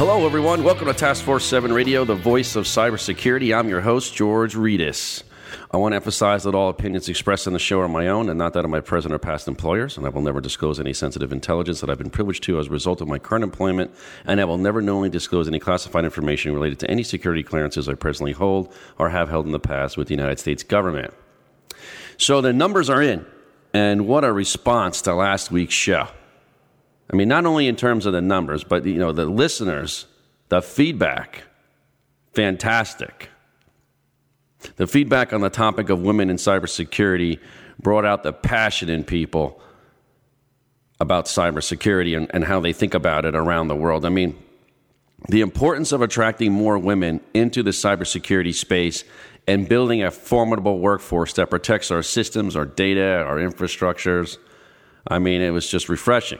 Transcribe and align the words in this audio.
Hello, 0.00 0.24
everyone. 0.24 0.64
Welcome 0.64 0.86
to 0.86 0.94
Task 0.94 1.22
Force 1.22 1.44
7 1.44 1.74
Radio, 1.74 2.06
the 2.06 2.14
voice 2.14 2.56
of 2.56 2.64
cybersecurity. 2.64 3.54
I'm 3.54 3.68
your 3.68 3.82
host, 3.82 4.14
George 4.14 4.54
Rettas. 4.54 5.22
I 5.70 5.76
want 5.76 5.92
to 5.92 5.96
emphasize 5.96 6.44
that 6.44 6.54
all 6.54 6.70
opinions 6.70 7.06
expressed 7.10 7.46
in 7.46 7.52
the 7.52 7.58
show 7.58 7.80
are 7.80 7.88
my 7.88 8.08
own 8.08 8.30
and 8.30 8.38
not 8.38 8.54
that 8.54 8.64
of 8.64 8.70
my 8.70 8.80
present 8.80 9.12
or 9.12 9.18
past 9.18 9.46
employers, 9.46 9.98
and 9.98 10.06
I 10.06 10.08
will 10.08 10.22
never 10.22 10.40
disclose 10.40 10.80
any 10.80 10.94
sensitive 10.94 11.32
intelligence 11.32 11.82
that 11.82 11.90
I've 11.90 11.98
been 11.98 12.08
privileged 12.08 12.44
to 12.44 12.58
as 12.58 12.68
a 12.68 12.70
result 12.70 13.02
of 13.02 13.08
my 13.08 13.18
current 13.18 13.44
employment, 13.44 13.90
and 14.24 14.40
I 14.40 14.46
will 14.46 14.56
never 14.56 14.80
knowingly 14.80 15.10
disclose 15.10 15.46
any 15.46 15.58
classified 15.58 16.06
information 16.06 16.54
related 16.54 16.78
to 16.78 16.90
any 16.90 17.02
security 17.02 17.42
clearances 17.42 17.86
I 17.86 17.92
presently 17.92 18.32
hold 18.32 18.72
or 18.98 19.10
have 19.10 19.28
held 19.28 19.44
in 19.44 19.52
the 19.52 19.60
past 19.60 19.98
with 19.98 20.08
the 20.08 20.14
United 20.14 20.38
States 20.38 20.62
government. 20.62 21.12
So 22.16 22.40
the 22.40 22.54
numbers 22.54 22.88
are 22.88 23.02
in, 23.02 23.26
and 23.74 24.06
what 24.06 24.24
a 24.24 24.32
response 24.32 25.02
to 25.02 25.12
last 25.12 25.50
week's 25.50 25.74
show. 25.74 26.08
I 27.12 27.16
mean, 27.16 27.28
not 27.28 27.44
only 27.44 27.66
in 27.66 27.76
terms 27.76 28.06
of 28.06 28.12
the 28.12 28.20
numbers, 28.20 28.62
but 28.62 28.86
you 28.86 28.94
know, 28.94 29.12
the 29.12 29.26
listeners, 29.26 30.06
the 30.48 30.62
feedback, 30.62 31.42
fantastic. 32.32 33.28
The 34.76 34.86
feedback 34.86 35.32
on 35.32 35.40
the 35.40 35.50
topic 35.50 35.88
of 35.88 36.00
women 36.00 36.30
in 36.30 36.36
cybersecurity 36.36 37.40
brought 37.80 38.04
out 38.04 38.22
the 38.22 38.32
passion 38.32 38.88
in 38.88 39.04
people 39.04 39.60
about 41.00 41.24
cybersecurity 41.24 42.16
and, 42.16 42.30
and 42.32 42.44
how 42.44 42.60
they 42.60 42.72
think 42.72 42.94
about 42.94 43.24
it 43.24 43.34
around 43.34 43.68
the 43.68 43.76
world. 43.76 44.04
I 44.04 44.10
mean, 44.10 44.38
the 45.28 45.40
importance 45.40 45.92
of 45.92 46.02
attracting 46.02 46.52
more 46.52 46.78
women 46.78 47.20
into 47.34 47.62
the 47.62 47.70
cybersecurity 47.70 48.54
space 48.54 49.04
and 49.48 49.68
building 49.68 50.02
a 50.02 50.10
formidable 50.10 50.78
workforce 50.78 51.32
that 51.34 51.50
protects 51.50 51.90
our 51.90 52.02
systems, 52.02 52.54
our 52.54 52.66
data, 52.66 53.24
our 53.26 53.36
infrastructures. 53.36 54.36
I 55.08 55.18
mean, 55.18 55.40
it 55.40 55.50
was 55.50 55.68
just 55.68 55.88
refreshing. 55.88 56.38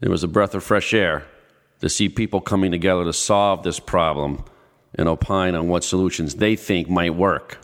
It 0.00 0.08
was 0.08 0.22
a 0.22 0.28
breath 0.28 0.54
of 0.54 0.62
fresh 0.62 0.94
air 0.94 1.26
to 1.80 1.88
see 1.88 2.08
people 2.08 2.40
coming 2.40 2.70
together 2.70 3.04
to 3.04 3.12
solve 3.12 3.62
this 3.62 3.80
problem 3.80 4.44
and 4.94 5.08
opine 5.08 5.54
on 5.54 5.68
what 5.68 5.84
solutions 5.84 6.36
they 6.36 6.56
think 6.56 6.88
might 6.88 7.14
work. 7.14 7.58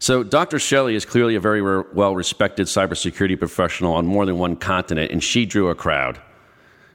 So, 0.00 0.22
Dr. 0.22 0.58
Chelly 0.58 0.94
is 0.94 1.04
clearly 1.04 1.34
a 1.34 1.40
very 1.40 1.60
re- 1.60 1.84
well 1.92 2.14
respected 2.14 2.68
cybersecurity 2.68 3.38
professional 3.38 3.94
on 3.94 4.06
more 4.06 4.26
than 4.26 4.38
one 4.38 4.54
continent, 4.54 5.10
and 5.10 5.22
she 5.22 5.44
drew 5.44 5.68
a 5.68 5.74
crowd. 5.74 6.20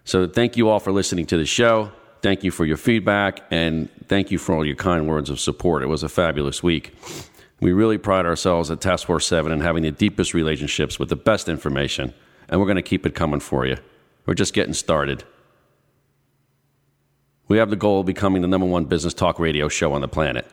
So, 0.05 0.25
thank 0.25 0.55
you 0.55 0.69
all 0.69 0.80
for 0.80 0.91
listening 0.94 1.25
to 1.27 1.38
the 1.38 1.45
show. 1.45 1.91
Thank 2.21 2.45
you 2.45 2.52
for 2.52 2.64
your 2.66 2.77
feedback, 2.77 3.41
and 3.52 3.89
thank 4.08 4.31
you 4.31 4.38
for 4.38 4.55
all 4.55 4.66
your 4.66 4.77
kind 4.77 5.09
words 5.09 5.30
of 5.30 5.41
support. 5.41 5.83
It 5.83 5.88
was 5.88 6.03
a 6.03 6.09
fabulous 6.09 6.64
week. 6.64 6.95
We 7.59 7.73
really 7.73 7.97
pride 7.97 8.25
ourselves 8.25 8.71
at 8.71 8.80
Task 8.80 9.08
Force 9.08 9.25
7 9.27 9.52
in 9.52 9.59
having 9.59 9.83
the 9.83 9.91
deepest 9.91 10.33
relationships 10.33 10.97
with 10.97 11.09
the 11.09 11.17
best 11.17 11.49
information, 11.49 12.14
and 12.53 12.61
we're 12.61 12.67
going 12.67 12.75
to 12.75 12.83
keep 12.83 13.03
it 13.07 13.15
coming 13.15 13.39
for 13.39 13.65
you. 13.65 13.77
We're 14.27 14.35
just 14.35 14.53
getting 14.53 14.75
started. 14.75 15.23
We 17.47 17.57
have 17.57 17.71
the 17.71 17.75
goal 17.75 18.01
of 18.01 18.05
becoming 18.05 18.43
the 18.43 18.47
number 18.47 18.67
one 18.67 18.85
business 18.85 19.15
talk 19.15 19.39
radio 19.39 19.67
show 19.69 19.91
on 19.93 20.01
the 20.01 20.07
planet. 20.07 20.45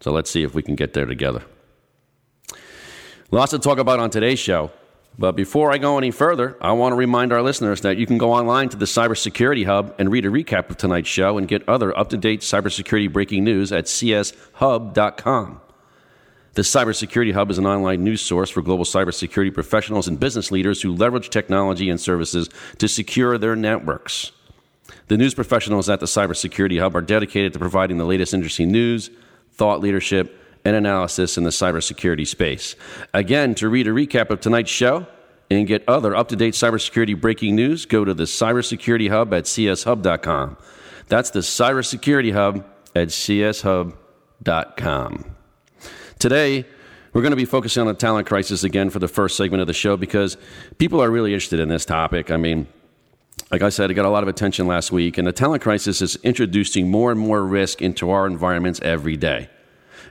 So 0.00 0.12
let's 0.12 0.30
see 0.30 0.44
if 0.44 0.54
we 0.54 0.62
can 0.62 0.74
get 0.74 0.94
there 0.94 1.04
together. 1.04 1.42
Lots 3.30 3.50
to 3.50 3.58
talk 3.58 3.76
about 3.76 4.00
on 4.00 4.08
today's 4.08 4.38
show. 4.38 4.70
But 5.18 5.32
before 5.32 5.72
I 5.72 5.76
go 5.76 5.98
any 5.98 6.10
further, 6.10 6.56
I 6.58 6.72
want 6.72 6.92
to 6.92 6.96
remind 6.96 7.34
our 7.34 7.42
listeners 7.42 7.82
that 7.82 7.98
you 7.98 8.06
can 8.06 8.16
go 8.16 8.32
online 8.32 8.70
to 8.70 8.78
the 8.78 8.86
Cybersecurity 8.86 9.66
Hub 9.66 9.94
and 9.98 10.10
read 10.10 10.24
a 10.24 10.30
recap 10.30 10.70
of 10.70 10.78
tonight's 10.78 11.08
show 11.08 11.36
and 11.36 11.46
get 11.46 11.68
other 11.68 11.94
up 11.98 12.08
to 12.10 12.16
date 12.16 12.40
cybersecurity 12.40 13.12
breaking 13.12 13.44
news 13.44 13.72
at 13.72 13.84
cshub.com. 13.84 15.60
The 16.56 16.62
Cybersecurity 16.62 17.34
Hub 17.34 17.50
is 17.50 17.58
an 17.58 17.66
online 17.66 18.02
news 18.02 18.22
source 18.22 18.48
for 18.48 18.62
global 18.62 18.86
cybersecurity 18.86 19.52
professionals 19.52 20.08
and 20.08 20.18
business 20.18 20.50
leaders 20.50 20.80
who 20.80 20.94
leverage 20.94 21.28
technology 21.28 21.90
and 21.90 22.00
services 22.00 22.48
to 22.78 22.88
secure 22.88 23.36
their 23.36 23.54
networks. 23.54 24.32
The 25.08 25.18
news 25.18 25.34
professionals 25.34 25.90
at 25.90 26.00
the 26.00 26.06
Cybersecurity 26.06 26.80
Hub 26.80 26.96
are 26.96 27.02
dedicated 27.02 27.52
to 27.52 27.58
providing 27.58 27.98
the 27.98 28.06
latest 28.06 28.32
industry 28.32 28.64
news, 28.64 29.10
thought 29.52 29.80
leadership, 29.80 30.40
and 30.64 30.74
analysis 30.74 31.36
in 31.36 31.44
the 31.44 31.50
cybersecurity 31.50 32.26
space. 32.26 32.74
Again, 33.12 33.54
to 33.56 33.68
read 33.68 33.86
a 33.86 33.90
recap 33.90 34.30
of 34.30 34.40
tonight's 34.40 34.70
show 34.70 35.06
and 35.50 35.66
get 35.66 35.86
other 35.86 36.16
up 36.16 36.28
to 36.28 36.36
date 36.36 36.54
cybersecurity 36.54 37.20
breaking 37.20 37.54
news, 37.54 37.84
go 37.84 38.02
to 38.02 38.14
the 38.14 38.24
Cybersecurity 38.24 39.10
Hub 39.10 39.34
at 39.34 39.44
cshub.com. 39.44 40.56
That's 41.08 41.28
the 41.28 41.40
Cybersecurity 41.40 42.32
Hub 42.32 42.64
at 42.94 43.08
cshub.com. 43.08 43.96
Today, 46.18 46.64
we're 47.12 47.20
going 47.20 47.32
to 47.32 47.36
be 47.36 47.44
focusing 47.44 47.82
on 47.82 47.86
the 47.86 47.94
talent 47.94 48.26
crisis 48.26 48.64
again 48.64 48.88
for 48.88 48.98
the 48.98 49.08
first 49.08 49.36
segment 49.36 49.60
of 49.60 49.66
the 49.66 49.74
show 49.74 49.96
because 49.98 50.38
people 50.78 51.02
are 51.02 51.10
really 51.10 51.34
interested 51.34 51.60
in 51.60 51.68
this 51.68 51.84
topic. 51.84 52.30
I 52.30 52.38
mean, 52.38 52.66
like 53.50 53.62
I 53.62 53.68
said, 53.68 53.90
it 53.90 53.94
got 53.94 54.06
a 54.06 54.10
lot 54.10 54.22
of 54.22 54.28
attention 54.28 54.66
last 54.66 54.90
week, 54.90 55.18
and 55.18 55.26
the 55.26 55.32
talent 55.32 55.62
crisis 55.62 56.00
is 56.00 56.16
introducing 56.22 56.90
more 56.90 57.10
and 57.10 57.20
more 57.20 57.44
risk 57.44 57.82
into 57.82 58.10
our 58.10 58.26
environments 58.26 58.80
every 58.80 59.16
day. 59.16 59.50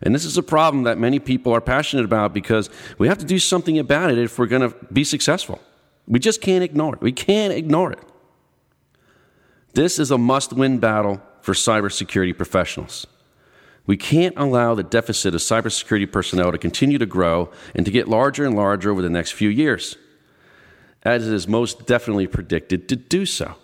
And 0.03 0.13
this 0.13 0.25
is 0.25 0.37
a 0.37 0.43
problem 0.43 0.83
that 0.83 0.99
many 0.99 1.19
people 1.19 1.53
are 1.53 1.61
passionate 1.61 2.05
about 2.05 2.33
because 2.33 2.69
we 2.97 3.07
have 3.07 3.17
to 3.17 3.25
do 3.25 3.39
something 3.39 3.79
about 3.79 4.11
it 4.11 4.17
if 4.19 4.37
we're 4.37 4.45
going 4.45 4.69
to 4.69 4.75
be 4.93 5.03
successful. 5.03 5.59
We 6.07 6.19
just 6.19 6.39
can't 6.39 6.63
ignore 6.63 6.95
it. 6.95 7.01
We 7.01 7.11
can't 7.11 7.53
ignore 7.53 7.91
it. 7.91 7.99
This 9.73 9.97
is 9.97 10.11
a 10.11 10.17
must 10.17 10.53
win 10.53 10.77
battle 10.77 11.21
for 11.41 11.53
cybersecurity 11.53 12.37
professionals. 12.37 13.07
We 13.85 13.97
can't 13.97 14.35
allow 14.37 14.73
the 14.73 14.83
deficit 14.83 15.35
of 15.35 15.41
cybersecurity 15.41 16.11
personnel 16.11 16.51
to 16.51 16.57
continue 16.57 16.97
to 16.97 17.05
grow 17.05 17.51
and 17.75 17.85
to 17.85 17.91
get 17.91 18.07
larger 18.07 18.45
and 18.45 18.55
larger 18.55 18.91
over 18.91 19.01
the 19.01 19.09
next 19.09 19.31
few 19.31 19.49
years 19.49 19.97
as 21.05 21.27
it 21.27 21.33
is 21.33 21.47
most 21.47 21.85
definitely 21.85 22.25
predicted 22.25 22.89
to 22.89 22.95
do 22.95 23.25
so. 23.25 23.55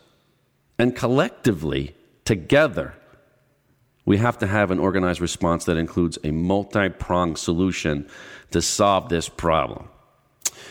And 0.77 0.95
collectively, 0.95 1.95
together, 2.23 2.93
we 4.05 4.17
have 4.17 4.37
to 4.39 4.47
have 4.47 4.71
an 4.71 4.79
organized 4.79 5.19
response 5.19 5.65
that 5.65 5.77
includes 5.77 6.19
a 6.23 6.31
multi 6.31 6.89
pronged 6.89 7.39
solution 7.39 8.07
to 8.51 8.61
solve 8.61 9.09
this 9.09 9.27
problem. 9.27 9.89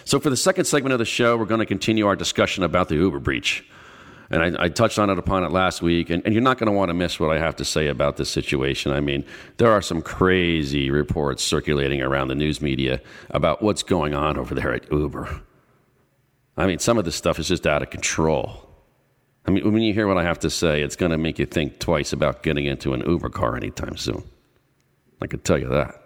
So, 0.05 0.21
for 0.21 0.31
the 0.31 0.37
second 0.37 0.65
segment 0.65 0.93
of 0.93 0.99
the 0.99 1.05
show, 1.05 1.37
we're 1.37 1.45
going 1.45 1.61
to 1.61 1.67
continue 1.67 2.07
our 2.07 2.17
discussion 2.17 2.63
about 2.63 2.89
the 2.89 2.97
Uber 2.97 3.19
breach. 3.19 3.65
And 4.31 4.57
I, 4.57 4.65
I 4.65 4.69
touched 4.69 4.99
on 4.99 5.11
it 5.11 5.19
upon 5.19 5.43
it 5.43 5.51
last 5.51 5.83
week, 5.83 6.09
and, 6.09 6.25
and 6.25 6.33
you're 6.33 6.43
not 6.43 6.57
going 6.59 6.69
to 6.69 6.73
want 6.73 6.91
to 6.91 6.95
miss 6.95 7.19
what 7.19 7.37
I 7.37 7.41
have 7.41 7.57
to 7.57 7.65
say 7.65 7.89
about 7.89 8.17
this 8.17 8.31
situation. 8.31 8.93
I 8.93 9.01
mean, 9.01 9.25
there 9.57 9.73
are 9.73 9.83
some 9.83 10.03
crazy 10.03 10.91
reports 10.91 11.43
circulating 11.43 12.01
around 12.01 12.29
the 12.29 12.37
news 12.37 12.63
media 12.63 13.01
about 13.31 13.61
what's 13.61 13.83
going 13.83 14.15
on 14.15 14.39
over 14.39 14.55
there 14.55 14.73
at 14.73 14.91
Uber. 14.93 15.41
I 16.57 16.67
mean, 16.67 16.79
some 16.79 16.97
of 16.97 17.05
this 17.05 17.17
stuff 17.17 17.39
is 17.41 17.49
just 17.49 17.67
out 17.67 17.83
of 17.83 17.91
control. 17.91 18.69
I 19.47 19.51
mean, 19.51 19.73
when 19.73 19.83
you 19.83 19.93
hear 19.93 20.07
what 20.07 20.19
I 20.19 20.23
have 20.23 20.39
to 20.41 20.51
say, 20.51 20.83
it's 20.83 20.97
going 20.97 21.11
to 21.11 21.19
make 21.19 21.39
you 21.39 21.47
think 21.47 21.81
twice 21.81 22.13
about 22.13 22.43
getting 22.45 22.67
into 22.67 22.93
an 22.93 23.01
Uber 23.01 23.31
car 23.31 23.57
anytime 23.57 23.97
soon. 23.97 24.23
I 25.21 25.27
can 25.27 25.41
tell 25.41 25.59
you 25.59 25.69
that. 25.71 26.00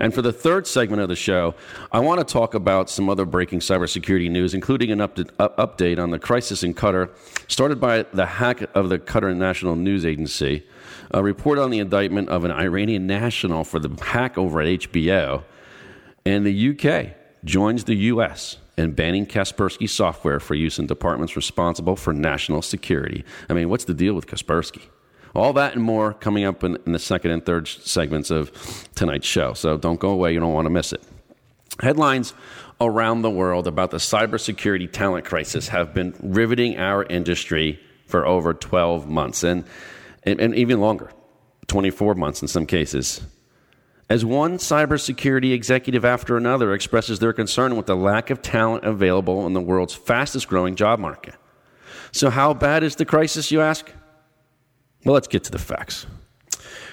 And 0.00 0.14
for 0.14 0.22
the 0.22 0.32
third 0.32 0.66
segment 0.66 1.02
of 1.02 1.08
the 1.08 1.16
show, 1.16 1.54
I 1.90 2.00
want 2.00 2.20
to 2.20 2.32
talk 2.32 2.54
about 2.54 2.88
some 2.88 3.08
other 3.08 3.24
breaking 3.24 3.60
cybersecurity 3.60 4.30
news, 4.30 4.54
including 4.54 4.92
an 4.92 5.00
update 5.00 5.98
on 5.98 6.10
the 6.10 6.18
crisis 6.18 6.62
in 6.62 6.74
Qatar, 6.74 7.10
started 7.48 7.80
by 7.80 8.04
the 8.12 8.26
hack 8.26 8.62
of 8.76 8.88
the 8.88 8.98
Qatar 8.98 9.36
National 9.36 9.76
News 9.76 10.06
Agency, 10.06 10.64
a 11.10 11.22
report 11.22 11.58
on 11.58 11.70
the 11.70 11.78
indictment 11.78 12.28
of 12.28 12.44
an 12.44 12.52
Iranian 12.52 13.06
national 13.06 13.64
for 13.64 13.78
the 13.78 13.90
hack 14.04 14.38
over 14.38 14.60
at 14.60 14.66
HBO, 14.66 15.42
and 16.24 16.46
the 16.46 16.70
UK 16.70 17.14
joins 17.44 17.84
the 17.84 17.96
US 17.96 18.58
and 18.76 18.94
banning 18.94 19.26
Kaspersky 19.26 19.88
software 19.88 20.38
for 20.38 20.54
use 20.54 20.78
in 20.78 20.86
departments 20.86 21.34
responsible 21.34 21.96
for 21.96 22.12
national 22.12 22.62
security. 22.62 23.24
I 23.48 23.54
mean, 23.54 23.68
what's 23.68 23.84
the 23.84 23.94
deal 23.94 24.14
with 24.14 24.26
Kaspersky? 24.26 24.82
All 25.34 25.52
that 25.54 25.74
and 25.74 25.82
more 25.82 26.14
coming 26.14 26.44
up 26.44 26.64
in, 26.64 26.76
in 26.86 26.92
the 26.92 26.98
second 26.98 27.30
and 27.30 27.44
third 27.44 27.68
segments 27.68 28.30
of 28.30 28.50
tonight's 28.94 29.26
show. 29.26 29.52
So 29.52 29.76
don't 29.76 30.00
go 30.00 30.10
away, 30.10 30.32
you 30.32 30.40
don't 30.40 30.52
want 30.52 30.66
to 30.66 30.70
miss 30.70 30.92
it. 30.92 31.02
Headlines 31.80 32.34
around 32.80 33.22
the 33.22 33.30
world 33.30 33.66
about 33.66 33.90
the 33.90 33.98
cybersecurity 33.98 34.90
talent 34.90 35.24
crisis 35.24 35.68
have 35.68 35.94
been 35.94 36.14
riveting 36.20 36.78
our 36.78 37.04
industry 37.04 37.80
for 38.06 38.26
over 38.26 38.54
12 38.54 39.08
months 39.08 39.44
and, 39.44 39.64
and, 40.22 40.40
and 40.40 40.54
even 40.54 40.80
longer, 40.80 41.10
24 41.66 42.14
months 42.14 42.42
in 42.42 42.48
some 42.48 42.66
cases 42.66 43.20
as 44.10 44.24
one 44.24 44.56
cybersecurity 44.56 45.52
executive 45.52 46.04
after 46.04 46.36
another 46.36 46.72
expresses 46.72 47.18
their 47.18 47.32
concern 47.32 47.76
with 47.76 47.86
the 47.86 47.96
lack 47.96 48.30
of 48.30 48.40
talent 48.40 48.84
available 48.84 49.46
in 49.46 49.52
the 49.52 49.60
world's 49.60 49.94
fastest 49.94 50.48
growing 50.48 50.74
job 50.74 50.98
market. 50.98 51.34
So, 52.10 52.30
how 52.30 52.54
bad 52.54 52.82
is 52.82 52.96
the 52.96 53.04
crisis, 53.04 53.50
you 53.50 53.60
ask? 53.60 53.92
Well, 55.04 55.14
let's 55.14 55.28
get 55.28 55.44
to 55.44 55.50
the 55.50 55.58
facts. 55.58 56.06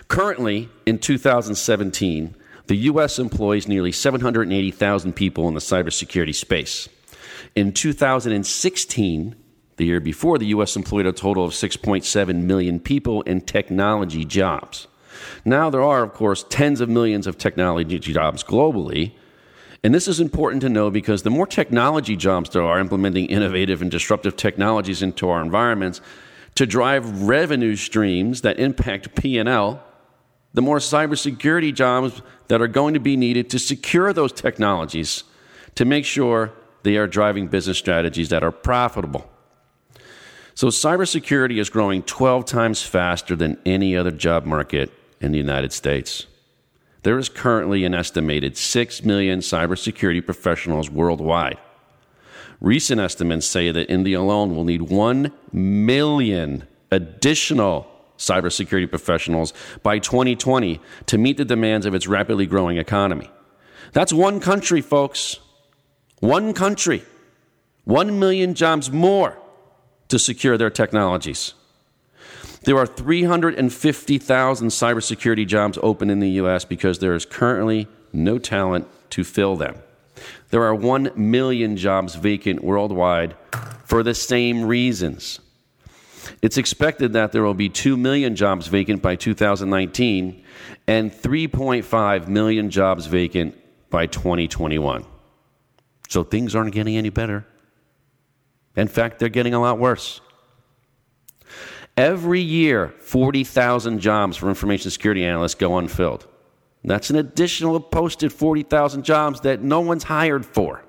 Currently, 0.08 0.70
in 0.86 1.00
2017, 1.00 2.36
the 2.68 2.76
U.S. 2.76 3.20
employs 3.20 3.68
nearly 3.68 3.92
780,000 3.92 5.14
people 5.14 5.48
in 5.48 5.54
the 5.54 5.60
cybersecurity 5.60 6.34
space. 6.34 6.90
In 7.56 7.72
2016, 7.74 9.36
the 9.78 9.86
year 9.86 10.00
before, 10.00 10.38
the 10.38 10.48
U.S. 10.48 10.76
employed 10.76 11.06
a 11.06 11.12
total 11.12 11.46
of 11.46 11.52
6.7 11.52 12.44
million 12.44 12.80
people 12.80 13.22
in 13.24 13.42
technology 13.42 14.26
jobs. 14.26 14.88
Now, 15.44 15.70
there 15.70 15.82
are, 15.82 16.04
of 16.04 16.14
course, 16.14 16.46
tens 16.50 16.82
of 16.82 16.90
millions 16.90 17.28
of 17.28 17.38
technology 17.38 18.00
jobs 18.00 18.44
globally. 18.44 19.14
And 19.84 19.94
this 19.94 20.08
is 20.08 20.20
important 20.20 20.62
to 20.62 20.70
know 20.70 20.90
because 20.90 21.24
the 21.24 21.30
more 21.30 21.46
technology 21.46 22.16
jobs 22.16 22.50
there 22.50 22.64
are 22.64 22.80
implementing 22.80 23.28
innovative 23.28 23.82
and 23.82 23.92
disruptive 23.92 24.36
technologies 24.36 25.02
into 25.02 25.30
our 25.30 25.42
environments 25.42 26.02
to 26.56 26.66
drive 26.66 27.24
revenue 27.24 27.76
streams 27.76 28.42
that 28.42 28.60
impact 28.60 29.16
P&L, 29.16 29.84
the 30.54 30.62
more 30.62 30.78
cybersecurity 30.78 31.74
jobs 31.74 32.22
that 32.48 32.62
are 32.62 32.68
going 32.68 32.94
to 32.94 33.00
be 33.00 33.18
needed 33.18 33.50
to 33.50 33.60
secure 33.60 34.14
those 34.14 34.32
technologies 34.32 35.26
to 35.76 35.84
make 35.84 36.06
sure 36.06 36.54
they 36.84 36.96
are 36.96 37.08
driving 37.08 37.48
business 37.48 37.78
strategies 37.78 38.30
that 38.30 38.44
are 38.44 38.52
profitable. 38.52 39.30
So, 40.54 40.68
cybersecurity 40.68 41.60
is 41.60 41.70
growing 41.70 42.04
12 42.04 42.46
times 42.46 42.82
faster 42.82 43.36
than 43.36 43.58
any 43.66 43.98
other 43.98 44.12
job 44.12 44.46
market 44.46 44.90
in 45.20 45.34
the 45.34 45.38
United 45.38 45.74
States. 45.74 46.28
There 47.04 47.18
is 47.18 47.28
currently 47.28 47.84
an 47.84 47.94
estimated 47.94 48.56
6 48.56 49.04
million 49.04 49.40
cybersecurity 49.40 50.26
professionals 50.26 50.90
worldwide. 50.90 51.58
Recent 52.62 53.02
estimates 53.02 53.46
say 53.46 53.72
that 53.72 53.92
India 53.92 54.20
alone 54.20 54.56
will 54.56 54.64
need 54.64 54.84
1 54.84 55.32
million 55.52 56.68
additional 56.92 57.88
cybersecurity 58.18 58.90
professionals 58.90 59.54
by 59.84 60.00
2020 60.00 60.80
to 61.06 61.18
meet 61.18 61.38
the 61.38 61.46
demands 61.46 61.86
of 61.86 61.94
its 61.94 62.08
rapidly 62.08 62.46
growing 62.46 62.78
economy. 62.78 63.30
That's 63.92 64.14
one 64.14 64.40
country, 64.40 64.82
folks. 64.82 65.40
One 66.20 66.54
country. 66.54 67.04
One 67.84 68.20
million 68.20 68.56
jobs 68.56 68.92
more 68.92 69.38
to 70.08 70.18
secure 70.18 70.58
their 70.58 70.70
technologies. 70.70 71.54
There 72.64 72.78
are 72.78 72.88
350,000 72.88 74.68
cybersecurity 74.70 75.46
jobs 75.46 75.78
open 75.84 76.10
in 76.10 76.20
the 76.20 76.32
U.S. 76.32 76.66
because 76.66 76.98
there 77.00 77.14
is 77.14 77.26
currently 77.26 77.88
no 78.12 78.40
talent 78.40 78.88
to 79.12 79.24
fill 79.24 79.56
them. 79.56 79.76
There 80.50 80.64
are 80.64 80.76
1 80.76 81.12
million 81.16 81.78
jobs 81.78 82.16
vacant 82.16 82.64
worldwide 82.64 83.36
for 83.86 84.04
the 84.04 84.14
same 84.16 84.66
reasons. 84.66 85.40
It's 86.42 86.58
expected 86.58 87.14
that 87.14 87.32
there 87.32 87.44
will 87.44 87.54
be 87.54 87.70
2 87.70 87.98
million 87.98 88.36
jobs 88.36 88.68
vacant 88.68 89.02
by 89.02 89.16
2019 89.16 90.44
and 90.88 91.12
3.5 91.12 92.28
million 92.28 92.70
jobs 92.70 93.06
vacant 93.06 93.56
by 93.90 94.08
2021. 94.08 95.06
So 96.10 96.24
things 96.24 96.56
aren't 96.56 96.74
getting 96.74 96.98
any 96.98 97.10
better. 97.10 97.46
In 98.76 98.88
fact, 98.88 99.20
they're 99.20 99.30
getting 99.30 99.54
a 99.54 99.60
lot 99.60 99.80
worse. 99.80 100.22
Every 101.98 102.42
year, 102.42 102.90
40,000 103.00 104.00
jobs 104.00 104.36
for 104.36 104.50
information 104.50 104.92
security 104.92 105.24
analysts 105.24 105.56
go 105.56 105.78
unfilled. 105.78 106.28
That's 106.86 107.10
an 107.10 107.16
additional 107.16 107.80
posted 107.80 108.32
40,000 108.32 109.04
jobs 109.04 109.42
that 109.42 109.62
no 109.62 109.80
one's 109.80 110.04
hired 110.04 110.46
for. 110.46 110.84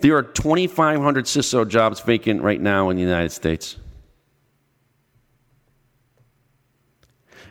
There 0.00 0.16
are 0.16 0.22
2,500 0.22 1.24
CISO 1.24 1.66
jobs 1.66 2.00
vacant 2.00 2.42
right 2.42 2.60
now 2.60 2.90
in 2.90 2.96
the 2.96 3.02
United 3.02 3.32
States. 3.32 3.76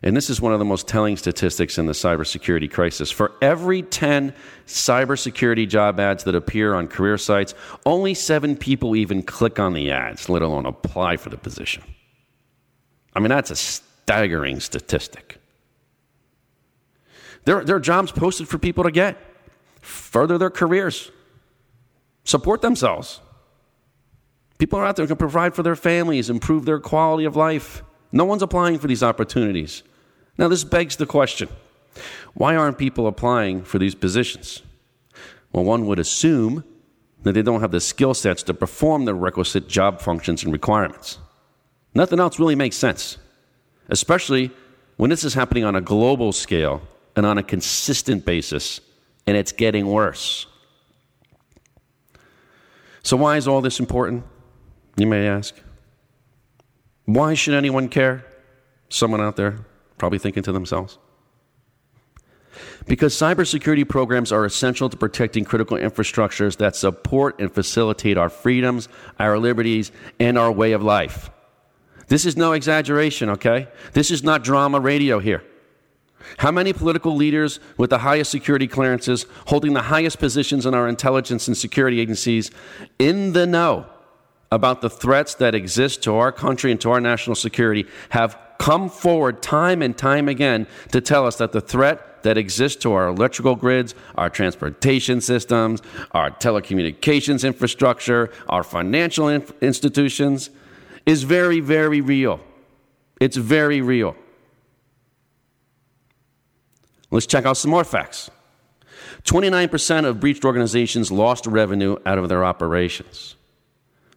And 0.03 0.17
this 0.17 0.29
is 0.29 0.41
one 0.41 0.51
of 0.51 0.59
the 0.59 0.65
most 0.65 0.87
telling 0.87 1.15
statistics 1.15 1.77
in 1.77 1.85
the 1.85 1.93
cybersecurity 1.93 2.71
crisis. 2.71 3.11
For 3.11 3.33
every 3.41 3.83
10 3.83 4.33
cybersecurity 4.65 5.69
job 5.69 5.99
ads 5.99 6.23
that 6.23 6.35
appear 6.35 6.73
on 6.73 6.87
career 6.87 7.17
sites, 7.17 7.53
only 7.85 8.13
seven 8.13 8.55
people 8.55 8.95
even 8.95 9.21
click 9.21 9.59
on 9.59 9.73
the 9.73 9.91
ads, 9.91 10.27
let 10.27 10.41
alone 10.41 10.65
apply 10.65 11.17
for 11.17 11.29
the 11.29 11.37
position. 11.37 11.83
I 13.13 13.19
mean, 13.19 13.29
that's 13.29 13.51
a 13.51 13.55
staggering 13.55 14.59
statistic. 14.59 15.40
There, 17.45 17.63
there 17.63 17.75
are 17.75 17.79
jobs 17.79 18.11
posted 18.11 18.47
for 18.47 18.57
people 18.57 18.83
to 18.83 18.91
get, 18.91 19.17
further 19.81 20.37
their 20.37 20.49
careers, 20.49 21.11
support 22.23 22.61
themselves. 22.61 23.21
People 24.57 24.79
are 24.79 24.85
out 24.85 24.95
there 24.95 25.05
who 25.05 25.09
can 25.09 25.17
provide 25.17 25.55
for 25.55 25.63
their 25.63 25.75
families, 25.75 26.29
improve 26.29 26.65
their 26.65 26.79
quality 26.79 27.25
of 27.25 27.35
life. 27.35 27.83
No 28.11 28.25
one's 28.25 28.43
applying 28.43 28.77
for 28.77 28.87
these 28.87 29.01
opportunities. 29.01 29.81
Now, 30.37 30.47
this 30.47 30.63
begs 30.63 30.97
the 30.97 31.05
question 31.05 31.49
why 32.33 32.55
aren't 32.55 32.77
people 32.77 33.07
applying 33.07 33.63
for 33.63 33.79
these 33.79 33.95
positions? 33.95 34.61
Well, 35.51 35.65
one 35.65 35.85
would 35.87 35.99
assume 35.99 36.63
that 37.23 37.33
they 37.33 37.41
don't 37.41 37.61
have 37.61 37.71
the 37.71 37.81
skill 37.81 38.13
sets 38.13 38.43
to 38.43 38.53
perform 38.53 39.05
the 39.05 39.13
requisite 39.13 39.67
job 39.67 39.99
functions 39.99 40.43
and 40.43 40.53
requirements. 40.53 41.17
Nothing 41.93 42.19
else 42.19 42.39
really 42.39 42.55
makes 42.55 42.77
sense, 42.77 43.17
especially 43.89 44.51
when 44.95 45.09
this 45.09 45.23
is 45.23 45.33
happening 45.33 45.65
on 45.65 45.75
a 45.75 45.81
global 45.81 46.31
scale 46.31 46.81
and 47.15 47.25
on 47.25 47.37
a 47.37 47.43
consistent 47.43 48.25
basis, 48.25 48.81
and 49.27 49.37
it's 49.37 49.51
getting 49.51 49.87
worse. 49.87 50.45
So, 53.03 53.17
why 53.17 53.37
is 53.37 53.47
all 53.47 53.61
this 53.61 53.79
important? 53.79 54.23
You 54.97 55.07
may 55.07 55.27
ask. 55.27 55.55
Why 57.05 57.33
should 57.33 57.53
anyone 57.53 57.89
care? 57.89 58.25
Someone 58.89 59.21
out 59.21 59.35
there 59.35 59.59
probably 59.97 60.19
thinking 60.19 60.43
to 60.43 60.51
themselves. 60.51 60.97
Because 62.87 63.13
cybersecurity 63.13 63.87
programs 63.87 64.31
are 64.31 64.45
essential 64.45 64.89
to 64.89 64.97
protecting 64.97 65.45
critical 65.45 65.77
infrastructures 65.77 66.57
that 66.57 66.75
support 66.75 67.39
and 67.39 67.51
facilitate 67.51 68.17
our 68.17 68.29
freedoms, 68.29 68.89
our 69.19 69.37
liberties, 69.37 69.91
and 70.19 70.37
our 70.37 70.51
way 70.51 70.71
of 70.71 70.81
life. 70.81 71.29
This 72.07 72.25
is 72.25 72.35
no 72.35 72.53
exaggeration, 72.53 73.29
okay? 73.29 73.67
This 73.93 74.11
is 74.11 74.23
not 74.23 74.43
drama 74.43 74.79
radio 74.79 75.19
here. 75.19 75.43
How 76.37 76.51
many 76.51 76.73
political 76.73 77.15
leaders 77.15 77.59
with 77.77 77.89
the 77.89 77.99
highest 77.99 78.31
security 78.31 78.67
clearances, 78.67 79.25
holding 79.47 79.73
the 79.73 79.83
highest 79.83 80.19
positions 80.19 80.65
in 80.65 80.73
our 80.73 80.87
intelligence 80.87 81.47
and 81.47 81.57
security 81.57 81.99
agencies, 81.99 82.51
in 82.99 83.33
the 83.33 83.45
know 83.45 83.85
about 84.51 84.81
the 84.81 84.89
threats 84.89 85.35
that 85.35 85.55
exist 85.55 86.03
to 86.03 86.15
our 86.15 86.31
country 86.31 86.71
and 86.71 86.81
to 86.81 86.91
our 86.91 86.99
national 86.99 87.35
security, 87.35 87.85
have 88.09 88.37
come 88.59 88.89
forward 88.89 89.41
time 89.41 89.81
and 89.81 89.97
time 89.97 90.27
again 90.27 90.67
to 90.91 91.01
tell 91.01 91.25
us 91.25 91.37
that 91.37 91.51
the 91.51 91.61
threat 91.61 92.21
that 92.23 92.37
exists 92.37 92.81
to 92.83 92.93
our 92.93 93.07
electrical 93.07 93.55
grids, 93.55 93.95
our 94.15 94.29
transportation 94.29 95.19
systems, 95.19 95.81
our 96.11 96.29
telecommunications 96.29 97.45
infrastructure, 97.45 98.29
our 98.49 98.63
financial 98.63 99.27
inf- 99.27 99.51
institutions 99.61 100.51
is 101.05 101.23
very, 101.23 101.59
very 101.59 102.01
real. 102.01 102.39
It's 103.19 103.37
very 103.37 103.81
real. 103.81 104.15
Let's 107.11 107.25
check 107.25 107.45
out 107.45 107.57
some 107.57 107.71
more 107.71 107.83
facts. 107.83 108.31
29% 109.23 110.05
of 110.05 110.19
breached 110.19 110.45
organizations 110.45 111.11
lost 111.11 111.45
revenue 111.45 111.97
out 112.05 112.17
of 112.17 112.29
their 112.29 112.43
operations. 112.43 113.35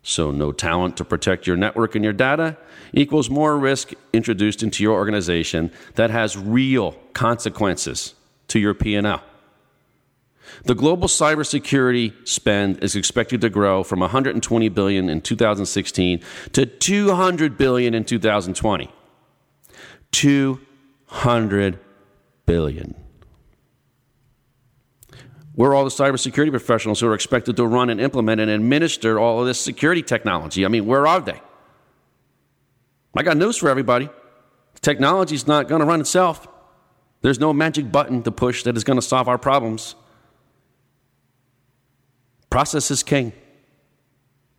So, 0.02 0.30
no 0.30 0.52
talent 0.52 0.96
to 0.98 1.04
protect 1.04 1.46
your 1.46 1.56
network 1.56 1.94
and 1.94 2.04
your 2.04 2.12
data 2.12 2.58
equals 2.92 3.30
more 3.30 3.58
risk 3.58 3.92
introduced 4.12 4.62
into 4.62 4.82
your 4.82 4.94
organization 4.94 5.72
that 5.94 6.10
has 6.10 6.36
real 6.36 6.92
consequences 7.14 8.14
to 8.48 8.58
your 8.58 8.74
P&L. 8.74 9.22
The 10.64 10.74
global 10.74 11.08
cybersecurity 11.08 12.28
spend 12.28 12.82
is 12.84 12.94
expected 12.94 13.40
to 13.40 13.48
grow 13.48 13.82
from 13.82 14.00
120 14.00 14.68
billion 14.68 15.08
in 15.08 15.22
2016 15.22 16.20
to 16.52 16.66
200 16.66 17.56
billion 17.56 17.94
in 17.94 18.04
2020. 18.04 18.90
200 20.12 21.78
billion. 22.46 22.94
We're 25.56 25.74
all 25.74 25.84
the 25.84 25.90
cybersecurity 25.90 26.50
professionals 26.50 27.00
who 27.00 27.06
are 27.06 27.14
expected 27.14 27.56
to 27.56 27.66
run 27.66 27.90
and 27.90 28.00
implement 28.00 28.40
and 28.40 28.50
administer 28.50 29.18
all 29.18 29.40
of 29.40 29.46
this 29.46 29.60
security 29.60 30.02
technology. 30.02 30.64
I 30.64 30.68
mean, 30.68 30.86
where 30.86 31.06
are 31.06 31.20
they? 31.20 31.40
I 33.16 33.22
got 33.22 33.36
news 33.36 33.56
for 33.56 33.68
everybody. 33.68 34.08
Technology 34.80 35.36
is 35.36 35.46
not 35.46 35.68
going 35.68 35.80
to 35.80 35.86
run 35.86 36.00
itself. 36.00 36.48
There's 37.20 37.38
no 37.38 37.52
magic 37.52 37.92
button 37.92 38.22
to 38.24 38.32
push 38.32 38.64
that 38.64 38.76
is 38.76 38.84
going 38.84 38.98
to 38.98 39.02
solve 39.02 39.28
our 39.28 39.38
problems. 39.38 39.94
Process 42.50 42.90
is 42.90 43.02
king. 43.02 43.32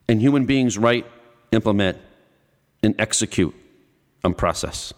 And 0.07 0.21
human 0.21 0.45
beings 0.45 0.77
write, 0.77 1.05
implement, 1.51 1.97
and 2.81 2.95
execute 2.99 3.53
on 4.23 4.33
process. 4.33 4.93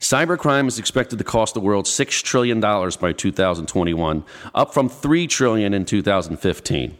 Cybercrime 0.00 0.68
is 0.68 0.78
expected 0.78 1.18
to 1.18 1.24
cost 1.24 1.54
the 1.54 1.60
world 1.60 1.86
$6 1.86 2.22
trillion 2.22 2.60
by 2.60 3.12
2021, 3.12 4.24
up 4.54 4.74
from 4.74 4.88
3 4.88 5.26
trillion 5.26 5.72
in 5.74 5.84
2015. 5.84 6.98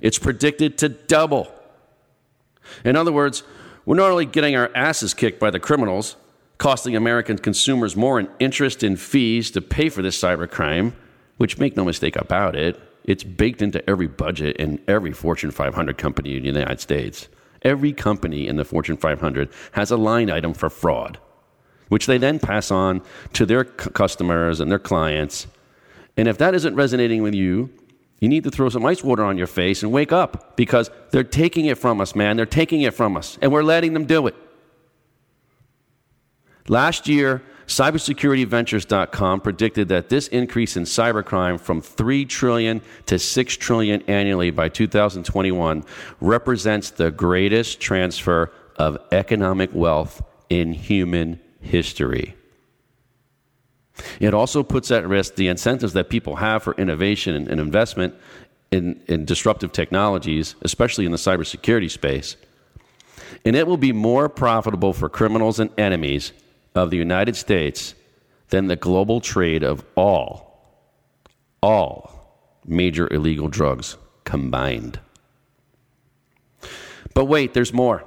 It's 0.00 0.18
predicted 0.18 0.76
to 0.78 0.88
double 0.88 1.48
In 2.84 2.96
other 2.96 3.12
words, 3.12 3.42
we're 3.84 3.96
not 3.96 4.10
only 4.10 4.26
getting 4.26 4.56
our 4.56 4.70
asses 4.74 5.14
kicked 5.14 5.40
by 5.40 5.50
the 5.50 5.60
criminals, 5.60 6.16
costing 6.58 6.94
American 6.94 7.38
consumers 7.38 7.96
more 7.96 8.20
in 8.20 8.28
interest 8.38 8.82
and 8.82 8.98
fees 8.98 9.50
to 9.50 9.60
pay 9.60 9.88
for 9.88 10.02
this 10.02 10.20
cybercrime, 10.20 10.92
which 11.36 11.58
make 11.58 11.76
no 11.76 11.84
mistake 11.84 12.16
about 12.16 12.54
it, 12.54 12.80
it's 13.04 13.24
baked 13.24 13.62
into 13.62 13.88
every 13.90 14.06
budget 14.06 14.56
in 14.58 14.80
every 14.86 15.12
Fortune 15.12 15.50
500 15.50 15.98
company 15.98 16.36
in 16.36 16.42
the 16.42 16.60
United 16.60 16.80
States. 16.80 17.28
Every 17.62 17.92
company 17.92 18.46
in 18.46 18.56
the 18.56 18.64
Fortune 18.64 18.96
500 18.96 19.48
has 19.72 19.90
a 19.90 19.96
line 19.96 20.30
item 20.30 20.54
for 20.54 20.70
fraud, 20.70 21.18
which 21.92 22.06
they 22.06 22.16
then 22.16 22.38
pass 22.38 22.70
on 22.70 23.02
to 23.34 23.44
their 23.44 23.66
c- 23.66 23.90
customers 23.90 24.60
and 24.60 24.70
their 24.70 24.78
clients. 24.78 25.46
And 26.16 26.26
if 26.26 26.38
that 26.38 26.54
isn't 26.54 26.74
resonating 26.74 27.22
with 27.22 27.34
you, 27.34 27.68
you 28.18 28.30
need 28.30 28.44
to 28.44 28.50
throw 28.50 28.70
some 28.70 28.86
ice 28.86 29.04
water 29.04 29.22
on 29.22 29.36
your 29.36 29.46
face 29.46 29.82
and 29.82 29.92
wake 29.92 30.10
up 30.10 30.56
because 30.56 30.90
they're 31.10 31.22
taking 31.22 31.66
it 31.66 31.76
from 31.76 32.00
us, 32.00 32.16
man. 32.16 32.38
They're 32.38 32.46
taking 32.46 32.80
it 32.80 32.94
from 32.94 33.14
us, 33.14 33.36
and 33.42 33.52
we're 33.52 33.62
letting 33.62 33.92
them 33.92 34.06
do 34.06 34.26
it. 34.26 34.34
Last 36.66 37.08
year, 37.08 37.42
cybersecurityventures.com 37.66 39.42
predicted 39.42 39.88
that 39.88 40.08
this 40.08 40.28
increase 40.28 40.78
in 40.78 40.84
cybercrime 40.84 41.60
from 41.60 41.82
3 41.82 42.24
trillion 42.24 42.80
to 43.04 43.18
6 43.18 43.56
trillion 43.58 44.00
annually 44.08 44.50
by 44.50 44.70
2021 44.70 45.84
represents 46.22 46.88
the 46.88 47.10
greatest 47.10 47.80
transfer 47.80 48.50
of 48.76 48.96
economic 49.12 49.74
wealth 49.74 50.22
in 50.48 50.72
human 50.72 51.38
history. 51.62 52.34
It 54.20 54.34
also 54.34 54.62
puts 54.62 54.90
at 54.90 55.06
risk 55.06 55.34
the 55.34 55.48
incentives 55.48 55.92
that 55.92 56.08
people 56.08 56.36
have 56.36 56.62
for 56.62 56.74
innovation 56.74 57.34
and, 57.34 57.60
investment 57.60 58.14
in, 58.70 59.00
in 59.06 59.24
disruptive 59.24 59.72
technologies, 59.72 60.54
especially 60.62 61.04
in 61.04 61.12
the 61.12 61.18
cybersecurity 61.18 61.90
space. 61.90 62.36
And 63.44 63.56
it 63.56 63.66
will 63.66 63.76
be 63.76 63.92
more 63.92 64.28
profitable 64.28 64.92
for 64.92 65.08
criminals 65.08 65.60
and 65.60 65.70
enemies 65.78 66.32
of 66.74 66.90
the 66.90 66.96
United 66.96 67.36
States 67.36 67.94
than 68.48 68.66
the 68.66 68.76
global 68.76 69.20
trade 69.20 69.62
of 69.62 69.84
all, 69.94 70.76
all 71.62 72.12
major 72.66 73.12
illegal 73.12 73.48
drugs 73.48 73.96
combined. 74.24 75.00
But 77.14 77.26
wait, 77.26 77.54
there's 77.54 77.72
more. 77.72 78.04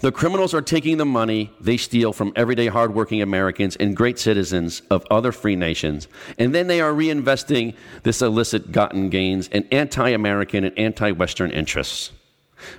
The 0.00 0.12
criminals 0.12 0.54
are 0.54 0.62
taking 0.62 0.96
the 0.96 1.04
money 1.04 1.52
they 1.60 1.76
steal 1.76 2.12
from 2.12 2.32
everyday 2.36 2.66
hardworking 2.68 3.22
Americans 3.22 3.76
and 3.76 3.96
great 3.96 4.18
citizens 4.18 4.82
of 4.90 5.04
other 5.10 5.32
free 5.32 5.56
nations, 5.56 6.08
and 6.38 6.54
then 6.54 6.66
they 6.66 6.80
are 6.80 6.92
reinvesting 6.92 7.74
this 8.02 8.22
illicit 8.22 8.72
gotten 8.72 9.08
gains 9.08 9.48
in 9.48 9.64
anti 9.72 10.10
American 10.10 10.64
and 10.64 10.78
anti 10.78 11.12
Western 11.12 11.50
interests. 11.50 12.12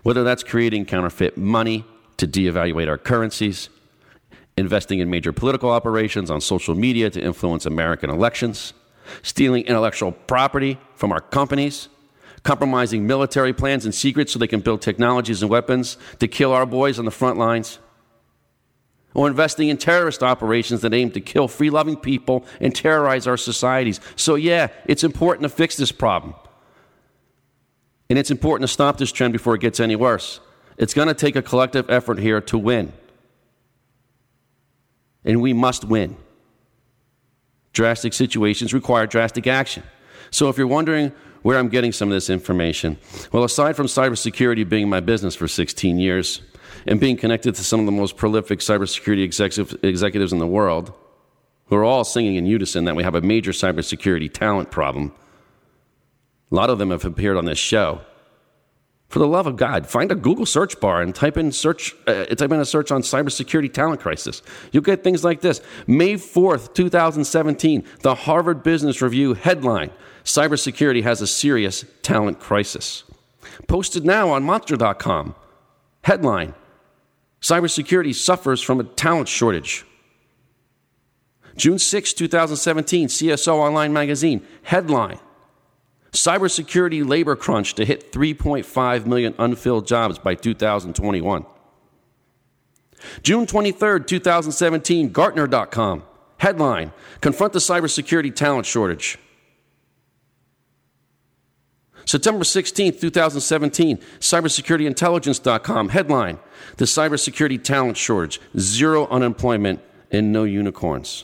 Whether 0.04 0.24
that's 0.24 0.44
creating 0.44 0.86
counterfeit 0.86 1.38
money 1.38 1.86
to 2.18 2.28
devaluate 2.28 2.88
our 2.88 2.98
currencies, 2.98 3.70
investing 4.58 5.00
in 5.00 5.10
major 5.10 5.34
political 5.34 5.70
operations 5.70 6.30
on 6.30 6.42
social 6.42 6.76
media 6.76 7.10
to 7.10 7.22
influence 7.22 7.66
American 7.66 8.10
elections, 8.10 8.74
stealing 9.22 9.66
intellectual 9.66 10.12
property 10.12 10.78
from 10.96 11.12
our 11.12 11.22
companies, 11.22 11.90
compromising 12.44 13.08
military 13.08 13.54
plans 13.54 13.86
and 13.86 13.96
secrets 13.96 14.34
so 14.34 14.40
they 14.40 14.48
can 14.48 14.60
build 14.60 14.82
technologies 14.82 15.42
and 15.42 15.50
weapons 15.50 15.98
to 16.20 16.28
kill 16.28 16.52
our 16.52 16.66
boys 16.66 17.00
on 17.00 17.06
the 17.06 17.12
front 17.12 17.38
lines, 17.38 17.80
or 19.14 19.28
investing 19.28 19.70
in 19.70 19.78
terrorist 19.78 20.24
operations 20.24 20.82
that 20.82 20.94
aim 20.94 21.12
to 21.12 21.22
kill 21.22 21.48
free 21.48 21.70
loving 21.70 21.96
people 21.96 22.46
and 22.60 22.76
terrorize 22.76 23.28
our 23.28 23.38
societies. 23.38 24.00
So, 24.16 24.36
yeah, 24.36 24.68
it's 24.86 25.04
important 25.04 25.44
to 25.44 25.50
fix 25.50 25.78
this 25.78 25.92
problem. 25.92 26.36
And 28.10 28.20
it's 28.20 28.32
important 28.32 28.68
to 28.68 28.74
stop 28.74 28.98
this 28.98 29.12
trend 29.12 29.34
before 29.34 29.56
it 29.56 29.62
gets 29.62 29.80
any 29.80 29.96
worse. 29.96 30.40
It's 30.78 30.94
going 30.94 31.08
to 31.08 31.14
take 31.14 31.36
a 31.36 31.42
collective 31.42 31.90
effort 31.90 32.20
here 32.20 32.42
to 32.42 32.58
win 32.58 32.92
and 35.26 35.42
we 35.42 35.54
must 35.54 35.86
win. 35.86 36.18
Drastic 37.72 38.14
situations 38.14 38.74
require 38.74 39.08
drastic 39.08 39.48
action. 39.48 39.84
So 40.32 40.50
if 40.50 40.58
you're 40.58 40.68
wondering 40.68 41.12
where 41.44 41.60
I'm 41.60 41.70
getting 41.70 41.92
some 41.92 42.10
of 42.10 42.14
this 42.14 42.30
information, 42.30 42.98
well, 43.32 43.44
aside 43.44 43.76
from 43.76 43.86
cybersecurity 43.86 44.68
being 44.68 44.90
my 44.90 45.00
business 45.00 45.36
for 45.36 45.48
16 45.48 46.00
years 46.00 46.42
and 46.88 47.00
being 47.00 47.18
connected 47.18 47.56
to 47.56 47.64
some 47.64 47.80
of 47.80 47.86
the 47.86 47.92
most 47.92 48.18
prolific 48.18 48.60
cybersecurity 48.60 49.24
executive, 49.24 49.78
executives 49.84 50.34
in 50.34 50.40
the 50.40 50.48
world, 50.48 50.94
who 51.68 51.76
are 51.76 51.84
all 51.84 52.04
singing 52.04 52.36
in 52.36 52.46
unison 52.46 52.86
that 52.86 52.96
we 52.96 53.04
have 53.04 53.16
a 53.16 53.22
major 53.22 53.52
cybersecurity 53.52 54.32
talent 54.32 54.72
problem, 54.72 55.14
a 56.52 56.56
lot 56.56 56.70
of 56.70 56.78
them 56.78 56.92
have 56.92 57.06
appeared 57.06 57.38
on 57.38 57.46
this 57.46 57.58
show. 57.58 58.02
For 59.14 59.20
the 59.20 59.28
love 59.28 59.46
of 59.46 59.58
God, 59.58 59.86
find 59.86 60.12
a 60.12 60.16
Google 60.16 60.48
search 60.48 60.80
bar 60.80 61.00
and 61.00 61.14
type 61.14 61.38
in 61.38 61.52
search. 61.52 61.94
Uh, 62.08 62.26
type 62.26 62.52
in 62.52 62.60
a 62.60 62.66
search 62.66 62.90
on 62.92 63.04
cybersecurity 63.04 63.72
talent 63.72 64.02
crisis. 64.02 64.42
You'll 64.72 64.82
get 64.82 65.04
things 65.04 65.24
like 65.24 65.42
this: 65.42 65.62
May 65.86 66.18
fourth, 66.18 66.74
two 66.74 66.90
thousand 66.90 67.26
seventeen, 67.26 67.84
the 68.02 68.16
Harvard 68.16 68.64
Business 68.64 69.04
Review 69.04 69.36
headline: 69.36 69.92
Cybersecurity 70.24 71.04
has 71.04 71.22
a 71.22 71.28
serious 71.28 71.86
talent 72.02 72.40
crisis. 72.40 73.04
Posted 73.68 74.04
now 74.04 74.32
on 74.32 74.42
Monster.com. 74.42 75.36
Headline: 76.02 76.56
Cybersecurity 77.40 78.16
suffers 78.16 78.64
from 78.64 78.80
a 78.80 78.84
talent 78.84 79.28
shortage. 79.28 79.86
June 81.56 81.78
6, 81.78 82.14
2017, 82.14 83.10
CSO 83.10 83.54
Online 83.58 83.94
Magazine. 83.94 84.44
Headline 84.64 85.20
Cybersecurity 86.14 87.08
labor 87.08 87.36
crunch 87.36 87.74
to 87.74 87.86
hit 87.86 88.12
3.5 88.12 89.06
million 89.06 89.34
unfilled 89.38 89.88
jobs 89.88 90.18
by 90.20 90.36
2021. 90.36 91.46
June 93.22 93.46
23rd, 93.46 94.08
2017, 94.08 95.12
Gartner.com. 95.12 96.04
Headline 96.38 96.94
Confront 97.24 97.54
the 97.54 97.60
cybersecurity 97.60 98.36
talent 98.36 98.66
shortage. 98.66 99.18
September 102.06 102.44
16th, 102.44 103.00
2017, 103.00 103.98
cybersecurityintelligence.com. 104.20 105.90
Headline 105.90 106.40
The 106.76 106.86
cybersecurity 106.86 107.64
talent 107.64 107.96
shortage, 107.96 108.42
zero 108.60 109.08
unemployment, 109.08 109.80
and 110.12 110.34
no 110.34 110.44
unicorns. 110.44 111.24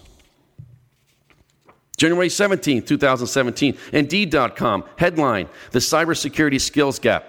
January 2.00 2.30
17, 2.30 2.84
2017, 2.84 3.78
Indeed.com, 3.92 4.86
headline 4.96 5.50
The 5.72 5.80
Cybersecurity 5.80 6.62
Skills 6.62 6.98
Gap. 6.98 7.28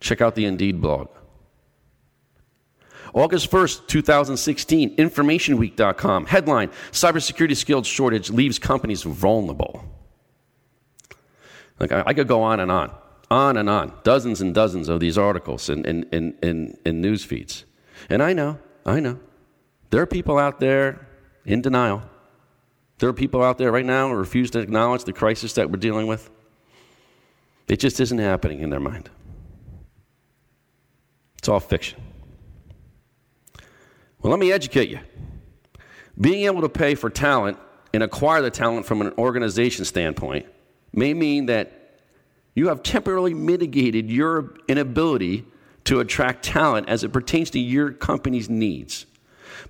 Check 0.00 0.20
out 0.20 0.34
the 0.34 0.44
Indeed 0.44 0.80
blog. 0.80 1.08
August 3.14 3.48
1st, 3.52 3.86
2016, 3.86 4.96
InformationWeek.com, 4.96 6.26
headline 6.26 6.70
Cybersecurity 6.90 7.56
Skills 7.56 7.86
Shortage 7.86 8.28
Leaves 8.28 8.58
Companies 8.58 9.04
Vulnerable. 9.04 9.84
Like, 11.78 11.92
I, 11.92 12.02
I, 12.06 12.12
could 12.12 12.26
go 12.26 12.42
on 12.42 12.58
and 12.58 12.72
on, 12.72 12.90
on 13.30 13.56
and 13.56 13.70
on, 13.70 13.92
dozens 14.02 14.40
and 14.40 14.52
dozens 14.52 14.88
of 14.88 14.98
these 14.98 15.16
articles 15.16 15.68
and 15.68 15.86
in, 15.86 16.02
in, 16.10 16.36
in, 16.42 16.76
in 16.84 17.00
news 17.00 17.24
feeds. 17.24 17.64
And 18.10 18.20
I 18.20 18.32
know, 18.32 18.58
I 18.84 18.98
know, 18.98 19.20
there 19.90 20.02
are 20.02 20.06
people 20.06 20.38
out 20.38 20.58
there 20.58 21.06
in 21.44 21.62
denial 21.62 22.02
there 22.98 23.08
are 23.08 23.14
people 23.14 23.42
out 23.42 23.58
there 23.58 23.70
right 23.70 23.84
now 23.84 24.08
who 24.08 24.14
refuse 24.14 24.50
to 24.52 24.58
acknowledge 24.58 25.04
the 25.04 25.12
crisis 25.12 25.52
that 25.54 25.70
we're 25.70 25.78
dealing 25.78 26.06
with. 26.06 26.30
It 27.68 27.78
just 27.78 28.00
isn't 28.00 28.18
happening 28.18 28.60
in 28.60 28.70
their 28.70 28.80
mind. 28.80 29.10
It's 31.38 31.48
all 31.48 31.60
fiction. 31.60 32.00
Well, 34.20 34.30
let 34.30 34.40
me 34.40 34.50
educate 34.50 34.88
you. 34.88 34.98
Being 36.20 36.46
able 36.46 36.62
to 36.62 36.68
pay 36.68 36.94
for 36.94 37.08
talent 37.08 37.58
and 37.94 38.02
acquire 38.02 38.42
the 38.42 38.50
talent 38.50 38.86
from 38.86 39.00
an 39.00 39.12
organization 39.16 39.84
standpoint 39.84 40.46
may 40.92 41.14
mean 41.14 41.46
that 41.46 42.00
you 42.54 42.68
have 42.68 42.82
temporarily 42.82 43.34
mitigated 43.34 44.10
your 44.10 44.54
inability 44.66 45.44
to 45.84 46.00
attract 46.00 46.44
talent 46.44 46.88
as 46.88 47.04
it 47.04 47.12
pertains 47.12 47.50
to 47.50 47.60
your 47.60 47.92
company's 47.92 48.50
needs. 48.50 49.06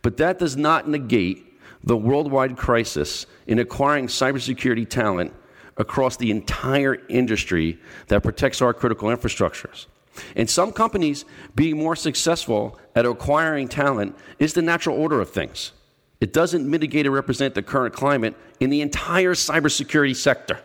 But 0.00 0.16
that 0.16 0.38
does 0.38 0.56
not 0.56 0.88
negate 0.88 1.44
the 1.82 1.96
worldwide 1.96 2.56
crisis 2.56 3.26
in 3.46 3.58
acquiring 3.58 4.06
cybersecurity 4.06 4.88
talent 4.88 5.32
across 5.76 6.16
the 6.16 6.30
entire 6.30 6.96
industry 7.08 7.78
that 8.08 8.22
protects 8.22 8.60
our 8.60 8.74
critical 8.74 9.08
infrastructures. 9.08 9.86
And 10.34 10.50
some 10.50 10.72
companies 10.72 11.24
being 11.54 11.78
more 11.78 11.94
successful 11.94 12.78
at 12.94 13.06
acquiring 13.06 13.68
talent 13.68 14.16
is 14.38 14.54
the 14.54 14.62
natural 14.62 15.00
order 15.00 15.20
of 15.20 15.30
things. 15.30 15.72
It 16.20 16.32
doesn't 16.32 16.68
mitigate 16.68 17.06
or 17.06 17.12
represent 17.12 17.54
the 17.54 17.62
current 17.62 17.94
climate 17.94 18.34
in 18.58 18.70
the 18.70 18.80
entire 18.80 19.34
cybersecurity 19.34 20.16
sector. 20.16 20.60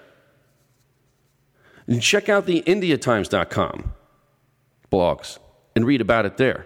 And 1.86 2.02
check 2.02 2.30
out 2.30 2.46
the 2.46 2.64
IndiaTimes.com 2.64 3.94
blogs 4.92 5.38
and 5.76 5.86
read 5.86 6.02
about 6.02 6.26
it 6.26 6.38
there. 6.38 6.66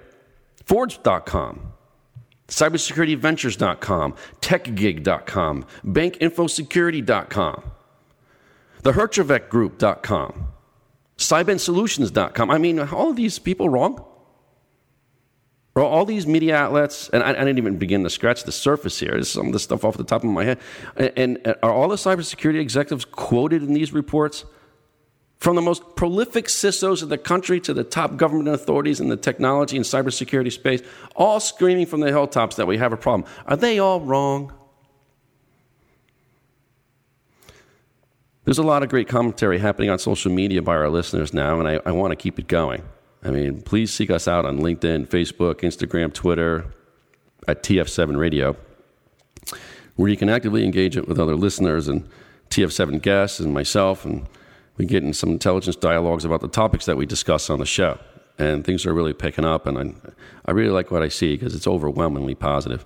Forbes.com 0.66 1.74
cybersecurityventures.com, 2.48 4.16
techgig.com, 4.42 5.66
bankinfosecurity.com, 5.86 7.64
the 8.84 9.46
Group.com, 9.50 10.48
CybenSolutions.com. 11.18 12.52
I 12.52 12.58
mean, 12.58 12.80
all 12.80 13.10
of 13.10 13.16
these 13.16 13.40
people 13.40 13.70
wrong? 13.70 14.04
Are 15.76 15.84
all 15.84 16.06
these 16.06 16.26
media 16.26 16.56
outlets, 16.56 17.08
and 17.10 17.22
I, 17.22 17.30
I, 17.30 17.34
didn't 17.34 17.60
even 17.60 17.78
begin 17.78 18.04
to 18.04 18.10
scratch 18.10 18.46
the 18.46 18.52
surface 18.52 19.00
here, 19.00 19.22
some 19.24 19.46
of 19.46 19.54
the 19.54 19.60
stuff 19.60 19.86
off 19.86 19.96
the 19.96 20.04
top 20.04 20.24
of 20.24 20.30
my 20.32 20.44
head, 20.44 20.60
and, 20.96 21.12
and 21.16 21.56
are 21.62 21.72
all 21.72 21.88
the 21.88 21.98
cybersecurity 21.98 22.60
executives 22.60 23.06
quoted 23.06 23.62
in 23.62 23.74
these 23.74 23.94
reports? 23.94 24.44
From 25.40 25.56
the 25.56 25.62
most 25.62 25.96
prolific 25.96 26.46
CISOs 26.46 27.04
in 27.04 27.10
the 27.10 27.18
country 27.18 27.60
to 27.62 27.74
the 27.74 27.84
top 27.84 28.18
government 28.18 28.50
authorities 28.50 29.00
in 29.00 29.10
the 29.10 29.18
technology 29.18 29.78
and 29.78 29.86
cybersecurity 29.86 30.52
space, 30.52 30.82
all 31.16 31.40
screaming 31.40 31.86
from 31.86 32.00
the 32.00 32.08
hilltops 32.08 32.56
that 32.56 32.66
we 32.66 32.78
have 32.78 32.92
a 32.92 32.98
problem. 32.98 33.30
Are 33.46 33.56
they 33.56 33.78
all 33.78 34.02
wrong? 34.02 34.52
There's 38.46 38.58
a 38.58 38.64
lot 38.64 38.82
of 38.82 38.90
great 38.90 39.08
commentary 39.10 39.60
happening 39.60 39.90
on 39.90 40.00
social 40.00 40.32
media 40.32 40.62
by 40.62 40.76
our 40.76 40.90
listeners 40.90 41.34
now, 41.34 41.60
and 41.60 41.68
I, 41.68 41.82
I 41.86 41.92
want 41.92 42.14
to 42.14 42.16
keep 42.16 42.40
it 42.40 42.48
going. 42.48 42.82
I 43.22 43.30
mean, 43.30 43.62
please 43.62 43.94
seek 43.94 44.10
us 44.10 44.28
out 44.28 44.46
on 44.46 44.60
LinkedIn, 44.60 45.08
Facebook, 45.08 45.56
Instagram, 45.56 46.14
Twitter, 46.14 46.66
at 47.48 47.64
TF7 47.64 48.18
Radio, 48.18 48.56
where 49.96 50.10
you 50.10 50.18
can 50.18 50.30
actively 50.30 50.64
engage 50.64 50.98
it 50.98 51.08
with 51.08 51.20
other 51.20 51.36
listeners 51.36 51.88
and 51.88 52.08
TF7 52.50 53.02
guests 53.02 53.40
and 53.40 53.54
myself, 53.54 54.06
and 54.06 54.28
we 54.78 54.86
get 54.86 55.04
in 55.04 55.14
some 55.14 55.30
intelligence 55.30 55.76
dialogues 55.76 56.26
about 56.26 56.42
the 56.42 56.48
topics 56.48 56.86
that 56.86 56.98
we 56.98 57.06
discuss 57.06 57.50
on 57.50 57.60
the 57.60 57.66
show. 57.66 58.00
And 58.40 58.64
things 58.64 58.86
are 58.86 58.94
really 58.94 59.14
picking 59.14 59.46
up, 59.46 59.66
and 59.66 59.78
I, 59.78 59.94
I 60.46 60.52
really 60.52 60.70
like 60.70 60.92
what 60.92 61.02
I 61.02 61.08
see 61.08 61.36
because 61.36 61.56
it's 61.56 61.66
overwhelmingly 61.66 62.36
positive. 62.36 62.86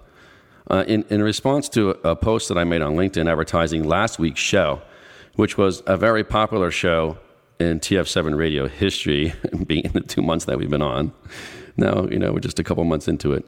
Uh, 0.69 0.85
in, 0.87 1.03
in 1.09 1.21
response 1.21 1.67
to 1.67 1.89
a, 1.89 2.11
a 2.11 2.15
post 2.15 2.47
that 2.47 2.57
I 2.57 2.63
made 2.63 2.81
on 2.81 2.95
LinkedIn 2.95 3.29
advertising 3.29 3.83
last 3.83 4.17
week's 4.17 4.39
show, 4.39 4.81
which 5.35 5.57
was 5.57 5.83
a 5.85 5.97
very 5.97 6.23
popular 6.23 6.71
show 6.71 7.17
in 7.59 7.81
TF7 7.81 8.37
radio 8.37 8.67
history, 8.67 9.33
being 9.67 9.83
in 9.83 9.91
the 9.91 9.99
two 10.01 10.21
months 10.21 10.45
that 10.45 10.57
we've 10.57 10.69
been 10.69 10.81
on. 10.81 11.11
Now, 11.75 12.05
you 12.05 12.17
know, 12.17 12.31
we're 12.31 12.39
just 12.39 12.59
a 12.59 12.63
couple 12.63 12.85
months 12.85 13.09
into 13.09 13.33
it. 13.33 13.45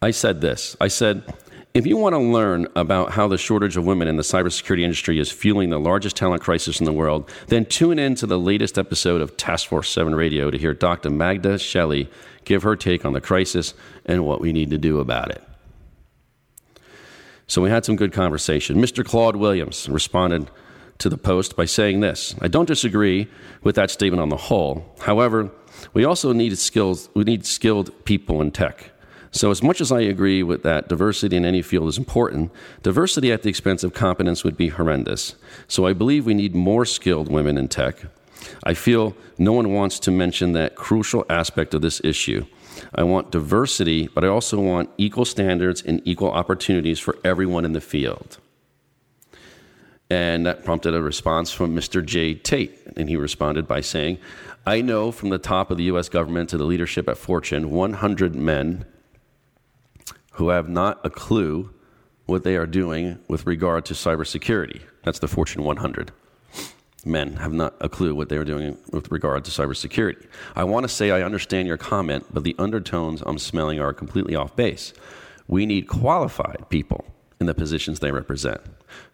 I 0.00 0.10
said 0.10 0.40
this 0.40 0.76
I 0.80 0.88
said, 0.88 1.22
if 1.74 1.88
you 1.88 1.96
want 1.96 2.12
to 2.12 2.20
learn 2.20 2.68
about 2.76 3.10
how 3.10 3.26
the 3.26 3.36
shortage 3.36 3.76
of 3.76 3.84
women 3.84 4.06
in 4.06 4.14
the 4.16 4.22
cybersecurity 4.22 4.82
industry 4.82 5.18
is 5.18 5.32
fueling 5.32 5.70
the 5.70 5.80
largest 5.80 6.14
talent 6.14 6.40
crisis 6.40 6.78
in 6.78 6.86
the 6.86 6.92
world, 6.92 7.28
then 7.48 7.64
tune 7.64 7.98
in 7.98 8.14
to 8.14 8.26
the 8.26 8.38
latest 8.38 8.78
episode 8.78 9.20
of 9.20 9.36
Task 9.36 9.66
Force 9.66 9.88
7 9.88 10.14
Radio 10.14 10.52
to 10.52 10.56
hear 10.56 10.72
Dr. 10.72 11.10
Magda 11.10 11.58
Chelly 11.58 12.08
give 12.44 12.62
her 12.62 12.76
take 12.76 13.04
on 13.04 13.12
the 13.12 13.20
crisis 13.20 13.74
and 14.06 14.24
what 14.24 14.40
we 14.40 14.52
need 14.52 14.70
to 14.70 14.78
do 14.78 15.00
about 15.00 15.32
it. 15.32 15.42
So 17.48 17.60
we 17.60 17.70
had 17.70 17.84
some 17.84 17.96
good 17.96 18.12
conversation. 18.12 18.76
Mr. 18.76 19.04
Claude 19.04 19.34
Williams 19.34 19.88
responded 19.88 20.48
to 20.98 21.08
the 21.08 21.18
post 21.18 21.56
by 21.56 21.64
saying 21.64 21.98
this 21.98 22.36
I 22.40 22.46
don't 22.46 22.68
disagree 22.68 23.26
with 23.64 23.74
that 23.74 23.90
statement 23.90 24.22
on 24.22 24.28
the 24.28 24.36
whole. 24.36 24.94
However, 25.00 25.50
we 25.92 26.04
also 26.04 26.32
need 26.32 26.56
skills, 26.56 27.08
we 27.14 27.24
need 27.24 27.44
skilled 27.44 28.04
people 28.04 28.40
in 28.40 28.52
tech. 28.52 28.93
So, 29.34 29.50
as 29.50 29.64
much 29.64 29.80
as 29.80 29.90
I 29.90 30.00
agree 30.02 30.44
with 30.44 30.62
that 30.62 30.88
diversity 30.88 31.36
in 31.36 31.44
any 31.44 31.60
field 31.60 31.88
is 31.88 31.98
important, 31.98 32.52
diversity 32.84 33.32
at 33.32 33.42
the 33.42 33.48
expense 33.48 33.82
of 33.82 33.92
competence 33.92 34.44
would 34.44 34.56
be 34.56 34.68
horrendous. 34.68 35.34
So, 35.66 35.86
I 35.86 35.92
believe 35.92 36.24
we 36.24 36.34
need 36.34 36.54
more 36.54 36.84
skilled 36.84 37.28
women 37.28 37.58
in 37.58 37.66
tech. 37.66 37.96
I 38.62 38.74
feel 38.74 39.16
no 39.36 39.52
one 39.52 39.72
wants 39.72 39.98
to 40.00 40.12
mention 40.12 40.52
that 40.52 40.76
crucial 40.76 41.26
aspect 41.28 41.74
of 41.74 41.82
this 41.82 42.00
issue. 42.04 42.46
I 42.94 43.02
want 43.02 43.32
diversity, 43.32 44.06
but 44.06 44.22
I 44.22 44.28
also 44.28 44.60
want 44.60 44.90
equal 44.98 45.24
standards 45.24 45.82
and 45.82 46.00
equal 46.04 46.30
opportunities 46.30 47.00
for 47.00 47.18
everyone 47.24 47.64
in 47.64 47.72
the 47.72 47.80
field. 47.80 48.38
And 50.10 50.46
that 50.46 50.64
prompted 50.64 50.94
a 50.94 51.02
response 51.02 51.50
from 51.50 51.74
Mr. 51.74 52.06
Jay 52.06 52.34
Tate. 52.34 52.78
And 52.96 53.08
he 53.08 53.16
responded 53.16 53.66
by 53.66 53.80
saying, 53.80 54.18
I 54.64 54.80
know 54.80 55.10
from 55.10 55.30
the 55.30 55.38
top 55.38 55.72
of 55.72 55.76
the 55.76 55.84
US 55.84 56.08
government 56.08 56.50
to 56.50 56.56
the 56.56 56.64
leadership 56.64 57.08
at 57.08 57.18
Fortune 57.18 57.70
100 57.72 58.36
men 58.36 58.84
who 60.34 60.50
have 60.50 60.68
not 60.68 61.00
a 61.04 61.10
clue 61.10 61.72
what 62.26 62.44
they 62.44 62.56
are 62.56 62.66
doing 62.66 63.18
with 63.28 63.46
regard 63.46 63.84
to 63.86 63.94
cybersecurity. 63.94 64.80
That's 65.02 65.18
the 65.18 65.28
Fortune 65.28 65.64
100 65.64 66.12
men 67.06 67.36
have 67.36 67.52
not 67.52 67.74
a 67.80 67.88
clue 67.88 68.14
what 68.14 68.28
they 68.28 68.36
are 68.36 68.44
doing 68.44 68.78
with 68.92 69.10
regard 69.10 69.44
to 69.44 69.50
cybersecurity. 69.50 70.26
I 70.56 70.64
want 70.64 70.84
to 70.84 70.88
say 70.88 71.10
I 71.10 71.22
understand 71.22 71.68
your 71.68 71.76
comment, 71.76 72.26
but 72.32 72.44
the 72.44 72.56
undertones 72.58 73.22
I'm 73.24 73.38
smelling 73.38 73.80
are 73.80 73.92
completely 73.92 74.34
off 74.34 74.56
base. 74.56 74.92
We 75.46 75.66
need 75.66 75.88
qualified 75.88 76.66
people 76.68 77.04
in 77.40 77.46
the 77.46 77.54
positions 77.54 78.00
they 78.00 78.12
represent. 78.12 78.60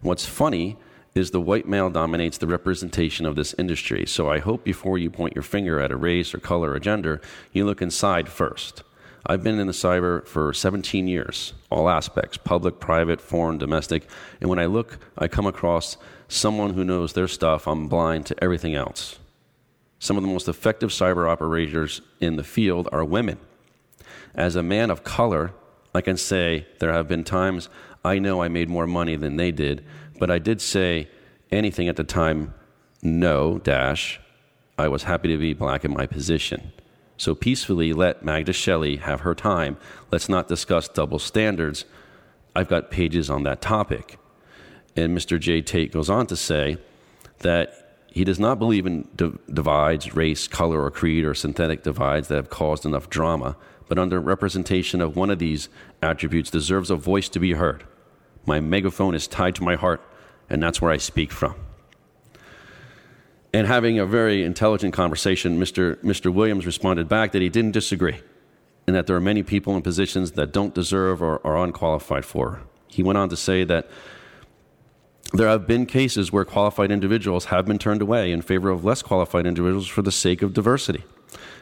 What's 0.00 0.26
funny 0.26 0.76
is 1.14 1.32
the 1.32 1.40
white 1.40 1.66
male 1.66 1.90
dominates 1.90 2.38
the 2.38 2.46
representation 2.46 3.26
of 3.26 3.34
this 3.34 3.54
industry. 3.58 4.06
So 4.06 4.30
I 4.30 4.38
hope 4.38 4.62
before 4.62 4.96
you 4.96 5.10
point 5.10 5.34
your 5.34 5.42
finger 5.42 5.80
at 5.80 5.90
a 5.90 5.96
race 5.96 6.32
or 6.32 6.38
color 6.38 6.70
or 6.70 6.78
gender, 6.78 7.20
you 7.52 7.64
look 7.64 7.82
inside 7.82 8.28
first. 8.28 8.84
I've 9.26 9.42
been 9.42 9.58
in 9.58 9.66
the 9.66 9.72
cyber 9.72 10.26
for 10.26 10.52
17 10.52 11.06
years, 11.06 11.52
all 11.70 11.88
aspects 11.88 12.36
public, 12.38 12.80
private, 12.80 13.20
foreign, 13.20 13.58
domestic. 13.58 14.08
And 14.40 14.48
when 14.48 14.58
I 14.58 14.66
look, 14.66 14.98
I 15.18 15.28
come 15.28 15.46
across 15.46 15.96
someone 16.28 16.74
who 16.74 16.84
knows 16.84 17.12
their 17.12 17.28
stuff. 17.28 17.66
I'm 17.66 17.88
blind 17.88 18.26
to 18.26 18.44
everything 18.44 18.74
else. 18.74 19.18
Some 19.98 20.16
of 20.16 20.22
the 20.22 20.28
most 20.28 20.48
effective 20.48 20.90
cyber 20.90 21.28
operators 21.28 22.00
in 22.20 22.36
the 22.36 22.44
field 22.44 22.88
are 22.92 23.04
women. 23.04 23.38
As 24.34 24.56
a 24.56 24.62
man 24.62 24.90
of 24.90 25.04
color, 25.04 25.52
I 25.94 26.00
can 26.00 26.16
say 26.16 26.66
there 26.78 26.92
have 26.92 27.08
been 27.08 27.24
times 27.24 27.68
I 28.04 28.18
know 28.18 28.42
I 28.42 28.48
made 28.48 28.68
more 28.68 28.86
money 28.86 29.16
than 29.16 29.36
they 29.36 29.50
did, 29.50 29.84
but 30.18 30.30
I 30.30 30.38
did 30.38 30.62
say 30.62 31.08
anything 31.50 31.88
at 31.88 31.96
the 31.96 32.04
time, 32.04 32.54
no, 33.02 33.58
dash. 33.58 34.20
I 34.78 34.88
was 34.88 35.02
happy 35.02 35.28
to 35.28 35.36
be 35.36 35.52
black 35.52 35.84
in 35.84 35.92
my 35.92 36.06
position. 36.06 36.72
So 37.20 37.34
peacefully 37.34 37.92
let 37.92 38.24
Magda 38.24 38.54
Chelly 38.54 38.96
have 38.96 39.20
her 39.20 39.34
time. 39.34 39.76
Let's 40.10 40.30
not 40.30 40.48
discuss 40.48 40.88
double 40.88 41.18
standards. 41.18 41.84
I've 42.56 42.68
got 42.68 42.90
pages 42.90 43.28
on 43.28 43.42
that 43.42 43.60
topic. 43.60 44.18
And 44.96 45.14
Mr. 45.14 45.38
J. 45.38 45.60
Tate 45.60 45.92
goes 45.92 46.08
on 46.08 46.26
to 46.28 46.34
say 46.36 46.78
that 47.40 47.98
he 48.06 48.24
does 48.24 48.40
not 48.40 48.58
believe 48.58 48.86
in 48.86 49.06
divides, 49.52 50.14
race, 50.14 50.48
color, 50.48 50.82
or 50.82 50.90
creed, 50.90 51.26
or 51.26 51.34
synthetic 51.34 51.82
divides 51.82 52.28
that 52.28 52.36
have 52.36 52.48
caused 52.48 52.86
enough 52.86 53.10
drama, 53.10 53.54
but 53.86 53.98
under 53.98 54.18
representation 54.18 55.02
of 55.02 55.14
one 55.14 55.28
of 55.28 55.38
these 55.38 55.68
attributes 56.00 56.50
deserves 56.50 56.90
a 56.90 56.96
voice 56.96 57.28
to 57.28 57.38
be 57.38 57.52
heard. 57.52 57.84
My 58.46 58.60
megaphone 58.60 59.14
is 59.14 59.28
tied 59.28 59.56
to 59.56 59.62
my 59.62 59.74
heart, 59.76 60.00
and 60.48 60.62
that's 60.62 60.80
where 60.80 60.90
I 60.90 60.96
speak 60.96 61.32
from 61.32 61.54
and 63.52 63.66
having 63.66 63.98
a 63.98 64.06
very 64.06 64.44
intelligent 64.44 64.94
conversation, 64.94 65.58
Mr. 65.58 65.96
Mr. 65.96 66.32
Williams 66.32 66.66
responded 66.66 67.08
back 67.08 67.32
that 67.32 67.42
he 67.42 67.48
didn't 67.48 67.72
disagree 67.72 68.20
and 68.86 68.96
that 68.96 69.06
there 69.06 69.16
are 69.16 69.20
many 69.20 69.42
people 69.42 69.76
in 69.76 69.82
positions 69.82 70.32
that 70.32 70.52
don't 70.52 70.74
deserve 70.74 71.22
or 71.22 71.44
are 71.46 71.62
unqualified 71.62 72.24
for. 72.24 72.60
He 72.88 73.02
went 73.02 73.18
on 73.18 73.28
to 73.28 73.36
say 73.36 73.64
that 73.64 73.88
there 75.32 75.48
have 75.48 75.66
been 75.66 75.86
cases 75.86 76.32
where 76.32 76.44
qualified 76.44 76.90
individuals 76.90 77.46
have 77.46 77.66
been 77.66 77.78
turned 77.78 78.02
away 78.02 78.32
in 78.32 78.42
favor 78.42 78.68
of 78.68 78.84
less 78.84 79.00
qualified 79.00 79.46
individuals 79.46 79.86
for 79.86 80.02
the 80.02 80.10
sake 80.10 80.42
of 80.42 80.54
diversity. 80.54 81.04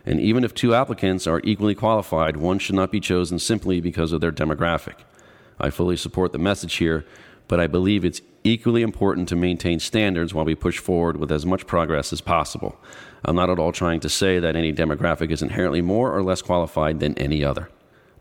And 0.07 0.21
even 0.21 0.43
if 0.43 0.55
two 0.55 0.75
applicants 0.75 1.27
are 1.27 1.43
equally 1.45 1.75
qualified, 1.75 2.39
one 2.39 2.59
should 2.59 2.77
not 2.77 2.91
be 2.91 3.01
chosen 3.01 3.39
simply 3.39 3.81
because 3.81 4.13
of 4.13 4.23
their 4.23 4.33
demographic. 4.33 4.95
I 5.61 5.69
fully 5.69 5.97
support 5.97 6.33
the 6.33 6.39
message 6.39 6.77
here 6.77 7.05
but 7.49 7.59
I 7.59 7.67
believe 7.67 8.05
it's 8.05 8.23
equally 8.45 8.83
important 8.83 9.29
to 9.29 9.37
maintain 9.37 9.81
standards 9.81 10.33
while 10.33 10.45
we 10.45 10.55
push 10.55 10.79
forward 10.79 11.17
with 11.17 11.33
as 11.33 11.45
much 11.45 11.67
progress 11.67 12.13
as 12.13 12.21
possible. 12.21 12.79
I'm 13.25 13.37
not 13.37 13.51
at 13.51 13.59
all 13.59 13.73
trying 13.73 14.01
to 14.01 14.09
say 14.09 14.39
that 14.39 14.55
any 14.55 14.73
demographic 14.73 15.31
is 15.31 15.43
inherently 15.43 15.83
more 15.83 16.15
or 16.15 16.23
less 16.23 16.43
qualified 16.43 17.01
than 17.01 17.19
any 17.19 17.43
other. 17.43 17.69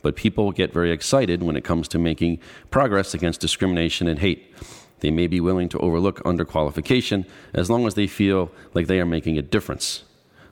But 0.01 0.15
people 0.15 0.51
get 0.51 0.73
very 0.73 0.91
excited 0.91 1.43
when 1.43 1.55
it 1.55 1.63
comes 1.63 1.87
to 1.89 1.99
making 1.99 2.39
progress 2.71 3.13
against 3.13 3.41
discrimination 3.41 4.07
and 4.07 4.19
hate. 4.19 4.53
They 4.99 5.11
may 5.11 5.27
be 5.27 5.39
willing 5.39 5.69
to 5.69 5.79
overlook 5.79 6.23
underqualification 6.23 7.25
as 7.53 7.69
long 7.69 7.85
as 7.85 7.93
they 7.93 8.07
feel 8.07 8.51
like 8.73 8.87
they 8.87 8.99
are 8.99 9.05
making 9.05 9.37
a 9.37 9.41
difference. 9.41 10.03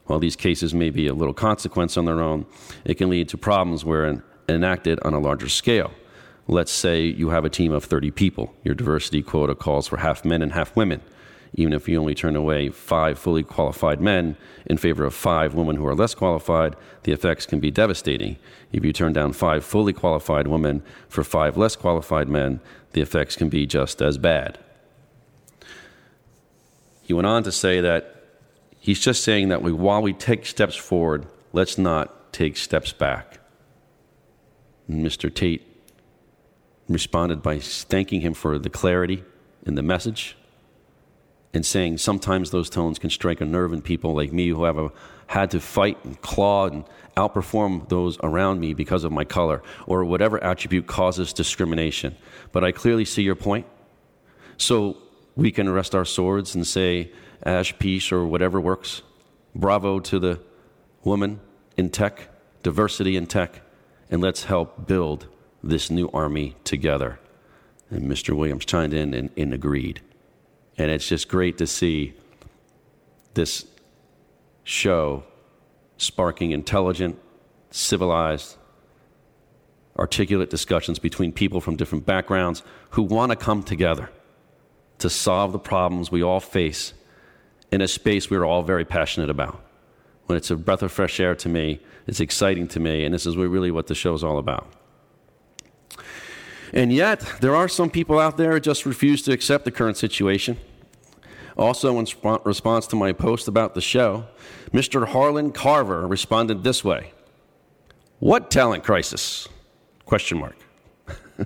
While 0.04 0.20
these 0.20 0.36
cases 0.36 0.72
may 0.72 0.90
be 0.90 1.08
a 1.08 1.14
little 1.14 1.34
consequence 1.34 1.96
on 1.96 2.04
their 2.04 2.20
own, 2.20 2.46
it 2.84 2.94
can 2.94 3.10
lead 3.10 3.28
to 3.30 3.38
problems 3.38 3.84
where 3.84 4.22
enacted 4.48 5.00
on 5.00 5.14
a 5.14 5.18
larger 5.18 5.48
scale. 5.48 5.90
Let's 6.48 6.70
say 6.70 7.04
you 7.04 7.30
have 7.30 7.44
a 7.44 7.50
team 7.50 7.72
of 7.72 7.84
30 7.84 8.12
people. 8.12 8.54
Your 8.62 8.74
diversity 8.74 9.22
quota 9.22 9.54
calls 9.54 9.88
for 9.88 9.96
half 9.96 10.24
men 10.24 10.42
and 10.42 10.52
half 10.52 10.76
women. 10.76 11.00
Even 11.54 11.72
if 11.72 11.88
you 11.88 11.98
only 11.98 12.14
turn 12.14 12.36
away 12.36 12.68
five 12.68 13.18
fully 13.18 13.42
qualified 13.42 14.00
men 14.00 14.36
in 14.66 14.76
favor 14.76 15.04
of 15.04 15.14
five 15.14 15.54
women 15.54 15.76
who 15.76 15.86
are 15.86 15.94
less 15.94 16.14
qualified, 16.14 16.76
the 17.04 17.12
effects 17.12 17.46
can 17.46 17.60
be 17.60 17.70
devastating. 17.70 18.36
If 18.72 18.84
you 18.84 18.92
turn 18.92 19.12
down 19.12 19.32
five 19.32 19.64
fully 19.64 19.92
qualified 19.92 20.46
women 20.46 20.82
for 21.08 21.24
five 21.24 21.56
less 21.56 21.74
qualified 21.74 22.28
men, 22.28 22.60
the 22.92 23.00
effects 23.00 23.36
can 23.36 23.48
be 23.48 23.66
just 23.66 24.00
as 24.02 24.18
bad. 24.18 24.58
He 27.02 27.12
went 27.12 27.26
on 27.26 27.42
to 27.44 27.52
say 27.52 27.80
that 27.80 28.24
he's 28.78 29.00
just 29.00 29.24
saying 29.24 29.48
that 29.48 29.62
we, 29.62 29.72
while 29.72 30.02
we 30.02 30.12
take 30.12 30.46
steps 30.46 30.76
forward, 30.76 31.26
let's 31.52 31.78
not 31.78 32.32
take 32.32 32.56
steps 32.56 32.92
back. 32.92 33.38
Mr. 34.90 35.32
Tate 35.32 35.75
responded 36.88 37.42
by 37.42 37.58
thanking 37.58 38.20
him 38.20 38.34
for 38.34 38.58
the 38.58 38.70
clarity 38.70 39.24
in 39.64 39.74
the 39.74 39.82
message 39.82 40.36
and 41.52 41.64
saying 41.64 41.98
sometimes 41.98 42.50
those 42.50 42.68
tones 42.68 42.98
can 42.98 43.10
strike 43.10 43.40
a 43.40 43.44
nerve 43.44 43.72
in 43.72 43.80
people 43.80 44.14
like 44.14 44.32
me 44.32 44.48
who 44.48 44.64
have 44.64 44.78
a, 44.78 44.92
had 45.28 45.50
to 45.50 45.58
fight 45.58 46.02
and 46.04 46.20
claw 46.20 46.66
and 46.66 46.84
outperform 47.16 47.88
those 47.88 48.18
around 48.22 48.60
me 48.60 48.74
because 48.74 49.04
of 49.04 49.10
my 49.10 49.24
color 49.24 49.62
or 49.86 50.04
whatever 50.04 50.42
attribute 50.44 50.86
causes 50.86 51.32
discrimination. 51.32 52.14
But 52.52 52.62
I 52.62 52.72
clearly 52.72 53.06
see 53.06 53.22
your 53.22 53.34
point. 53.34 53.66
So 54.58 54.98
we 55.34 55.50
can 55.50 55.68
rest 55.70 55.94
our 55.94 56.04
swords 56.04 56.54
and 56.54 56.66
say, 56.66 57.10
ash, 57.42 57.76
peace, 57.78 58.12
or 58.12 58.26
whatever 58.26 58.60
works. 58.60 59.02
Bravo 59.54 60.00
to 60.00 60.18
the 60.18 60.40
woman 61.04 61.40
in 61.76 61.90
tech, 61.90 62.28
diversity 62.62 63.16
in 63.16 63.26
tech, 63.26 63.62
and 64.10 64.20
let's 64.20 64.44
help 64.44 64.86
build 64.86 65.26
this 65.68 65.90
new 65.90 66.08
army 66.12 66.56
together. 66.64 67.18
And 67.90 68.10
Mr. 68.10 68.36
Williams 68.36 68.64
chimed 68.64 68.92
in 68.92 69.14
and, 69.14 69.30
and 69.36 69.54
agreed. 69.54 70.00
And 70.78 70.90
it's 70.90 71.08
just 71.08 71.28
great 71.28 71.58
to 71.58 71.66
see 71.66 72.14
this 73.34 73.66
show 74.64 75.24
sparking 75.98 76.50
intelligent, 76.50 77.18
civilized, 77.70 78.56
articulate 79.98 80.50
discussions 80.50 80.98
between 80.98 81.32
people 81.32 81.60
from 81.60 81.76
different 81.76 82.04
backgrounds 82.04 82.62
who 82.90 83.02
want 83.02 83.30
to 83.30 83.36
come 83.36 83.62
together 83.62 84.10
to 84.98 85.08
solve 85.08 85.52
the 85.52 85.58
problems 85.58 86.10
we 86.10 86.22
all 86.22 86.40
face 86.40 86.92
in 87.70 87.80
a 87.80 87.88
space 87.88 88.30
we're 88.30 88.44
all 88.44 88.62
very 88.62 88.84
passionate 88.84 89.30
about. 89.30 89.62
When 90.26 90.36
it's 90.36 90.50
a 90.50 90.56
breath 90.56 90.82
of 90.82 90.92
fresh 90.92 91.20
air 91.20 91.34
to 91.36 91.48
me, 91.48 91.80
it's 92.06 92.20
exciting 92.20 92.68
to 92.68 92.80
me, 92.80 93.04
and 93.04 93.14
this 93.14 93.26
is 93.26 93.36
really 93.36 93.70
what 93.70 93.86
the 93.86 93.94
show 93.94 94.14
is 94.14 94.24
all 94.24 94.38
about. 94.38 94.72
And 96.72 96.92
yet, 96.92 97.20
there 97.40 97.54
are 97.54 97.68
some 97.68 97.90
people 97.90 98.18
out 98.18 98.36
there 98.36 98.52
who 98.52 98.60
just 98.60 98.86
refuse 98.86 99.22
to 99.22 99.32
accept 99.32 99.64
the 99.64 99.70
current 99.70 99.96
situation. 99.96 100.58
Also, 101.56 101.98
in 101.98 102.06
response 102.44 102.86
to 102.88 102.96
my 102.96 103.12
post 103.12 103.48
about 103.48 103.74
the 103.74 103.80
show, 103.80 104.26
Mr. 104.72 105.06
Harlan 105.08 105.52
Carver 105.52 106.06
responded 106.06 106.64
this 106.64 106.84
way 106.84 107.12
What 108.18 108.50
talent 108.50 108.84
crisis? 108.84 109.48
Question 110.04 110.38
mark. 110.38 110.56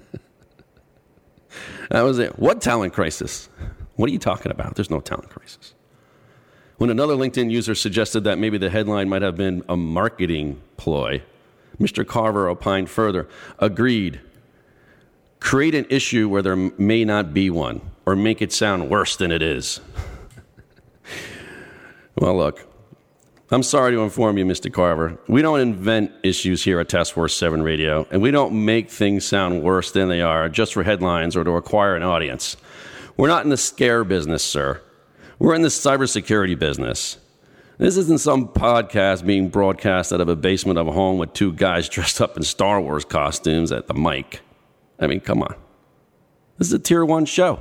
that 1.91 2.03
was 2.03 2.19
it. 2.19 2.39
What 2.39 2.61
talent 2.61 2.93
crisis? 2.93 3.49
What 3.97 4.09
are 4.09 4.13
you 4.13 4.19
talking 4.19 4.51
about? 4.51 4.75
There's 4.75 4.91
no 4.91 5.01
talent 5.01 5.31
crisis. 5.31 5.75
When 6.79 6.91
another 6.91 7.15
LinkedIn 7.15 7.51
user 7.51 7.75
suggested 7.75 8.25
that 8.25 8.39
maybe 8.39 8.57
the 8.57 8.71
headline 8.71 9.09
might 9.09 9.23
have 9.23 9.37
been 9.37 9.63
a 9.69 9.77
marketing 9.77 10.61
ploy, 10.79 11.23
Mr. 11.79 12.07
Carver 12.07 12.49
opined 12.49 12.89
further, 12.89 13.29
agreed 13.59 14.21
create 15.41 15.75
an 15.75 15.87
issue 15.91 16.29
where 16.29 16.43
there 16.43 16.57
may 16.57 17.05
not 17.05 17.35
be 17.35 17.51
one, 17.51 17.81
or 18.07 18.15
make 18.15 18.41
it 18.41 18.53
sound 18.53 18.91
worse 18.91 19.17
than 19.17 19.33
it 19.33 19.43
is. 19.43 19.81
well, 22.17 22.37
look, 22.37 22.67
I'm 23.53 23.65
sorry 23.65 23.91
to 23.93 24.03
inform 24.03 24.39
you, 24.39 24.45
Mr. 24.45 24.73
Carver. 24.73 25.19
We 25.27 25.43
don't 25.43 25.59
invent 25.59 26.13
issues 26.23 26.63
here 26.63 26.79
at 26.79 26.89
Task 26.89 27.15
Force 27.15 27.37
7 27.37 27.63
Radio, 27.63 28.07
and 28.13 28.23
we 28.23 28.31
don't 28.31 28.65
make 28.65 28.91
things 28.91 29.25
sound 29.25 29.63
worse 29.63 29.91
than 29.91 30.09
they 30.09 30.21
are 30.21 30.49
just 30.49 30.75
for 30.75 30.85
headlines 30.85 31.37
or 31.37 31.43
to 31.43 31.53
acquire 31.53 31.97
an 31.97 32.05
audience. 32.05 32.57
We're 33.17 33.27
not 33.27 33.43
in 33.43 33.51
the 33.51 33.57
scare 33.57 34.05
business, 34.05 34.45
sir. 34.45 34.81
We're 35.41 35.55
in 35.55 35.63
the 35.63 35.69
cybersecurity 35.69 36.57
business. 36.59 37.17
This 37.79 37.97
isn't 37.97 38.21
some 38.21 38.47
podcast 38.47 39.27
being 39.27 39.49
broadcast 39.49 40.13
out 40.13 40.21
of 40.21 40.29
a 40.29 40.37
basement 40.37 40.79
of 40.79 40.87
a 40.87 40.93
home 40.93 41.19
with 41.19 41.33
two 41.33 41.53
guys 41.53 41.89
dressed 41.89 42.21
up 42.21 42.37
in 42.37 42.45
Star 42.45 42.81
Wars 42.81 43.05
costumes 43.05 43.73
at 43.73 43.89
the 43.89 43.95
mic. 43.95 44.43
I 45.01 45.07
mean, 45.07 45.21
come 45.21 45.43
on. 45.43 45.55
This 46.59 46.69
is 46.69 46.75
a 46.75 46.79
tier 46.79 47.05
one 47.05 47.25
show. 47.25 47.61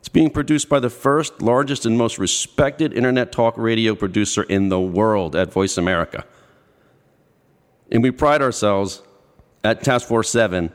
It's 0.00 0.08
being 0.08 0.30
produced 0.30 0.68
by 0.68 0.78
the 0.78 0.90
first, 0.90 1.42
largest, 1.42 1.86
and 1.86 1.98
most 1.98 2.18
respected 2.18 2.92
internet 2.92 3.32
talk 3.32 3.56
radio 3.56 3.94
producer 3.94 4.42
in 4.44 4.68
the 4.68 4.78
world 4.78 5.34
at 5.34 5.52
Voice 5.52 5.78
America. 5.78 6.24
And 7.90 8.02
we 8.02 8.10
pride 8.10 8.42
ourselves 8.42 9.02
at 9.64 9.82
Task 9.82 10.06
Force 10.06 10.28
7 10.30 10.72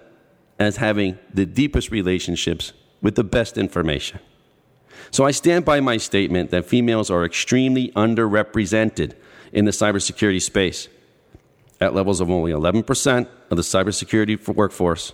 as 0.60 0.78
having 0.78 1.18
the 1.34 1.46
deepest 1.46 1.92
relationships 1.92 2.74
with 3.02 3.16
the 3.16 3.24
best 3.24 3.58
information. 3.58 4.20
So 5.12 5.24
I 5.24 5.32
stand 5.32 5.66
by 5.66 5.80
my 5.80 5.98
statement 5.98 6.52
that 6.52 6.66
females 6.66 7.10
are 7.10 7.24
extremely 7.24 7.92
underrepresented 7.92 9.14
in 9.54 9.66
the 9.66 9.72
cybersecurity 9.72 10.42
space 10.42 10.88
at 11.80 11.94
levels 11.94 12.22
of 12.22 12.30
only 12.30 12.52
11% 12.52 13.28
of 13.50 13.58
the 13.58 13.64
cybersecurity 13.64 14.48
workforce 14.54 15.14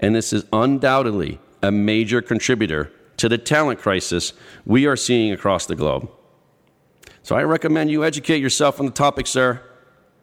and 0.00 0.14
this 0.14 0.32
is 0.32 0.44
undoubtedly 0.52 1.40
a 1.62 1.70
major 1.70 2.20
contributor 2.20 2.90
to 3.16 3.28
the 3.28 3.38
talent 3.38 3.80
crisis 3.80 4.32
we 4.66 4.86
are 4.86 4.96
seeing 4.96 5.32
across 5.32 5.66
the 5.66 5.76
globe. 5.76 6.10
So 7.22 7.36
I 7.36 7.44
recommend 7.44 7.90
you 7.90 8.04
educate 8.04 8.40
yourself 8.40 8.80
on 8.80 8.86
the 8.86 8.92
topic, 8.92 9.26
sir, 9.26 9.62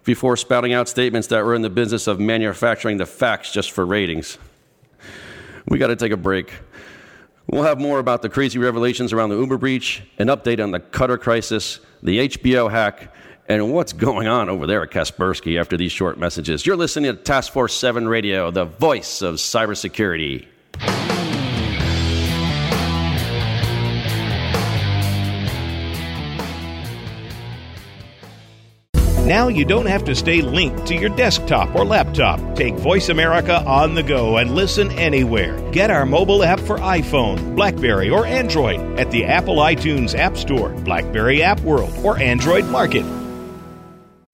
before 0.04 0.36
spouting 0.36 0.74
out 0.74 0.90
statements 0.90 1.28
that 1.28 1.46
we're 1.46 1.56
in 1.56 1.62
the 1.62 1.70
business 1.70 2.08
of 2.08 2.20
manufacturing 2.20 2.98
the 2.98 3.06
facts 3.06 3.54
just 3.54 3.72
for 3.72 3.86
ratings. 3.86 4.38
We 5.68 5.78
got 5.78 5.88
to 5.88 5.96
take 5.96 6.12
a 6.12 6.18
break. 6.18 6.54
We'll 7.48 7.64
have 7.64 7.80
more 7.80 8.00
about 8.00 8.22
the 8.22 8.30
crazy 8.30 8.60
revelations 8.60 9.14
around 9.14 9.30
the 9.30 9.38
Uber 9.38 9.58
breach, 9.58 10.04
an 10.18 10.28
update 10.28 10.62
on 10.62 10.72
the 10.72 10.80
Qatar 10.80 11.20
crisis, 11.20 11.80
the 12.04 12.28
HBO 12.28 12.70
hack, 12.70 13.14
and 13.50 13.74
what's 13.74 13.94
going 13.94 14.28
on 14.28 14.48
over 14.48 14.68
there 14.68 14.84
at 14.84 14.92
Kaspersky 14.92 15.60
after 15.60 15.76
these 15.76 15.92
short 15.92 16.20
messages. 16.20 16.66
You're 16.66 16.78
listening 16.78 17.16
to 17.16 17.22
Task 17.22 17.52
Force 17.52 17.74
7 17.74 18.08
Radio, 18.08 18.52
the 18.52 18.66
voice 18.66 19.24
of 19.24 19.36
cybersecurity. 19.36 20.46
Now 29.26 29.48
you 29.48 29.64
don't 29.64 29.86
have 29.86 30.06
to 30.06 30.16
stay 30.16 30.42
linked 30.42 30.88
to 30.88 30.96
your 30.96 31.10
desktop 31.10 31.76
or 31.76 31.86
laptop. 31.86 32.56
Take 32.56 32.74
Voice 32.76 33.10
America 33.10 33.64
on 33.64 33.94
the 33.94 34.02
go 34.02 34.38
and 34.38 34.56
listen 34.56 34.92
anywhere. 34.94 35.60
Get 35.72 35.92
our 35.92 36.06
mobile 36.06 36.44
app 36.44 36.60
for 36.60 36.80
iPhone, 36.80 37.56
Blackberry, 37.56 38.10
or 38.10 38.26
Android 38.26 38.80
at 39.00 39.12
the 39.12 39.26
Apple 39.26 39.58
iTunes 39.58 40.18
App 40.18 40.36
Store, 40.36 40.70
Blackberry 40.70 41.44
App 41.44 41.60
World, 41.62 41.94
or 42.04 42.18
Android 42.18 42.66
Market. 42.66 43.19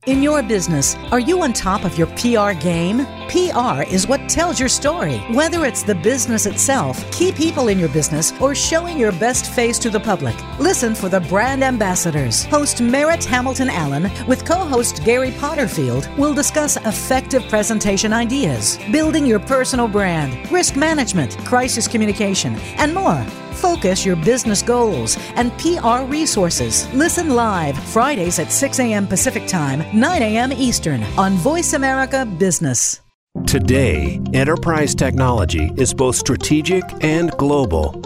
In 0.06 0.22
your 0.22 0.44
business, 0.44 0.96
are 1.12 1.20
you 1.20 1.42
on 1.42 1.52
top 1.52 1.84
of 1.84 1.98
your 1.98 2.06
PR 2.06 2.52
game? 2.54 3.08
PR 3.28 3.82
is 3.92 4.08
what 4.08 4.30
tells 4.30 4.60
your 4.60 4.70
story. 4.70 5.18
Whether 5.34 5.66
it's 5.66 5.82
the 5.82 5.96
business 5.96 6.46
itself, 6.46 7.12
key 7.12 7.32
people 7.32 7.70
in 7.70 7.80
your 7.80 7.90
business, 7.90 8.32
or 8.40 8.54
showing 8.54 9.00
your 9.00 9.12
best 9.14 9.52
face 9.52 9.80
to 9.80 9.90
the 9.90 10.00
public. 10.00 10.36
Listen 10.60 10.94
for 10.94 11.10
the 11.10 11.22
brand 11.22 11.64
ambassadors. 11.64 12.46
Host 12.46 12.82
Merritt 12.82 13.26
Hamilton 13.26 13.72
Allen 13.72 14.12
with 14.28 14.46
co 14.46 14.58
host 14.58 15.04
Gary 15.04 15.32
Potterfield 15.32 16.16
will 16.20 16.36
discuss 16.36 16.78
effective 16.78 17.42
presentation 17.50 18.14
ideas, 18.14 18.78
building 18.92 19.26
your 19.26 19.40
personal 19.40 19.88
brand, 19.88 20.52
risk 20.52 20.76
management, 20.76 21.36
crisis 21.46 21.88
communication, 21.88 22.54
and 22.78 22.94
more. 22.94 23.26
Focus 23.56 24.06
your 24.06 24.16
business 24.18 24.62
goals 24.62 25.18
and 25.36 25.52
PR 25.58 26.04
resources. 26.04 26.92
Listen 26.94 27.30
live 27.30 27.78
Fridays 27.78 28.40
at 28.40 28.52
6 28.52 28.80
a.m. 28.80 29.08
Pacific 29.08 29.48
Time, 29.48 29.84
9 29.98 30.22
a.m. 30.22 30.52
Eastern 30.54 31.04
on 31.18 31.34
Voice 31.34 31.74
America 31.74 32.26
Business. 32.26 33.02
Today, 33.46 34.20
enterprise 34.34 34.96
technology 34.96 35.70
is 35.76 35.94
both 35.94 36.16
strategic 36.16 36.84
and 37.04 37.32
global. 37.32 38.02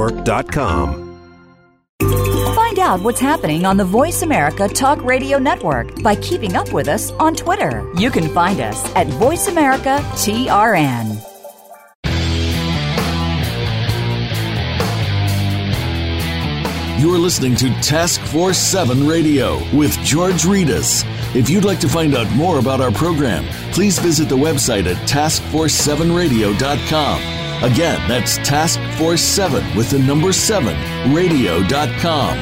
CIOTalkNetwork.com. 0.00 1.10
Find 2.54 2.78
out 2.78 3.02
what's 3.02 3.20
happening 3.20 3.66
on 3.66 3.76
the 3.76 3.84
Voice 3.84 4.22
America 4.22 4.66
Talk 4.68 5.02
Radio 5.02 5.38
Network 5.38 6.02
by 6.02 6.14
keeping 6.16 6.56
up 6.56 6.72
with 6.72 6.88
us 6.88 7.10
on 7.12 7.34
Twitter. 7.34 7.86
You 7.96 8.10
can 8.10 8.28
find 8.28 8.60
us 8.60 8.84
at 8.96 9.06
VoiceAmericaTRN. 9.08 11.26
You're 17.00 17.18
listening 17.18 17.56
to 17.56 17.70
Task 17.80 18.20
Force 18.20 18.58
7 18.58 19.06
Radio 19.06 19.56
with 19.74 19.92
George 20.00 20.42
Rettas. 20.42 21.02
If 21.34 21.48
you'd 21.48 21.64
like 21.64 21.80
to 21.80 21.88
find 21.88 22.14
out 22.14 22.30
more 22.32 22.58
about 22.58 22.82
our 22.82 22.92
program, 22.92 23.46
please 23.72 23.98
visit 23.98 24.28
the 24.28 24.36
website 24.36 24.84
at 24.84 24.96
taskforce7radio.com. 25.08 27.39
Again, 27.62 28.08
that's 28.08 28.38
Task 28.38 28.80
Force 28.96 29.20
7 29.20 29.76
with 29.76 29.90
the 29.90 29.98
number 29.98 30.32
7 30.32 31.12
radio.com. 31.12 32.38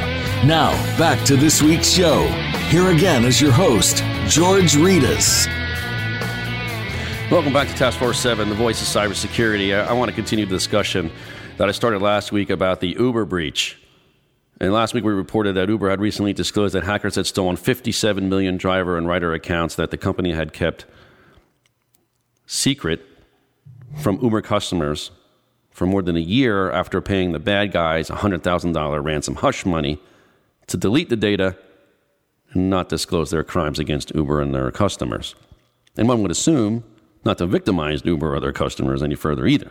Now, 0.47 0.71
back 0.97 1.27
to 1.27 1.35
this 1.35 1.61
week's 1.61 1.91
show. 1.91 2.29
Here 2.69 2.93
again 2.93 3.25
is 3.25 3.41
your 3.41 3.51
host, 3.51 3.97
George 4.29 4.75
Rettas. 4.75 5.49
Welcome 7.33 7.53
back 7.53 7.67
to 7.67 7.75
Task 7.75 7.99
Force 7.99 8.21
7, 8.21 8.49
the 8.49 8.55
voice 8.55 8.81
of 8.81 8.87
cybersecurity. 8.87 9.77
I, 9.77 9.89
I 9.89 9.93
want 9.93 10.09
to 10.09 10.15
continue 10.15 10.47
the 10.47 10.55
discussion 10.55 11.11
that 11.57 11.69
I 11.69 11.73
started 11.73 12.01
last 12.01 12.31
week 12.31 12.49
about 12.49 12.79
the 12.79 12.95
Uber 12.97 13.25
breach. 13.25 13.77
And 14.61 14.73
last 14.73 14.95
week 14.95 15.03
we 15.03 15.13
reported 15.13 15.55
that 15.55 15.69
Uber 15.69 15.91
had 15.91 16.01
recently 16.01 16.33
disclosed 16.33 16.77
that 16.77 16.85
hackers 16.85 17.17
had 17.17 17.27
stolen 17.27 17.57
57 17.57 18.29
million 18.29 18.57
driver 18.57 18.97
and 18.97 19.09
rider 19.09 19.35
accounts 19.35 19.75
that 19.75 19.91
the 19.91 19.99
company 19.99 20.33
had 20.33 20.53
kept 20.53 20.87
secret 22.47 23.05
from 23.99 24.19
Uber 24.23 24.43
customers 24.43 25.11
for 25.71 25.87
more 25.87 26.03
than 26.03 26.17
a 26.17 26.21
year 26.21 26.71
after 26.71 27.01
paying 27.01 27.33
the 27.33 27.39
bad 27.39 27.73
guys 27.73 28.09
$100,000 28.09 29.05
ransom 29.05 29.37
hush 29.37 29.65
money 29.67 30.01
to 30.67 30.77
delete 30.77 31.09
the 31.09 31.17
data 31.17 31.57
and 32.53 32.71
not 32.71 32.89
disclose 32.89 33.31
their 33.31 33.45
crimes 33.45 33.79
against 33.79 34.15
Uber 34.15 34.41
and 34.41 34.55
their 34.55 34.71
customers. 34.71 35.35
And 35.97 36.09
one 36.09 36.23
would 36.23 36.31
assume 36.31 36.85
not 37.25 37.39
to 37.39 37.47
victimize 37.47 38.05
Uber 38.05 38.35
or 38.35 38.41
their 38.41 38.53
customers 38.53 39.03
any 39.03 39.15
further 39.15 39.47
either. 39.47 39.71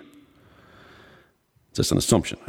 Just 1.73 1.91
an 1.91 1.97
assumption. 1.97 2.39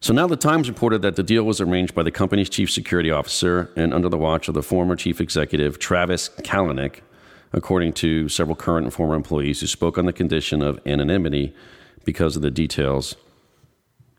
So 0.00 0.12
now 0.12 0.26
the 0.26 0.36
Times 0.36 0.68
reported 0.68 1.02
that 1.02 1.16
the 1.16 1.22
deal 1.22 1.44
was 1.44 1.60
arranged 1.60 1.94
by 1.94 2.02
the 2.02 2.10
company's 2.10 2.50
chief 2.50 2.70
security 2.70 3.10
officer 3.10 3.70
and 3.76 3.92
under 3.94 4.08
the 4.08 4.18
watch 4.18 4.48
of 4.48 4.54
the 4.54 4.62
former 4.62 4.94
chief 4.94 5.20
executive 5.20 5.78
Travis 5.78 6.28
Kalanick, 6.42 7.00
according 7.56 7.94
to 7.94 8.28
several 8.28 8.54
current 8.54 8.84
and 8.84 8.94
former 8.94 9.14
employees 9.14 9.60
who 9.60 9.66
spoke 9.66 9.98
on 9.98 10.06
the 10.06 10.12
condition 10.12 10.62
of 10.62 10.78
anonymity 10.86 11.52
because 12.04 12.36
of 12.36 12.42
the 12.42 12.50
details 12.50 13.16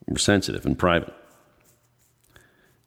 were 0.08 0.18
sensitive 0.18 0.66
and 0.66 0.78
private. 0.78 1.14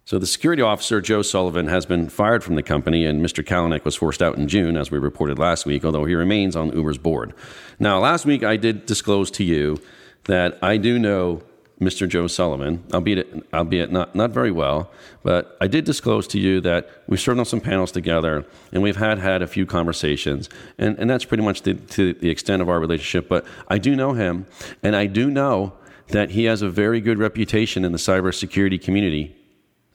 So 0.04 0.18
the 0.18 0.26
security 0.26 0.60
officer, 0.60 1.00
Joe 1.00 1.22
Sullivan, 1.22 1.68
has 1.68 1.86
been 1.86 2.08
fired 2.08 2.42
from 2.42 2.56
the 2.56 2.64
company, 2.64 3.06
and 3.06 3.24
Mr. 3.24 3.44
Kalanick 3.44 3.84
was 3.84 3.94
forced 3.94 4.20
out 4.20 4.36
in 4.36 4.48
June, 4.48 4.76
as 4.76 4.90
we 4.90 4.98
reported 4.98 5.38
last 5.38 5.66
week, 5.66 5.84
although 5.84 6.04
he 6.04 6.14
remains 6.16 6.56
on 6.56 6.72
Uber's 6.72 6.98
board. 6.98 7.32
Now, 7.78 8.00
last 8.00 8.26
week 8.26 8.42
I 8.42 8.56
did 8.56 8.86
disclose 8.86 9.30
to 9.32 9.44
you 9.44 9.80
that 10.24 10.58
I 10.62 10.78
do 10.78 10.98
know 10.98 11.42
Mr. 11.80 12.06
Joe 12.06 12.26
Sullivan, 12.26 12.84
albeit, 12.92 13.42
albeit 13.54 13.90
not, 13.90 14.14
not 14.14 14.30
very 14.30 14.50
well, 14.50 14.90
but 15.22 15.56
I 15.62 15.66
did 15.66 15.86
disclose 15.86 16.26
to 16.28 16.38
you 16.38 16.60
that 16.60 16.90
we've 17.06 17.20
served 17.20 17.38
on 17.38 17.46
some 17.46 17.60
panels 17.60 17.90
together 17.90 18.44
and 18.70 18.82
we've 18.82 18.96
had 18.96 19.18
had 19.18 19.40
a 19.40 19.46
few 19.46 19.64
conversations, 19.64 20.50
and, 20.76 20.98
and 20.98 21.08
that's 21.08 21.24
pretty 21.24 21.42
much 21.42 21.62
the, 21.62 21.74
to 21.74 22.12
the 22.12 22.28
extent 22.28 22.60
of 22.60 22.68
our 22.68 22.78
relationship. 22.78 23.28
But 23.28 23.46
I 23.68 23.78
do 23.78 23.96
know 23.96 24.12
him, 24.12 24.46
and 24.82 24.94
I 24.94 25.06
do 25.06 25.30
know 25.30 25.72
that 26.08 26.30
he 26.30 26.44
has 26.44 26.60
a 26.60 26.68
very 26.68 27.00
good 27.00 27.18
reputation 27.18 27.84
in 27.84 27.92
the 27.92 27.98
cybersecurity 27.98 28.82
community. 28.82 29.34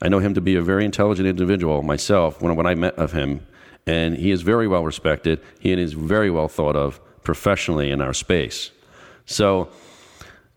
I 0.01 0.09
know 0.09 0.19
him 0.19 0.33
to 0.33 0.41
be 0.41 0.55
a 0.55 0.61
very 0.63 0.85
intelligent 0.85 1.27
individual 1.27 1.83
myself 1.83 2.41
when, 2.41 2.55
when 2.55 2.65
I 2.65 2.73
met 2.73 2.95
of 2.95 3.11
him, 3.11 3.45
and 3.85 4.17
he 4.17 4.31
is 4.31 4.41
very 4.41 4.67
well 4.67 4.83
respected. 4.83 5.39
He 5.59 5.71
is 5.71 5.93
very 5.93 6.31
well 6.31 6.47
thought 6.47 6.75
of 6.75 6.99
professionally 7.23 7.91
in 7.91 8.01
our 8.01 8.13
space. 8.13 8.71
So, 9.25 9.69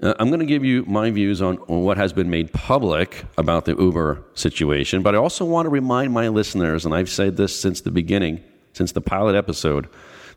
uh, 0.00 0.14
I'm 0.18 0.28
going 0.28 0.40
to 0.40 0.46
give 0.46 0.64
you 0.64 0.84
my 0.86 1.10
views 1.10 1.42
on, 1.42 1.58
on, 1.68 1.82
what 1.82 1.96
has 1.96 2.12
been 2.12 2.30
made 2.30 2.52
public 2.52 3.24
about 3.36 3.64
the 3.64 3.74
Uber 3.74 4.22
situation, 4.34 5.02
but 5.02 5.14
I 5.14 5.18
also 5.18 5.44
want 5.44 5.66
to 5.66 5.70
remind 5.70 6.12
my 6.12 6.28
listeners, 6.28 6.86
and 6.86 6.94
I've 6.94 7.08
said 7.08 7.36
this 7.36 7.58
since 7.58 7.80
the 7.80 7.90
beginning, 7.90 8.42
since 8.72 8.92
the 8.92 9.00
pilot 9.00 9.34
episode, 9.34 9.88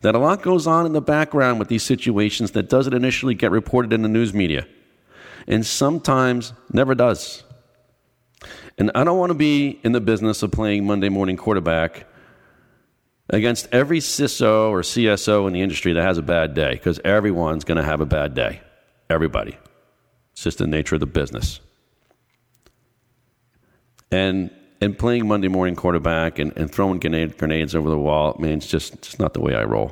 that 0.02 0.16
a 0.16 0.20
lot 0.20 0.42
goes 0.42 0.66
on 0.66 0.88
in 0.88 0.94
the 0.94 1.02
background 1.02 1.60
with 1.60 1.68
these 1.68 1.84
situations 1.84 2.52
that 2.52 2.70
doesn't 2.70 2.94
initially 2.94 3.36
get 3.36 3.52
reported 3.52 3.94
in 3.94 4.02
the 4.02 4.10
news 4.10 4.34
media, 4.34 4.66
and 5.48 5.64
sometimes 5.64 6.54
never 6.74 6.96
does. 6.96 7.44
And 8.80 8.90
I 8.96 9.04
don't 9.04 9.20
want 9.20 9.30
to 9.30 9.38
be 9.38 9.80
in 9.84 9.92
the 9.92 10.02
business 10.02 10.42
of 10.42 10.52
playing 10.52 10.88
Monday 10.88 11.10
morning 11.10 11.38
quarterback 11.38 12.08
against 13.30 13.68
every 13.72 14.00
CISO 14.00 14.72
or 14.72 14.82
CSO 14.82 15.46
in 15.46 15.54
the 15.54 15.62
industry 15.62 15.94
that 15.94 16.02
has 16.02 16.18
a 16.18 16.24
bad 16.24 16.56
day, 16.56 16.72
because 16.72 17.00
everyone's 17.06 17.64
going 17.64 17.78
to 17.78 17.84
have 17.84 18.02
a 18.02 18.08
bad 18.08 18.34
day. 18.34 18.62
Everybody. 19.12 19.58
It's 20.32 20.44
just 20.44 20.60
the 20.60 20.68
nature 20.68 20.96
of 20.96 21.02
the 21.02 21.06
business. 21.06 21.60
And 24.10 24.52
and 24.80 24.98
playing 24.98 25.28
Monday 25.28 25.50
morning 25.50 25.76
quarterback 25.76 26.40
and, 26.40 26.58
and 26.58 26.72
throwing 26.72 27.00
grenade, 27.00 27.38
grenades 27.38 27.76
over 27.76 27.90
the 27.90 27.98
wall, 27.98 28.36
I 28.38 28.42
mean, 28.42 28.54
it's 28.54 28.68
just, 28.68 29.00
just 29.02 29.20
not 29.20 29.36
the 29.36 29.42
way 29.42 29.54
I 29.54 29.64
roll. 29.64 29.92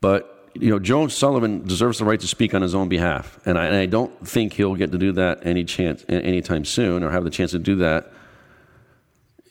But, 0.00 0.50
you 0.54 0.70
know, 0.70 0.78
Joe 0.78 1.08
Sullivan 1.08 1.66
deserves 1.66 1.98
the 1.98 2.04
right 2.04 2.20
to 2.20 2.28
speak 2.28 2.54
on 2.54 2.62
his 2.62 2.72
own 2.72 2.88
behalf. 2.88 3.40
And 3.44 3.58
I, 3.58 3.66
and 3.66 3.74
I 3.74 3.86
don't 3.86 4.26
think 4.26 4.52
he'll 4.52 4.76
get 4.76 4.92
to 4.92 4.98
do 4.98 5.10
that 5.12 5.44
any 5.44 5.64
chance, 5.64 6.04
anytime 6.08 6.64
soon 6.64 7.02
or 7.02 7.10
have 7.10 7.24
the 7.24 7.30
chance 7.30 7.50
to 7.50 7.58
do 7.58 7.74
that 7.76 8.12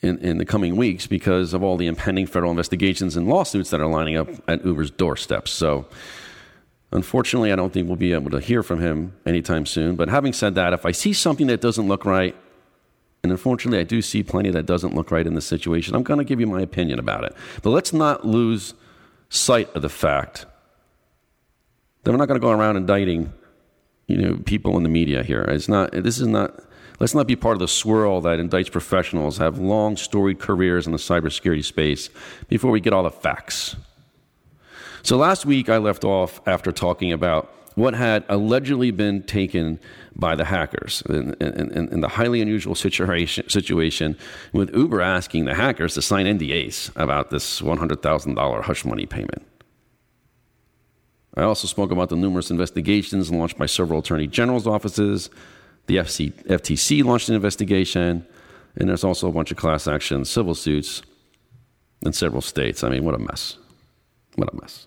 in, 0.00 0.16
in 0.18 0.38
the 0.38 0.46
coming 0.46 0.74
weeks 0.74 1.06
because 1.06 1.52
of 1.52 1.62
all 1.62 1.76
the 1.76 1.86
impending 1.86 2.26
federal 2.26 2.50
investigations 2.50 3.14
and 3.14 3.28
lawsuits 3.28 3.68
that 3.70 3.80
are 3.80 3.88
lining 3.88 4.16
up 4.16 4.28
at 4.48 4.64
Uber's 4.64 4.90
doorsteps. 4.90 5.50
So, 5.50 5.86
Unfortunately, 6.92 7.52
I 7.52 7.56
don't 7.56 7.72
think 7.72 7.86
we'll 7.86 7.96
be 7.96 8.12
able 8.12 8.30
to 8.30 8.40
hear 8.40 8.62
from 8.62 8.80
him 8.80 9.14
anytime 9.24 9.64
soon. 9.64 9.94
But 9.94 10.08
having 10.08 10.32
said 10.32 10.54
that, 10.56 10.72
if 10.72 10.84
I 10.84 10.90
see 10.90 11.12
something 11.12 11.46
that 11.46 11.60
doesn't 11.60 11.86
look 11.86 12.04
right, 12.04 12.34
and 13.22 13.30
unfortunately, 13.30 13.78
I 13.78 13.84
do 13.84 14.02
see 14.02 14.22
plenty 14.22 14.50
that 14.50 14.66
doesn't 14.66 14.94
look 14.94 15.10
right 15.10 15.26
in 15.26 15.34
the 15.34 15.40
situation, 15.40 15.94
I'm 15.94 16.02
going 16.02 16.18
to 16.18 16.24
give 16.24 16.40
you 16.40 16.46
my 16.46 16.62
opinion 16.62 16.98
about 16.98 17.24
it. 17.24 17.34
But 17.62 17.70
let's 17.70 17.92
not 17.92 18.26
lose 18.26 18.74
sight 19.28 19.74
of 19.76 19.82
the 19.82 19.88
fact 19.88 20.46
that 22.02 22.10
we're 22.10 22.16
not 22.16 22.26
going 22.26 22.40
to 22.40 22.44
go 22.44 22.50
around 22.50 22.76
indicting 22.76 23.32
you 24.06 24.16
know, 24.16 24.36
people 24.44 24.76
in 24.76 24.82
the 24.82 24.88
media 24.88 25.22
here. 25.22 25.42
It's 25.42 25.68
not, 25.68 25.92
this 25.92 26.18
is 26.18 26.26
not, 26.26 26.60
let's 26.98 27.14
not 27.14 27.28
be 27.28 27.36
part 27.36 27.54
of 27.54 27.60
the 27.60 27.68
swirl 27.68 28.20
that 28.22 28.40
indicts 28.40 28.72
professionals 28.72 29.38
have 29.38 29.58
long 29.58 29.96
storied 29.96 30.40
careers 30.40 30.86
in 30.86 30.92
the 30.92 30.98
cybersecurity 30.98 31.64
space 31.64 32.10
before 32.48 32.72
we 32.72 32.80
get 32.80 32.92
all 32.92 33.04
the 33.04 33.10
facts. 33.10 33.76
So 35.02 35.16
last 35.16 35.46
week 35.46 35.68
I 35.68 35.78
left 35.78 36.04
off 36.04 36.40
after 36.46 36.72
talking 36.72 37.12
about 37.12 37.52
what 37.74 37.94
had 37.94 38.24
allegedly 38.28 38.90
been 38.90 39.22
taken 39.22 39.78
by 40.14 40.34
the 40.34 40.44
hackers 40.44 41.02
in, 41.08 41.34
in, 41.40 41.88
in, 41.88 42.00
the 42.00 42.08
highly 42.08 42.42
unusual 42.42 42.74
situation, 42.74 43.48
situation 43.48 44.16
with 44.52 44.74
Uber 44.74 45.00
asking 45.00 45.44
the 45.44 45.54
hackers 45.54 45.94
to 45.94 46.02
sign 46.02 46.26
NDAs 46.26 46.90
about 46.96 47.30
this 47.30 47.60
$100,000 47.60 48.62
hush 48.62 48.84
money 48.84 49.06
payment. 49.06 49.46
I 51.36 51.42
also 51.42 51.68
spoke 51.68 51.90
about 51.90 52.08
the 52.08 52.16
numerous 52.16 52.50
investigations 52.50 53.30
launched 53.30 53.56
by 53.56 53.66
several 53.66 54.00
attorney 54.00 54.26
general's 54.26 54.66
offices. 54.66 55.30
The 55.86 55.98
FC, 55.98 56.32
FTC 56.46 57.04
launched 57.04 57.28
an 57.28 57.36
investigation, 57.36 58.26
and 58.76 58.88
there's 58.88 59.04
also 59.04 59.28
a 59.28 59.32
bunch 59.32 59.50
of 59.52 59.56
class 59.56 59.86
action 59.86 60.24
civil 60.24 60.54
suits 60.54 61.02
in 62.04 62.12
several 62.12 62.42
states. 62.42 62.82
I 62.82 62.90
mean, 62.90 63.04
what 63.04 63.14
a 63.14 63.18
mess. 63.18 63.56
What 64.34 64.52
a 64.52 64.56
mess. 64.60 64.86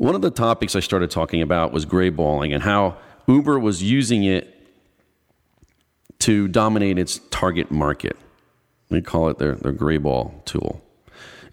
One 0.00 0.14
of 0.14 0.22
the 0.22 0.30
topics 0.30 0.74
I 0.74 0.80
started 0.80 1.10
talking 1.10 1.42
about 1.42 1.72
was 1.72 1.84
grayballing 1.84 2.54
and 2.54 2.62
how 2.62 2.96
Uber 3.28 3.58
was 3.58 3.82
using 3.82 4.24
it 4.24 4.56
to 6.20 6.48
dominate 6.48 6.98
its 6.98 7.20
target 7.28 7.70
market. 7.70 8.16
We 8.88 9.02
call 9.02 9.28
it 9.28 9.36
their, 9.36 9.56
their 9.56 9.74
grayball 9.74 10.42
tool. 10.46 10.80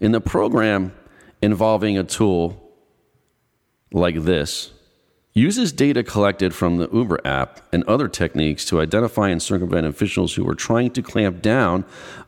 In 0.00 0.12
the 0.12 0.22
program 0.22 0.94
involving 1.42 1.98
a 1.98 2.04
tool 2.04 2.72
like 3.92 4.22
this, 4.22 4.72
uses 5.34 5.70
data 5.70 6.02
collected 6.02 6.54
from 6.54 6.78
the 6.78 6.88
Uber 6.90 7.20
app 7.26 7.60
and 7.70 7.84
other 7.84 8.08
techniques 8.08 8.64
to 8.64 8.80
identify 8.80 9.28
and 9.28 9.42
circumvent 9.42 9.86
officials 9.86 10.36
who 10.36 10.48
are 10.48 10.54
trying 10.54 10.90
to 10.92 11.02
clamp 11.02 11.42
down 11.42 11.84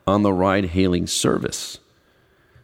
on 0.07 0.23
the 0.23 0.35
ride 0.35 0.67
hailing 0.67 1.07
service. 1.07 1.80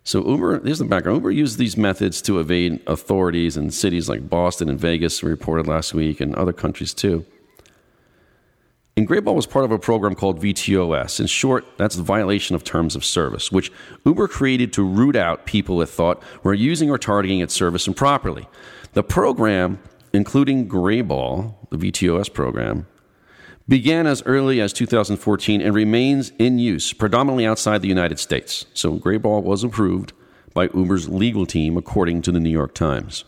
So 0.07 0.25
Uber, 0.25 0.61
here's 0.61 0.79
the 0.79 0.85
background. 0.85 1.17
Uber 1.17 1.33
used 1.33 1.59
these 1.59 1.77
methods 1.77 2.23
to 2.23 2.39
evade 2.39 2.81
authorities 2.87 3.57
in 3.57 3.73
cities 3.73 4.09
like 4.09 4.31
Boston 4.31 4.69
and 4.69 4.79
Vegas, 4.79 5.21
we 5.21 5.29
reported 5.29 5.67
last 5.67 5.95
week, 5.95 6.21
and 6.21 6.33
other 6.37 6.53
countries 6.53 6.95
too. 6.95 7.27
And 8.97 9.09
Grayball 9.09 9.35
was 9.35 9.49
part 9.49 9.65
of 9.65 9.73
a 9.73 9.81
program 9.81 10.15
called 10.15 10.41
VTOS. 10.41 11.19
In 11.19 11.27
short, 11.27 11.65
that's 11.77 11.97
the 11.97 12.05
violation 12.05 12.55
of 12.55 12.63
terms 12.63 12.95
of 12.95 13.05
service, 13.05 13.51
which 13.51 13.73
Uber 14.05 14.29
created 14.29 14.73
to 14.75 14.85
root 14.85 15.17
out 15.17 15.45
people 15.45 15.83
it 15.83 15.89
thought 15.89 16.23
were 16.45 16.55
using 16.55 16.89
or 16.89 16.99
targeting 16.99 17.41
its 17.41 17.53
service 17.53 17.89
improperly. 17.89 18.47
The 18.93 19.03
program, 19.03 19.81
including 20.13 20.69
Grayball, 20.69 21.57
the 21.71 21.79
VTOS 21.79 22.33
program, 22.33 22.87
began 23.69 24.07
as 24.07 24.23
early 24.27 24.61
as 24.61 24.73
2014 24.73 25.61
and 25.61 25.75
remains 25.75 26.33
in 26.39 26.59
use 26.59 26.93
predominantly 26.93 27.47
outside 27.47 27.83
the 27.83 27.89
United 27.89 28.19
States. 28.19 28.67
So 28.75 28.99
Grayball 28.99 29.43
was 29.43 29.65
approved 29.65 30.13
by 30.55 30.69
Uber's 30.75 31.09
legal 31.09 31.47
team, 31.47 31.77
according 31.77 32.23
to 32.23 32.33
the 32.33 32.41
New 32.41 32.51
York 32.51 32.75
Times. 32.75 33.25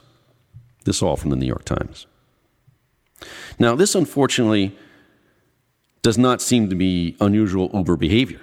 This 0.84 1.02
all 1.02 1.16
from 1.16 1.30
the 1.30 1.36
New 1.36 1.46
York 1.46 1.64
Times. 1.64 2.06
Now, 3.58 3.74
this 3.74 3.94
unfortunately 3.94 4.76
does 6.02 6.16
not 6.16 6.40
seem 6.40 6.70
to 6.70 6.76
be 6.76 7.16
unusual 7.20 7.70
Uber 7.74 7.96
behavior. 7.96 8.40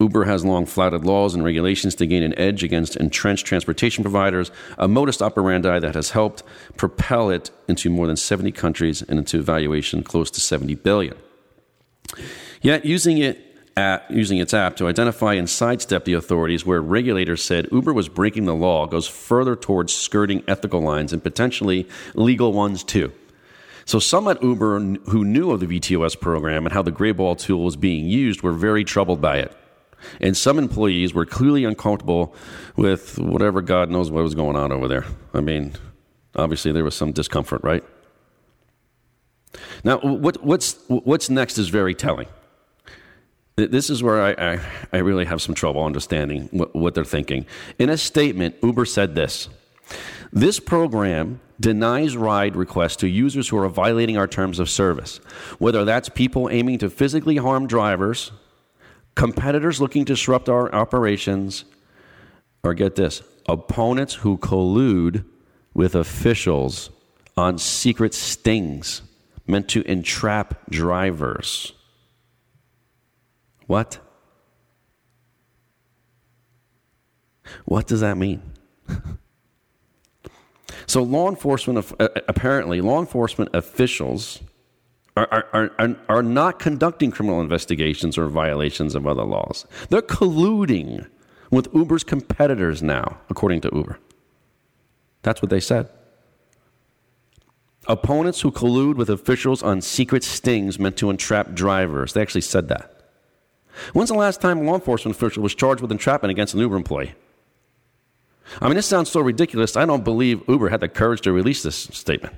Uber 0.00 0.24
has 0.24 0.44
long 0.44 0.66
flouted 0.66 1.04
laws 1.04 1.34
and 1.34 1.44
regulations 1.44 1.94
to 1.96 2.06
gain 2.06 2.22
an 2.22 2.36
edge 2.38 2.64
against 2.64 2.96
entrenched 2.96 3.46
transportation 3.46 4.02
providers, 4.02 4.50
a 4.78 4.88
modus 4.88 5.20
operandi 5.20 5.78
that 5.78 5.94
has 5.94 6.10
helped 6.10 6.42
propel 6.76 7.30
it 7.30 7.50
into 7.68 7.90
more 7.90 8.06
than 8.06 8.16
70 8.16 8.50
countries 8.52 9.02
and 9.02 9.18
into 9.18 9.42
valuation 9.42 10.02
close 10.02 10.30
to 10.30 10.40
70 10.40 10.74
billion. 10.76 11.16
Yet, 12.60 12.84
using 12.84 13.18
it 13.18 13.52
at, 13.76 14.10
using 14.10 14.38
its 14.38 14.52
app 14.52 14.76
to 14.76 14.86
identify 14.86 15.34
and 15.34 15.48
sidestep 15.48 16.04
the 16.04 16.12
authorities 16.12 16.66
where 16.66 16.80
regulators 16.80 17.42
said 17.42 17.68
Uber 17.72 17.92
was 17.92 18.08
breaking 18.08 18.44
the 18.44 18.54
law 18.54 18.86
goes 18.86 19.08
further 19.08 19.56
towards 19.56 19.94
skirting 19.94 20.44
ethical 20.46 20.80
lines 20.80 21.12
and 21.12 21.22
potentially 21.22 21.88
legal 22.14 22.52
ones 22.52 22.84
too. 22.84 23.12
So 23.84 23.98
some 23.98 24.28
at 24.28 24.42
Uber 24.42 24.78
who 25.08 25.24
knew 25.24 25.50
of 25.50 25.60
the 25.60 25.66
VTOS 25.66 26.20
program 26.20 26.66
and 26.66 26.72
how 26.72 26.82
the 26.82 26.92
Grayball 26.92 27.38
tool 27.38 27.64
was 27.64 27.76
being 27.76 28.06
used 28.06 28.42
were 28.42 28.52
very 28.52 28.84
troubled 28.84 29.20
by 29.20 29.38
it. 29.38 29.56
And 30.20 30.36
some 30.36 30.58
employees 30.58 31.14
were 31.14 31.26
clearly 31.26 31.64
uncomfortable 31.64 32.34
with 32.76 33.18
whatever 33.18 33.60
God 33.62 33.90
knows 33.90 34.10
what 34.10 34.22
was 34.22 34.34
going 34.34 34.56
on 34.56 34.72
over 34.72 34.88
there. 34.88 35.04
I 35.32 35.40
mean, 35.40 35.74
obviously 36.34 36.72
there 36.72 36.84
was 36.84 36.94
some 36.94 37.12
discomfort, 37.12 37.62
right? 37.62 37.84
Now, 39.84 39.98
what, 39.98 40.42
what's, 40.42 40.78
what's 40.88 41.28
next 41.30 41.58
is 41.58 41.68
very 41.68 41.94
telling. 41.94 42.28
This 43.56 43.90
is 43.90 44.02
where 44.02 44.22
I, 44.22 44.54
I, 44.54 44.60
I 44.94 44.98
really 44.98 45.26
have 45.26 45.42
some 45.42 45.54
trouble 45.54 45.84
understanding 45.84 46.48
what, 46.52 46.74
what 46.74 46.94
they're 46.94 47.04
thinking. 47.04 47.46
In 47.78 47.90
a 47.90 47.98
statement, 47.98 48.56
Uber 48.62 48.86
said 48.86 49.14
this 49.14 49.48
This 50.32 50.58
program 50.58 51.40
denies 51.60 52.16
ride 52.16 52.56
requests 52.56 52.96
to 52.96 53.08
users 53.08 53.48
who 53.48 53.58
are 53.58 53.68
violating 53.68 54.16
our 54.16 54.26
terms 54.26 54.58
of 54.58 54.70
service, 54.70 55.18
whether 55.58 55.84
that's 55.84 56.08
people 56.08 56.48
aiming 56.50 56.78
to 56.78 56.88
physically 56.88 57.36
harm 57.36 57.66
drivers, 57.66 58.32
competitors 59.14 59.80
looking 59.80 60.06
to 60.06 60.14
disrupt 60.14 60.48
our 60.48 60.74
operations, 60.74 61.66
or 62.64 62.72
get 62.72 62.96
this, 62.96 63.22
opponents 63.46 64.14
who 64.14 64.38
collude 64.38 65.24
with 65.74 65.94
officials 65.94 66.90
on 67.36 67.58
secret 67.58 68.14
stings 68.14 69.02
meant 69.46 69.68
to 69.68 69.82
entrap 69.82 70.70
drivers. 70.70 71.72
What? 73.66 73.98
What 77.64 77.86
does 77.86 78.00
that 78.00 78.16
mean? 78.16 78.42
so, 80.86 81.02
law 81.02 81.28
enforcement, 81.28 81.92
uh, 81.98 82.08
apparently, 82.28 82.80
law 82.80 83.00
enforcement 83.00 83.50
officials 83.54 84.40
are, 85.16 85.28
are, 85.52 85.70
are, 85.78 85.96
are 86.08 86.22
not 86.22 86.58
conducting 86.58 87.10
criminal 87.10 87.40
investigations 87.40 88.16
or 88.16 88.28
violations 88.28 88.94
of 88.94 89.06
other 89.06 89.24
laws. 89.24 89.66
They're 89.90 90.02
colluding 90.02 91.06
with 91.50 91.68
Uber's 91.74 92.04
competitors 92.04 92.82
now, 92.82 93.20
according 93.28 93.60
to 93.62 93.70
Uber. 93.72 93.98
That's 95.22 95.42
what 95.42 95.50
they 95.50 95.60
said. 95.60 95.88
Opponents 97.88 98.40
who 98.40 98.52
collude 98.52 98.96
with 98.96 99.10
officials 99.10 99.62
on 99.62 99.80
secret 99.80 100.22
stings 100.22 100.78
meant 100.78 100.96
to 100.98 101.10
entrap 101.10 101.52
drivers. 101.52 102.12
They 102.12 102.22
actually 102.22 102.42
said 102.42 102.68
that. 102.68 103.02
When's 103.92 104.10
the 104.10 104.16
last 104.16 104.40
time 104.40 104.58
a 104.58 104.62
law 104.62 104.74
enforcement 104.74 105.16
official 105.16 105.42
was 105.42 105.54
charged 105.54 105.80
with 105.80 105.90
entrapment 105.90 106.30
against 106.30 106.54
an 106.54 106.60
Uber 106.60 106.76
employee? 106.76 107.14
I 108.60 108.66
mean, 108.66 108.76
this 108.76 108.86
sounds 108.86 109.10
so 109.10 109.20
ridiculous. 109.20 109.76
I 109.76 109.86
don't 109.86 110.04
believe 110.04 110.42
Uber 110.48 110.68
had 110.68 110.80
the 110.80 110.88
courage 110.88 111.22
to 111.22 111.32
release 111.32 111.62
this 111.62 111.76
statement. 111.76 112.34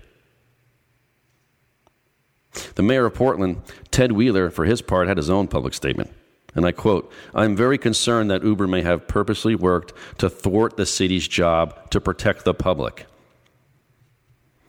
The 2.77 2.83
mayor 2.83 3.07
of 3.07 3.15
Portland, 3.15 3.63
Ted 3.91 4.13
Wheeler, 4.13 4.51
for 4.51 4.65
his 4.65 4.81
part, 4.81 5.09
had 5.09 5.17
his 5.17 5.29
own 5.29 5.49
public 5.49 5.75
statement. 5.75 6.13
And 6.55 6.65
I 6.65 6.73
quote 6.73 7.13
I'm 7.35 7.57
very 7.57 7.79
concerned 7.79 8.31
that 8.31 8.45
Uber 8.45 8.69
may 8.69 8.83
have 8.83 9.09
purposely 9.09 9.57
worked 9.57 9.93
to 10.19 10.31
thwart 10.31 10.77
the 10.77 10.87
city's 10.87 11.27
job 11.27 11.91
to 11.91 12.01
protect 12.01 12.45
the 12.45 12.55
public. 12.55 13.07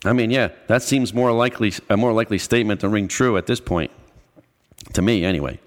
I 0.06 0.13
mean, 0.13 0.30
yeah, 0.30 0.50
that 0.68 0.84
seems 0.84 1.13
more 1.13 1.32
likely, 1.32 1.74
a 1.89 1.98
more 1.98 2.13
likely 2.13 2.38
statement 2.38 2.82
to 2.82 2.89
ring 2.89 3.08
true 3.08 3.38
at 3.38 3.48
this 3.48 3.60
point. 3.60 3.91
To 4.94 5.02
me, 5.02 5.26
anyway. 5.26 5.60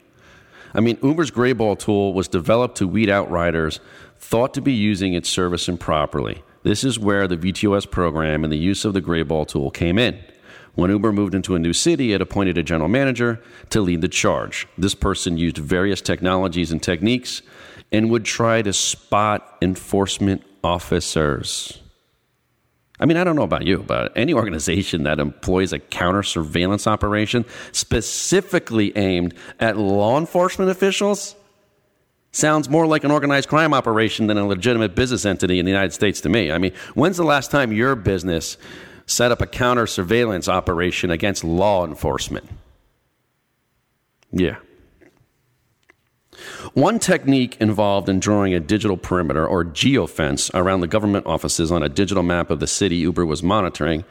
I 0.75 0.81
mean, 0.81 0.99
Uber's 1.03 1.31
Grayball 1.31 1.79
tool 1.79 2.13
was 2.13 2.29
developed 2.29 2.77
to 2.79 2.87
weed 2.87 3.11
out 3.11 3.31
riders 3.31 3.81
thought 4.19 4.55
to 4.55 4.61
be 4.61 4.73
using 4.73 5.15
its 5.15 5.29
service 5.29 5.69
improperly. 5.69 6.43
This 6.63 6.85
is 6.85 6.99
where 6.99 7.27
the 7.27 7.37
VTOS 7.37 7.91
program 7.91 8.45
and 8.45 8.53
the 8.53 8.59
use 8.59 8.85
of 8.85 8.93
the 8.93 9.03
Grayball 9.03 9.47
tool 9.47 9.71
came 9.71 9.99
in. 9.99 10.19
When 10.75 10.91
Uber 10.91 11.13
moved 11.13 11.35
into 11.35 11.55
a 11.55 11.59
new 11.59 11.73
city, 11.73 12.13
it 12.13 12.21
appointed 12.21 12.59
a 12.59 12.63
general 12.63 12.89
manager 12.89 13.43
to 13.71 13.81
lead 13.81 14.01
the 14.01 14.09
charge. 14.09 14.69
This 14.77 14.95
person 14.95 15.37
used 15.37 15.59
various 15.59 16.01
technologies 16.01 16.71
and 16.71 16.83
techniques 16.83 17.43
and 17.91 18.11
would 18.11 18.25
try 18.25 18.63
to 18.63 18.73
spot 18.73 19.57
enforcement 19.61 20.45
officers. 20.63 21.81
I 23.01 23.07
mean, 23.07 23.17
I 23.17 23.25
don't 23.25 23.37
know 23.37 23.43
about 23.43 23.65
you, 23.65 23.85
but 23.87 24.13
any 24.17 24.35
organization 24.35 25.05
that 25.05 25.21
employs 25.21 25.73
a 25.73 25.79
counter 25.79 26.23
surveillance 26.23 26.87
operation 26.87 27.45
specifically 27.73 28.97
aimed 28.97 29.35
at 29.61 29.77
law 29.77 30.19
enforcement 30.19 30.71
officials 30.71 31.37
sounds 32.33 32.69
more 32.69 32.87
like 32.87 33.05
an 33.05 33.11
organized 33.11 33.49
crime 33.49 33.73
operation 33.73 34.27
than 34.27 34.37
a 34.37 34.47
legitimate 34.47 34.95
business 34.95 35.25
entity 35.25 35.59
in 35.59 35.65
the 35.65 35.71
United 35.71 35.93
States 35.93 36.21
to 36.23 36.29
me. 36.29 36.51
I 36.51 36.59
mean, 36.59 36.73
when's 36.95 37.17
the 37.17 37.25
last 37.25 37.51
time 37.51 37.73
your 37.73 37.95
business 37.95 38.57
set 39.07 39.33
up 39.33 39.41
a 39.41 39.47
counter 39.47 39.87
surveillance 39.87 40.49
operation 40.49 41.11
against 41.11 41.45
law 41.45 41.87
enforcement? 41.87 42.49
Yeah. 44.31 44.57
One 46.75 46.99
technique 46.99 47.57
involved 47.61 48.09
in 48.09 48.21
drawing 48.21 48.55
a 48.55 48.61
digital 48.61 48.97
perimeter 48.97 49.47
or 49.47 49.65
geofence 49.65 50.51
around 50.55 50.81
the 50.81 50.87
government 50.87 51.27
offices 51.27 51.73
on 51.73 51.83
a 51.83 51.89
digital 51.89 52.23
map 52.23 52.51
of 52.51 52.61
the 52.61 52.67
city 52.67 52.97
Uber 52.97 53.27
was 53.27 53.43
monitoring. 53.43 54.05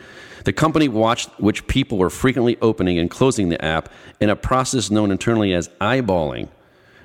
The 0.43 0.53
company 0.53 0.87
watched 0.87 1.29
which 1.39 1.67
people 1.67 1.97
were 1.97 2.09
frequently 2.09 2.57
opening 2.61 2.99
and 2.99 3.09
closing 3.09 3.49
the 3.49 3.63
app 3.63 3.91
in 4.19 4.29
a 4.29 4.35
process 4.35 4.89
known 4.89 5.11
internally 5.11 5.53
as 5.53 5.69
eyeballing 5.81 6.49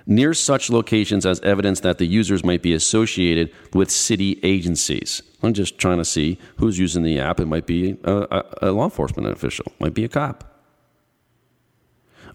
near 0.07 0.35
such 0.35 0.71
locations 0.71 1.25
as 1.25 1.41
evidence 1.41 1.81
that 1.81 1.99
the 1.99 2.07
users 2.07 2.45
might 2.45 2.63
be 2.63 2.73
associated 2.75 3.53
with 3.73 3.91
city 3.91 4.39
agencies. 4.43 5.23
I'm 5.43 5.55
just 5.55 5.79
trying 5.79 5.99
to 5.99 6.05
see 6.05 6.39
who's 6.57 6.79
using 6.79 7.03
the 7.03 7.19
app. 7.19 7.41
It 7.41 7.47
might 7.47 7.67
be 7.67 7.99
a, 8.05 8.13
a, 8.13 8.45
a 8.63 8.73
law 8.73 8.85
enforcement 8.85 9.29
official, 9.29 9.73
might 9.79 9.95
be 9.95 10.05
a 10.05 10.09
cop. 10.09 10.49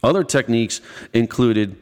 Other 0.04 0.24
techniques 0.24 0.82
included 1.14 1.76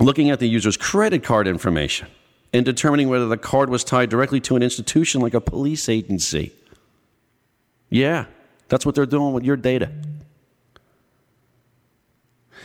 looking 0.00 0.30
at 0.30 0.40
the 0.40 0.48
user's 0.48 0.76
credit 0.76 1.22
card 1.22 1.48
information 1.48 2.08
and 2.52 2.64
determining 2.64 3.08
whether 3.08 3.26
the 3.26 3.36
card 3.36 3.70
was 3.70 3.84
tied 3.84 4.08
directly 4.08 4.40
to 4.40 4.56
an 4.56 4.62
institution 4.62 5.20
like 5.20 5.34
a 5.34 5.40
police 5.40 5.88
agency. 5.88 6.52
Yeah, 7.90 8.26
that's 8.68 8.84
what 8.84 8.94
they're 8.94 9.06
doing 9.06 9.32
with 9.32 9.44
your 9.44 9.56
data. 9.56 9.90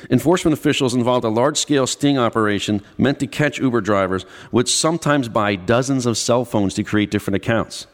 Enforcement 0.09 0.53
officials 0.53 0.95
involved 0.95 1.25
a 1.25 1.29
large 1.29 1.57
scale 1.57 1.85
sting 1.85 2.17
operation 2.17 2.81
meant 2.97 3.19
to 3.19 3.27
catch 3.27 3.59
Uber 3.59 3.81
drivers, 3.81 4.25
would 4.51 4.67
sometimes 4.67 5.29
buy 5.29 5.55
dozens 5.55 6.05
of 6.05 6.17
cell 6.17 6.43
phones 6.43 6.73
to 6.73 6.83
create 6.83 7.11
different 7.11 7.35
accounts. 7.35 7.85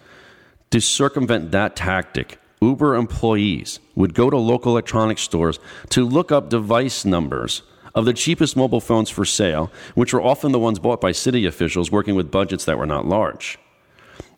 To 0.71 0.80
circumvent 0.80 1.52
that 1.52 1.76
tactic, 1.76 2.39
Uber 2.62 2.95
employees 2.95 3.80
would 3.95 4.13
go 4.13 4.30
to 4.30 4.38
local 4.38 4.71
electronics 4.71 5.21
stores 5.21 5.60
to 5.89 6.06
look 6.06 6.32
up 6.32 6.50
device 6.50 7.06
numbers 7.06 7.62
of 7.98 8.06
the 8.06 8.14
cheapest 8.14 8.56
mobile 8.56 8.80
phones 8.80 9.10
for 9.10 9.26
sale, 9.26 9.72
which 9.96 10.14
were 10.14 10.22
often 10.22 10.52
the 10.52 10.60
ones 10.60 10.78
bought 10.78 11.02
by 11.02 11.12
city 11.12 11.48
officials 11.48 11.92
working 11.92 12.14
with 12.14 12.30
budgets 12.30 12.64
that 12.66 12.78
were 12.78 12.86
not 12.86 13.08
large. 13.08 13.58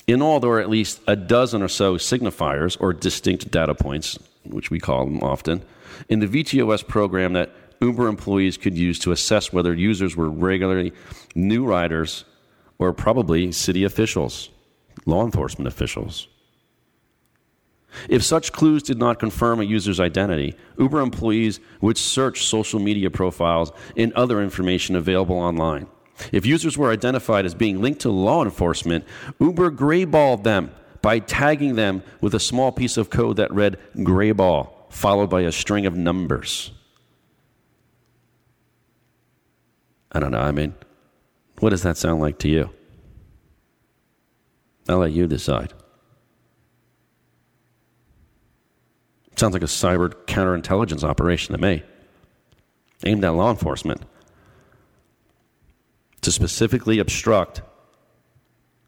In 0.07 0.21
all, 0.21 0.39
there 0.39 0.49
were 0.49 0.61
at 0.61 0.69
least 0.69 1.01
a 1.07 1.17
dozen 1.17 1.61
or 1.61 1.67
so 1.67 1.95
signifiers, 1.95 2.77
or 2.79 2.93
distinct 2.93 3.51
data 3.51 3.75
points, 3.75 4.17
which 4.45 4.71
we 4.71 4.79
call 4.79 5.03
them 5.03 5.19
often, 5.21 5.61
in 6.07 6.21
the 6.21 6.25
VTOS 6.25 6.87
program 6.87 7.33
that 7.33 7.51
Uber 7.81 8.07
employees 8.07 8.55
could 8.55 8.77
use 8.77 8.97
to 8.99 9.11
assess 9.11 9.51
whether 9.51 9.73
users 9.73 10.15
were 10.15 10.29
regularly 10.29 10.93
new 11.35 11.65
riders 11.65 12.23
or 12.77 12.93
probably 12.93 13.51
city 13.51 13.83
officials, 13.83 14.49
law 15.05 15.25
enforcement 15.25 15.67
officials. 15.67 16.29
If 18.07 18.23
such 18.23 18.51
clues 18.51 18.83
did 18.83 18.99
not 18.99 19.19
confirm 19.19 19.59
a 19.59 19.63
user's 19.63 19.99
identity, 19.99 20.55
Uber 20.77 20.99
employees 20.99 21.59
would 21.81 21.97
search 21.97 22.45
social 22.45 22.79
media 22.79 23.09
profiles 23.09 23.71
and 23.97 24.13
other 24.13 24.41
information 24.41 24.95
available 24.95 25.37
online. 25.37 25.87
If 26.31 26.45
users 26.45 26.77
were 26.77 26.91
identified 26.91 27.45
as 27.45 27.55
being 27.55 27.81
linked 27.81 28.01
to 28.01 28.09
law 28.09 28.43
enforcement, 28.43 29.05
Uber 29.39 29.71
grayballed 29.71 30.43
them 30.43 30.71
by 31.01 31.19
tagging 31.19 31.75
them 31.75 32.03
with 32.21 32.35
a 32.35 32.39
small 32.39 32.71
piece 32.71 32.97
of 32.97 33.09
code 33.09 33.37
that 33.37 33.53
read 33.53 33.77
grayball, 33.95 34.71
followed 34.89 35.29
by 35.29 35.41
a 35.41 35.51
string 35.51 35.85
of 35.85 35.95
numbers. 35.95 36.71
I 40.11 40.19
don't 40.19 40.31
know. 40.31 40.39
I 40.39 40.51
mean, 40.51 40.73
what 41.59 41.69
does 41.69 41.83
that 41.83 41.97
sound 41.97 42.19
like 42.19 42.39
to 42.39 42.49
you? 42.49 42.69
I'll 44.87 44.97
let 44.97 45.11
you 45.11 45.27
decide. 45.27 45.73
Sounds 49.39 49.53
like 49.53 49.63
a 49.63 49.67
cyber 49.67 50.09
counterintelligence 50.25 51.01
operation 51.01 51.55
to 51.55 51.61
me, 51.61 51.81
aimed 53.05 53.23
at 53.23 53.29
law 53.29 53.49
enforcement. 53.49 54.01
To 56.23 56.31
specifically 56.33 56.99
obstruct 56.99 57.61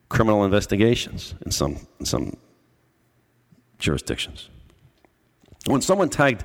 criminal 0.09 0.43
investigations 0.43 1.35
in 1.45 1.51
some, 1.51 1.77
in 2.01 2.05
some 2.05 2.35
jurisdictions. 3.79 4.49
When 5.67 5.79
someone 5.79 6.09
tagged 6.09 6.43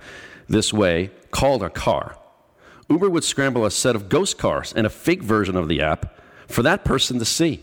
this 0.48 0.72
way 0.72 1.10
called 1.32 1.64
a 1.64 1.68
car, 1.68 2.16
Uber 2.88 3.10
would 3.10 3.24
scramble 3.24 3.64
a 3.64 3.72
set 3.72 3.96
of 3.96 4.08
ghost 4.08 4.38
cars 4.38 4.72
and 4.72 4.86
a 4.86 4.90
fake 4.90 5.24
version 5.24 5.56
of 5.56 5.66
the 5.66 5.82
app 5.82 6.16
for 6.46 6.62
that 6.62 6.84
person 6.84 7.18
to 7.18 7.24
see 7.24 7.60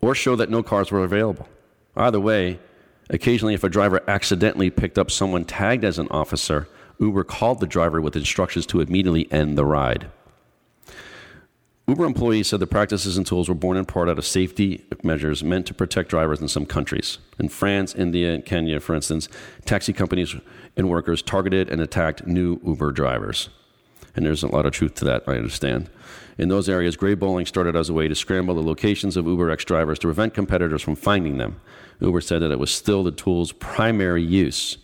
or 0.00 0.14
show 0.14 0.36
that 0.36 0.50
no 0.50 0.62
cars 0.62 0.92
were 0.92 1.02
available. 1.02 1.48
Either 1.96 2.20
way, 2.20 2.60
occasionally, 3.08 3.54
if 3.54 3.64
a 3.64 3.68
driver 3.68 4.02
accidentally 4.08 4.70
picked 4.70 4.98
up 4.98 5.10
someone 5.10 5.44
tagged 5.44 5.84
as 5.84 5.98
an 5.98 6.08
officer, 6.10 6.68
Uber 6.98 7.24
called 7.24 7.60
the 7.60 7.66
driver 7.66 8.00
with 8.00 8.16
instructions 8.16 8.66
to 8.66 8.80
immediately 8.80 9.30
end 9.32 9.56
the 9.56 9.64
ride. 9.64 10.10
Uber 11.86 12.04
employees 12.04 12.48
said 12.48 12.60
the 12.60 12.66
practices 12.66 13.16
and 13.16 13.26
tools 13.26 13.48
were 13.48 13.54
born 13.54 13.78
in 13.78 13.86
part 13.86 14.10
out 14.10 14.18
of 14.18 14.26
safety 14.26 14.84
measures 15.02 15.42
meant 15.42 15.66
to 15.66 15.72
protect 15.72 16.10
drivers 16.10 16.38
in 16.38 16.46
some 16.46 16.66
countries. 16.66 17.16
In 17.38 17.48
France, 17.48 17.94
India, 17.94 18.34
and 18.34 18.44
Kenya, 18.44 18.78
for 18.78 18.94
instance, 18.94 19.26
taxi 19.64 19.94
companies 19.94 20.36
and 20.76 20.90
workers 20.90 21.22
targeted 21.22 21.70
and 21.70 21.80
attacked 21.80 22.26
new 22.26 22.60
Uber 22.62 22.92
drivers. 22.92 23.48
And 24.14 24.26
there's 24.26 24.42
a 24.42 24.48
lot 24.48 24.66
of 24.66 24.72
truth 24.72 24.96
to 24.96 25.06
that, 25.06 25.22
I 25.26 25.36
understand. 25.36 25.88
In 26.38 26.48
those 26.48 26.68
areas, 26.68 26.96
grayballing 26.96 27.48
started 27.48 27.74
as 27.74 27.88
a 27.88 27.92
way 27.92 28.06
to 28.06 28.14
scramble 28.14 28.54
the 28.54 28.62
locations 28.62 29.16
of 29.16 29.24
UberX 29.24 29.64
drivers 29.64 29.98
to 29.98 30.06
prevent 30.06 30.34
competitors 30.34 30.82
from 30.82 30.94
finding 30.94 31.36
them. 31.36 31.60
Uber 32.00 32.20
said 32.20 32.40
that 32.42 32.52
it 32.52 32.60
was 32.60 32.70
still 32.70 33.02
the 33.02 33.10
tool's 33.10 33.50
primary 33.50 34.22
use. 34.22 34.78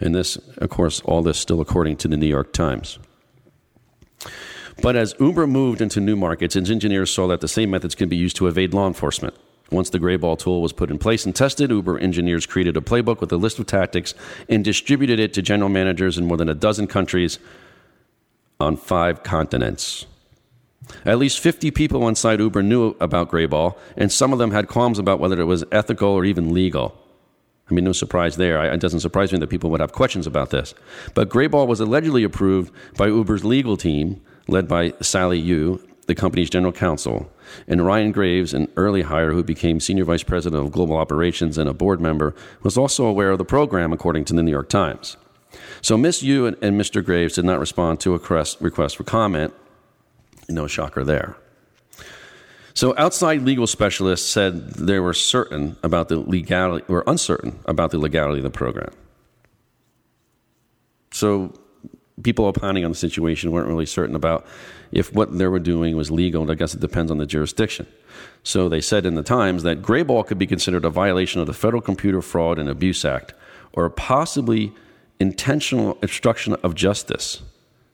And 0.00 0.14
this, 0.14 0.36
of 0.56 0.70
course, 0.70 1.00
all 1.00 1.22
this 1.22 1.38
still 1.38 1.60
according 1.60 1.98
to 1.98 2.08
the 2.08 2.16
New 2.16 2.26
York 2.26 2.52
Times. 2.54 2.98
But 4.82 4.96
as 4.96 5.14
Uber 5.20 5.46
moved 5.46 5.80
into 5.82 6.00
new 6.00 6.16
markets, 6.16 6.56
its 6.56 6.70
engineers 6.70 7.12
saw 7.12 7.26
that 7.28 7.40
the 7.40 7.48
same 7.48 7.70
methods 7.70 7.94
could 7.94 8.08
be 8.08 8.16
used 8.16 8.36
to 8.36 8.46
evade 8.46 8.72
law 8.74 8.86
enforcement. 8.86 9.34
Once 9.70 9.90
the 9.90 9.98
gray 9.98 10.16
ball 10.16 10.36
tool 10.36 10.62
was 10.62 10.72
put 10.72 10.90
in 10.90 10.98
place 10.98 11.26
and 11.26 11.34
tested, 11.34 11.70
Uber 11.70 11.98
engineers 11.98 12.46
created 12.46 12.76
a 12.76 12.80
playbook 12.80 13.20
with 13.20 13.32
a 13.32 13.36
list 13.36 13.58
of 13.58 13.66
tactics 13.66 14.14
and 14.48 14.64
distributed 14.64 15.18
it 15.18 15.34
to 15.34 15.42
general 15.42 15.68
managers 15.68 16.16
in 16.16 16.24
more 16.24 16.36
than 16.36 16.48
a 16.48 16.54
dozen 16.54 16.86
countries 16.86 17.38
on 18.60 18.76
five 18.76 19.22
continents. 19.22 20.06
At 21.04 21.18
least 21.18 21.40
50 21.40 21.70
people 21.72 22.06
inside 22.08 22.40
Uber 22.40 22.62
knew 22.62 22.96
about 23.00 23.30
Grayball, 23.30 23.76
and 23.96 24.12
some 24.12 24.32
of 24.32 24.38
them 24.38 24.52
had 24.52 24.68
qualms 24.68 24.98
about 24.98 25.18
whether 25.18 25.40
it 25.40 25.44
was 25.44 25.64
ethical 25.72 26.08
or 26.08 26.24
even 26.24 26.54
legal. 26.54 26.96
I 27.68 27.74
mean, 27.74 27.84
no 27.84 27.92
surprise 27.92 28.36
there. 28.36 28.62
It 28.72 28.80
doesn't 28.80 29.00
surprise 29.00 29.32
me 29.32 29.38
that 29.38 29.48
people 29.48 29.70
would 29.70 29.80
have 29.80 29.92
questions 29.92 30.26
about 30.26 30.50
this. 30.50 30.74
But 31.14 31.28
Grayball 31.28 31.66
was 31.66 31.80
allegedly 31.80 32.22
approved 32.22 32.72
by 32.96 33.08
Uber's 33.08 33.44
legal 33.44 33.76
team 33.76 34.20
led 34.46 34.68
by 34.68 34.92
Salle 35.00 35.34
Yoo, 35.34 35.80
the 36.06 36.14
company's 36.14 36.50
general 36.50 36.72
counsel, 36.72 37.28
and 37.66 37.84
Ryan 37.84 38.12
Graves, 38.12 38.54
an 38.54 38.68
early 38.76 39.02
hire 39.02 39.32
who 39.32 39.42
became 39.42 39.80
senior 39.80 40.04
vice 40.04 40.22
president 40.22 40.64
of 40.64 40.70
global 40.70 40.96
operations 40.96 41.58
and 41.58 41.68
a 41.68 41.74
board 41.74 42.00
member, 42.00 42.34
was 42.62 42.78
also 42.78 43.06
aware 43.06 43.32
of 43.32 43.38
the 43.38 43.44
program, 43.44 43.92
according 43.92 44.24
to 44.26 44.34
the 44.34 44.42
New 44.42 44.52
York 44.52 44.68
Times. 44.68 45.16
So 45.80 45.96
Miss 45.96 46.22
Yu 46.22 46.46
and, 46.46 46.56
and 46.62 46.80
Mr. 46.80 47.04
Graves 47.04 47.34
did 47.34 47.44
not 47.44 47.58
respond 47.58 47.98
to 48.00 48.14
a 48.14 48.18
request 48.60 48.96
for 48.96 49.04
comment. 49.04 49.52
No 50.48 50.66
shocker 50.66 51.04
there. 51.04 51.36
So 52.74 52.94
outside 52.98 53.42
legal 53.42 53.66
specialists 53.66 54.30
said 54.30 54.72
they 54.74 55.00
were 55.00 55.14
certain 55.14 55.76
about 55.82 56.08
the 56.08 56.18
legality, 56.18 56.84
or 56.88 57.02
uncertain 57.06 57.58
about 57.64 57.90
the 57.90 57.98
legality 57.98 58.40
of 58.40 58.44
the 58.44 58.50
program. 58.50 58.90
So 61.10 61.54
people 62.22 62.44
opining 62.44 62.84
on 62.84 62.90
the 62.90 62.96
situation 62.96 63.50
weren't 63.50 63.68
really 63.68 63.86
certain 63.86 64.14
about 64.14 64.46
if 64.92 65.12
what 65.12 65.36
they 65.36 65.46
were 65.46 65.58
doing 65.58 65.96
was 65.96 66.10
legal. 66.10 66.42
And 66.42 66.50
I 66.50 66.54
guess 66.54 66.74
it 66.74 66.80
depends 66.80 67.10
on 67.10 67.18
the 67.18 67.26
jurisdiction. 67.26 67.86
So 68.42 68.68
they 68.68 68.80
said 68.80 69.06
in 69.06 69.14
the 69.14 69.22
Times 69.22 69.62
that 69.62 69.82
grayball 69.82 70.26
could 70.26 70.38
be 70.38 70.46
considered 70.46 70.84
a 70.84 70.90
violation 70.90 71.40
of 71.40 71.46
the 71.46 71.54
Federal 71.54 71.82
Computer 71.82 72.22
Fraud 72.22 72.58
and 72.58 72.68
Abuse 72.68 73.04
Act 73.04 73.34
or 73.72 73.88
possibly 73.90 74.72
intentional 75.18 75.98
obstruction 76.02 76.54
of 76.62 76.74
justice, 76.74 77.42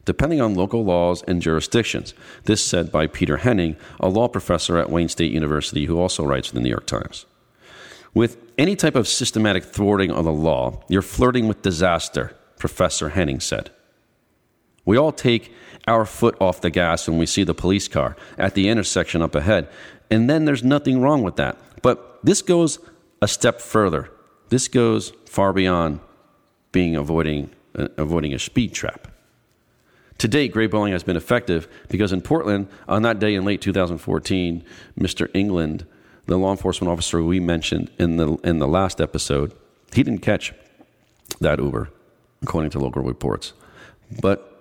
depending 0.05 0.40
on 0.40 0.55
local 0.55 0.84
laws 0.84 1.22
and 1.28 1.42
jurisdictions. 1.42 2.14
This 2.44 2.64
said 2.64 2.90
by 2.90 3.07
Peter 3.07 3.38
Henning, 3.38 3.76
a 4.00 4.09
law 4.09 4.28
professor 4.28 4.78
at 4.78 4.90
Wayne 4.90 5.09
State 5.09 5.32
University 5.32 5.86
who 5.86 6.00
also 6.00 6.24
writes 6.24 6.48
for 6.48 6.55
the 6.55 6.61
New 6.61 6.70
York 6.70 6.86
Times. 6.86 7.26
With 8.14 8.36
any 8.59 8.76
type 8.76 8.94
of 8.94 9.09
systematic 9.09 9.64
thwarting 9.64 10.11
of 10.11 10.24
the 10.24 10.32
law, 10.32 10.82
you're 10.88 11.03
flirting 11.03 11.48
with 11.48 11.62
disaster, 11.62 12.36
Professor 12.59 13.11
Henning 13.11 13.40
said. 13.40 13.70
We 14.84 14.96
all 14.96 15.12
take 15.12 15.53
our 15.86 16.05
foot 16.05 16.36
off 16.40 16.61
the 16.61 16.70
gas 16.70 17.09
when 17.09 17.18
we 17.18 17.26
see 17.26 17.44
the 17.44 17.55
police 17.55 17.88
car 17.88 18.16
at 18.36 18.55
the 18.55 18.68
intersection 18.68 19.22
up 19.22 19.34
ahead, 19.34 19.68
and 20.11 20.28
then 20.28 20.44
there's 20.44 20.62
nothing 20.64 21.00
wrong 21.00 21.22
with 21.22 21.36
that. 21.36 21.59
But 21.82 22.18
this 22.22 22.42
goes 22.42 22.78
a 23.20 23.28
step 23.28 23.61
further. 23.61 24.11
This 24.48 24.68
goes 24.68 25.12
far 25.24 25.53
beyond 25.53 26.00
being 26.72 26.96
avoiding 26.96 27.50
uh, 27.74 27.88
avoiding 27.96 28.34
a 28.34 28.38
speed 28.38 28.74
trap. 28.74 29.09
To 30.18 30.28
date, 30.28 30.54
grayballing 30.54 30.92
has 30.92 31.02
been 31.02 31.16
effective 31.16 31.68
because 31.88 32.12
in 32.12 32.22
Portland, 32.22 32.68
on 32.88 33.02
that 33.02 33.18
day 33.18 33.34
in 33.34 33.44
late 33.44 33.60
2014, 33.60 34.64
Mr. 34.98 35.28
England, 35.34 35.86
the 36.26 36.38
law 36.38 36.52
enforcement 36.52 36.90
officer 36.90 37.22
we 37.22 37.40
mentioned 37.40 37.90
in 37.98 38.16
the 38.16 38.34
in 38.44 38.58
the 38.58 38.68
last 38.68 39.00
episode, 39.00 39.52
he 39.92 40.02
didn't 40.02 40.22
catch 40.22 40.52
that 41.40 41.58
Uber, 41.58 41.90
according 42.42 42.70
to 42.70 42.78
local 42.78 43.02
reports. 43.02 43.52
But 44.20 44.52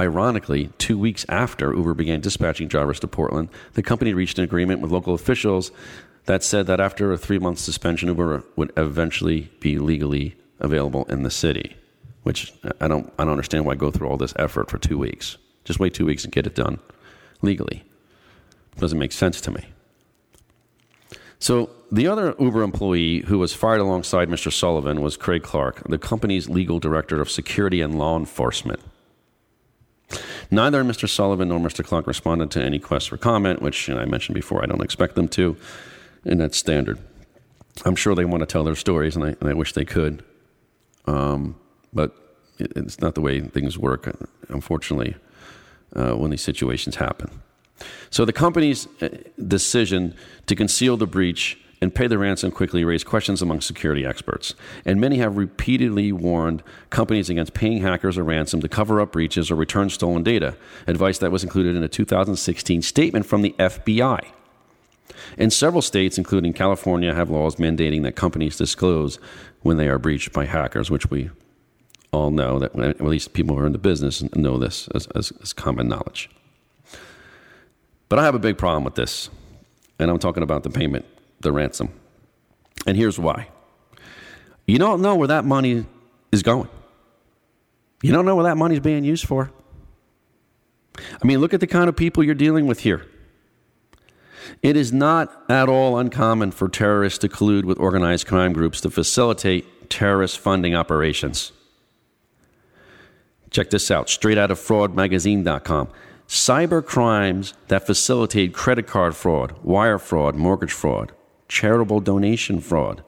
Ironically, 0.00 0.70
two 0.78 0.98
weeks 0.98 1.26
after 1.28 1.74
Uber 1.74 1.94
began 1.94 2.20
dispatching 2.20 2.66
drivers 2.66 2.98
to 3.00 3.06
Portland, 3.06 3.50
the 3.74 3.82
company 3.82 4.14
reached 4.14 4.38
an 4.38 4.44
agreement 4.44 4.80
with 4.80 4.90
local 4.90 5.14
officials 5.14 5.70
that 6.24 6.42
said 6.42 6.66
that 6.66 6.80
after 6.80 7.12
a 7.12 7.18
three 7.18 7.38
month 7.38 7.58
suspension, 7.58 8.08
Uber 8.08 8.42
would 8.56 8.72
eventually 8.76 9.50
be 9.60 9.78
legally 9.78 10.34
available 10.60 11.04
in 11.04 11.22
the 11.22 11.30
city. 11.30 11.76
Which 12.22 12.52
I 12.80 12.88
don't, 12.88 13.12
I 13.18 13.24
don't 13.24 13.32
understand 13.32 13.66
why 13.66 13.72
I 13.72 13.76
go 13.76 13.90
through 13.90 14.08
all 14.08 14.16
this 14.16 14.34
effort 14.36 14.70
for 14.70 14.78
two 14.78 14.98
weeks. 14.98 15.38
Just 15.64 15.80
wait 15.80 15.94
two 15.94 16.06
weeks 16.06 16.24
and 16.24 16.32
get 16.32 16.46
it 16.46 16.54
done 16.54 16.78
legally. 17.40 17.84
It 18.76 18.80
doesn't 18.80 18.98
make 18.98 19.12
sense 19.12 19.40
to 19.42 19.50
me. 19.50 19.66
So, 21.38 21.70
the 21.90 22.06
other 22.06 22.36
Uber 22.38 22.62
employee 22.62 23.22
who 23.22 23.38
was 23.38 23.52
fired 23.52 23.80
alongside 23.80 24.28
Mr. 24.28 24.52
Sullivan 24.52 25.02
was 25.02 25.16
Craig 25.16 25.42
Clark, 25.42 25.82
the 25.88 25.98
company's 25.98 26.48
legal 26.48 26.78
director 26.78 27.20
of 27.20 27.28
security 27.28 27.80
and 27.80 27.98
law 27.98 28.16
enforcement. 28.16 28.80
Neither 30.50 30.84
Mr. 30.84 31.08
Sullivan 31.08 31.48
nor 31.48 31.58
Mr. 31.58 31.84
Clark 31.84 32.06
responded 32.06 32.50
to 32.52 32.62
any 32.62 32.78
requests 32.78 33.06
for 33.06 33.16
comment, 33.16 33.60
which 33.60 33.88
you 33.88 33.94
know, 33.94 34.00
I 34.00 34.04
mentioned 34.04 34.34
before, 34.34 34.62
I 34.62 34.66
don't 34.66 34.82
expect 34.82 35.16
them 35.16 35.28
to, 35.28 35.56
and 36.24 36.40
that's 36.40 36.56
standard. 36.56 36.98
I'm 37.84 37.96
sure 37.96 38.14
they 38.14 38.24
want 38.24 38.42
to 38.42 38.46
tell 38.46 38.64
their 38.64 38.76
stories, 38.76 39.16
and 39.16 39.24
I, 39.24 39.28
and 39.40 39.48
I 39.48 39.54
wish 39.54 39.72
they 39.72 39.84
could. 39.84 40.22
Um, 41.06 41.56
but 41.92 42.14
it, 42.58 42.72
it's 42.76 43.00
not 43.00 43.14
the 43.14 43.20
way 43.20 43.40
things 43.40 43.78
work, 43.78 44.14
unfortunately, 44.48 45.16
uh, 45.94 46.12
when 46.12 46.30
these 46.30 46.42
situations 46.42 46.96
happen. 46.96 47.30
So 48.10 48.24
the 48.24 48.32
company's 48.32 48.86
uh, 49.00 49.08
decision 49.46 50.14
to 50.46 50.54
conceal 50.54 50.96
the 50.96 51.06
breach 51.06 51.58
and 51.82 51.92
pay 51.92 52.06
the 52.06 52.16
ransom 52.16 52.52
quickly 52.52 52.84
raised 52.84 53.06
questions 53.06 53.42
among 53.42 53.60
security 53.60 54.06
experts. 54.06 54.54
And 54.84 55.00
many 55.00 55.18
have 55.18 55.36
repeatedly 55.36 56.12
warned 56.12 56.62
companies 56.90 57.28
against 57.28 57.54
paying 57.54 57.82
hackers 57.82 58.16
a 58.16 58.22
ransom 58.22 58.60
to 58.60 58.68
cover 58.68 59.00
up 59.00 59.10
breaches 59.10 59.50
or 59.50 59.56
return 59.56 59.90
stolen 59.90 60.22
data, 60.22 60.56
advice 60.86 61.18
that 61.18 61.32
was 61.32 61.42
included 61.42 61.74
in 61.74 61.82
a 61.82 61.88
2016 61.88 62.82
statement 62.82 63.26
from 63.26 63.42
the 63.42 63.52
FBI. 63.58 64.24
And 65.36 65.52
several 65.52 65.82
states, 65.82 66.18
including 66.18 66.52
California, 66.52 67.12
have 67.14 67.30
laws 67.30 67.56
mandating 67.56 68.04
that 68.04 68.14
companies 68.14 68.56
disclose 68.56 69.18
when 69.62 69.76
they 69.76 69.88
are 69.88 69.98
breached 69.98 70.32
by 70.32 70.46
hackers, 70.46 70.88
which 70.88 71.10
we 71.10 71.30
all 72.12 72.30
know 72.30 72.58
that, 72.58 72.78
at 72.78 73.00
least 73.00 73.32
people 73.32 73.56
who 73.56 73.62
are 73.62 73.66
in 73.66 73.72
the 73.72 73.78
business 73.78 74.22
know 74.36 74.58
this 74.58 74.88
as, 74.94 75.06
as, 75.14 75.32
as 75.42 75.52
common 75.52 75.88
knowledge. 75.88 76.30
But 78.08 78.18
I 78.18 78.24
have 78.24 78.34
a 78.34 78.38
big 78.38 78.58
problem 78.58 78.84
with 78.84 78.94
this, 78.94 79.30
and 79.98 80.10
I'm 80.10 80.18
talking 80.18 80.42
about 80.42 80.62
the 80.62 80.70
payment 80.70 81.06
the 81.40 81.52
ransom. 81.52 81.90
And 82.86 82.96
here's 82.96 83.18
why 83.18 83.48
you 84.66 84.78
don't 84.78 85.02
know 85.02 85.16
where 85.16 85.28
that 85.28 85.44
money 85.44 85.84
is 86.30 86.42
going, 86.42 86.68
you 88.02 88.12
don't 88.12 88.24
know 88.24 88.36
what 88.36 88.44
that 88.44 88.56
money 88.56 88.74
is 88.74 88.80
being 88.80 89.04
used 89.04 89.26
for. 89.26 89.50
I 90.98 91.26
mean, 91.26 91.38
look 91.38 91.54
at 91.54 91.60
the 91.60 91.66
kind 91.66 91.88
of 91.88 91.96
people 91.96 92.22
you're 92.22 92.34
dealing 92.34 92.66
with 92.66 92.80
here. 92.80 93.06
It 94.62 94.76
is 94.76 94.92
not 94.92 95.44
at 95.48 95.68
all 95.68 95.98
uncommon 95.98 96.50
for 96.50 96.68
terrorists 96.68 97.18
to 97.20 97.28
collude 97.28 97.64
with 97.64 97.78
organized 97.78 98.26
crime 98.26 98.52
groups 98.52 98.80
to 98.82 98.90
facilitate 98.90 99.88
terrorist 99.88 100.38
funding 100.38 100.74
operations. 100.74 101.52
Check 103.52 103.70
this 103.70 103.90
out 103.90 104.08
straight 104.08 104.38
out 104.38 104.50
of 104.50 104.58
fraudmagazine.com 104.58 105.88
cyber 106.26 106.84
crimes 106.84 107.52
that 107.68 107.86
facilitate 107.86 108.54
credit 108.54 108.86
card 108.86 109.14
fraud, 109.14 109.52
wire 109.62 109.98
fraud, 109.98 110.34
mortgage 110.34 110.72
fraud, 110.72 111.12
charitable 111.46 112.00
donation 112.00 112.58
fraud, 112.58 113.04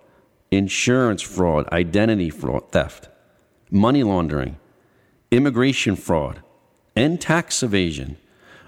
insurance 0.50 1.22
fraud, 1.22 1.66
identity 1.72 2.28
fraud, 2.28 2.70
theft, 2.70 3.08
money 3.70 4.02
laundering, 4.02 4.58
immigration 5.30 5.96
fraud, 5.96 6.42
and 6.94 7.18
tax 7.18 7.62
evasion 7.62 8.18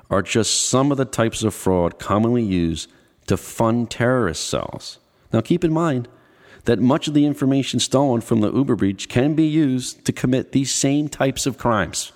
are 0.09 0.22
just 0.22 0.68
some 0.68 0.91
of 0.91 0.97
the 0.97 1.05
types 1.05 1.43
of 1.43 1.53
fraud 1.53 1.99
commonly 1.99 2.43
used 2.43 2.91
to 3.27 3.37
fund 3.37 3.91
terrorist 3.91 4.49
cells. 4.49 4.99
Now, 5.33 5.43
keep 5.43 5.64
in 5.64 5.72
mind 5.72 6.09
that 6.67 6.79
much 6.79 7.09
of 7.09 7.14
the 7.14 7.25
information 7.25 7.81
stolen 7.81 8.21
from 8.21 8.41
the 8.41 8.53
Uber 8.53 8.77
breach 8.77 9.09
can 9.09 9.35
be 9.35 9.47
used 9.47 10.05
to 10.05 10.12
commit 10.12 10.53
these 10.53 10.73
same 10.73 11.09
types 11.09 11.47
of 11.47 11.59
crimes. 11.59 12.12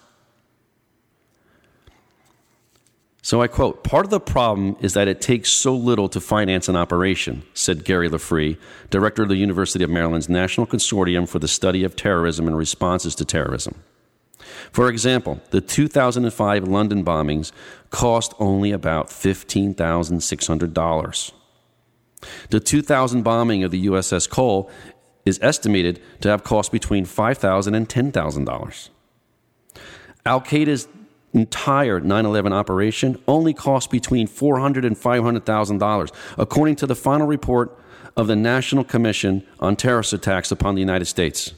So 3.23 3.43
I 3.43 3.49
quote 3.49 3.85
Part 3.85 4.07
of 4.07 4.11
the 4.11 4.21
problem 4.21 4.77
is 4.81 4.95
that 4.95 5.09
it 5.09 5.21
takes 5.21 5.51
so 5.51 5.75
little 5.75 6.09
to 6.09 6.21
finance 6.21 6.69
an 6.69 6.77
operation, 6.77 7.43
said 7.55 7.85
Gary 7.85 8.09
LaFree, 8.09 8.57
director 8.91 9.23
of 9.23 9.29
the 9.29 9.37
University 9.37 9.85
of 9.85 9.91
Maryland's 9.91 10.29
National 10.29 10.67
Consortium 10.67 11.29
for 11.29 11.39
the 11.39 11.49
Study 11.49 11.85
of 11.85 11.97
Terrorism 11.97 12.47
and 12.47 12.57
Responses 12.57 13.15
to 13.17 13.25
Terrorism. 13.25 13.75
For 14.73 14.89
example, 14.89 15.41
the 15.51 15.61
2005 15.61 16.67
London 16.67 17.05
bombings 17.05 17.53
cost 17.91 18.33
only 18.39 18.73
about 18.73 19.09
$15,600. 19.09 21.33
The 22.51 22.61
2000 22.61 23.23
bombing 23.23 23.65
of 23.65 23.71
the 23.71 23.87
USS 23.87 24.29
Cole 24.29 24.71
is 25.25 25.39
estimated 25.43 26.01
to 26.21 26.29
have 26.29 26.45
cost 26.45 26.73
between 26.73 27.05
$5,000 27.05 27.75
and 27.75 27.89
$10,000. 27.89 28.89
Al 30.27 30.41
Qaeda's 30.41 30.89
entire 31.33 32.01
9/11 32.01 32.53
operation 32.53 33.17
only 33.29 33.55
cost 33.55 33.91
between 33.91 34.27
$400 34.27 34.85
and 34.85 34.97
$500,000, 34.97 36.11
according 36.37 36.77
to 36.77 36.87
the 36.87 36.95
final 36.95 37.27
report 37.27 37.79
of 38.17 38.27
the 38.27 38.37
National 38.37 38.83
Commission 38.83 39.47
on 39.61 39.77
Terrorist 39.77 40.13
Attacks 40.13 40.51
upon 40.51 40.75
the 40.75 40.81
United 40.81 41.05
States. 41.07 41.55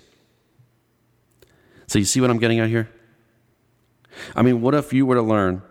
So 1.87 1.99
you 1.99 2.05
see 2.05 2.21
what 2.21 2.31
I'm 2.31 2.39
getting 2.39 2.61
at 2.61 2.69
here? 2.69 2.91
I 4.37 4.43
mean, 4.43 4.61
what 4.61 4.75
if 4.75 4.93
you 4.93 5.07
were 5.07 5.15
to 5.17 5.23
learn 5.23 5.63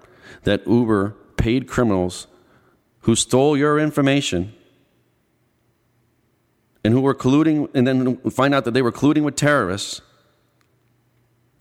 that 0.44 0.66
Uber 0.68 1.16
paid 1.38 1.68
criminals 1.68 2.28
who 3.02 3.16
stole 3.16 3.56
your 3.56 3.80
information 3.80 4.54
and 6.84 6.94
who 6.94 7.02
were 7.02 7.16
colluding, 7.16 7.70
and 7.74 7.86
then 7.86 8.18
find 8.32 8.54
out 8.54 8.66
that 8.66 8.74
they 8.74 8.82
were 8.82 8.92
colluding 8.92 9.24
with 9.24 9.36
terrorists, 9.36 10.02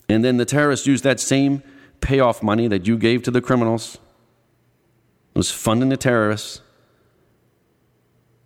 and 0.08 0.24
then 0.24 0.38
the 0.38 0.44
terrorists 0.44 0.86
used 0.86 1.04
that 1.04 1.20
same 1.20 1.62
payoff 2.00 2.42
money 2.42 2.66
that 2.66 2.86
you 2.86 2.96
gave 2.96 3.22
to 3.22 3.30
the 3.30 3.40
criminals, 3.40 3.98
was 5.34 5.50
funding 5.50 5.90
the 5.90 5.96
terrorists, 5.96 6.60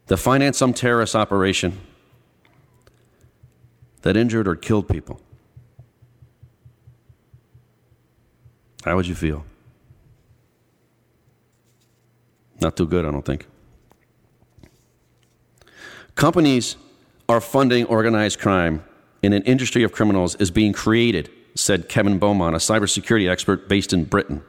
to 0.08 0.16
finance 0.16 0.58
some 0.58 0.74
terrorist 0.74 1.14
operation 1.14 1.80
that 4.02 4.16
injured 4.16 4.46
or 4.46 4.54
killed 4.54 4.86
people. 4.88 5.18
How 8.84 8.96
would 8.96 9.06
you 9.06 9.14
feel? 9.14 9.46
Not 12.60 12.76
too 12.76 12.86
good, 12.86 13.06
I 13.06 13.10
don't 13.10 13.24
think. 13.24 13.46
Companies 16.14 16.76
are 17.28 17.40
funding 17.40 17.86
organized 17.86 18.38
crime, 18.38 18.84
and 19.22 19.34
an 19.34 19.42
industry 19.42 19.82
of 19.82 19.92
criminals 19.92 20.36
is 20.36 20.50
being 20.50 20.72
created, 20.72 21.28
said 21.56 21.88
Kevin 21.88 22.18
Beaumont, 22.18 22.54
a 22.54 22.58
cybersecurity 22.58 23.28
expert 23.28 23.68
based 23.68 23.92
in 23.92 24.04
Britain. 24.04 24.42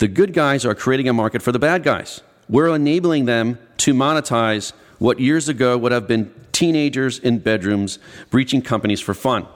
The 0.00 0.08
good 0.08 0.34
guys 0.34 0.66
are 0.66 0.74
creating 0.74 1.08
a 1.08 1.12
market 1.12 1.40
for 1.40 1.52
the 1.52 1.58
bad 1.58 1.82
guys. 1.82 2.20
We're 2.48 2.74
enabling 2.74 3.24
them 3.24 3.58
to 3.78 3.94
monetize 3.94 4.72
what 4.98 5.18
years 5.18 5.48
ago 5.48 5.78
would 5.78 5.92
have 5.92 6.06
been 6.06 6.32
teenagers 6.52 7.18
in 7.18 7.38
bedrooms 7.38 7.98
breaching 8.28 8.60
companies 8.60 9.00
for 9.00 9.14
fun. 9.14 9.46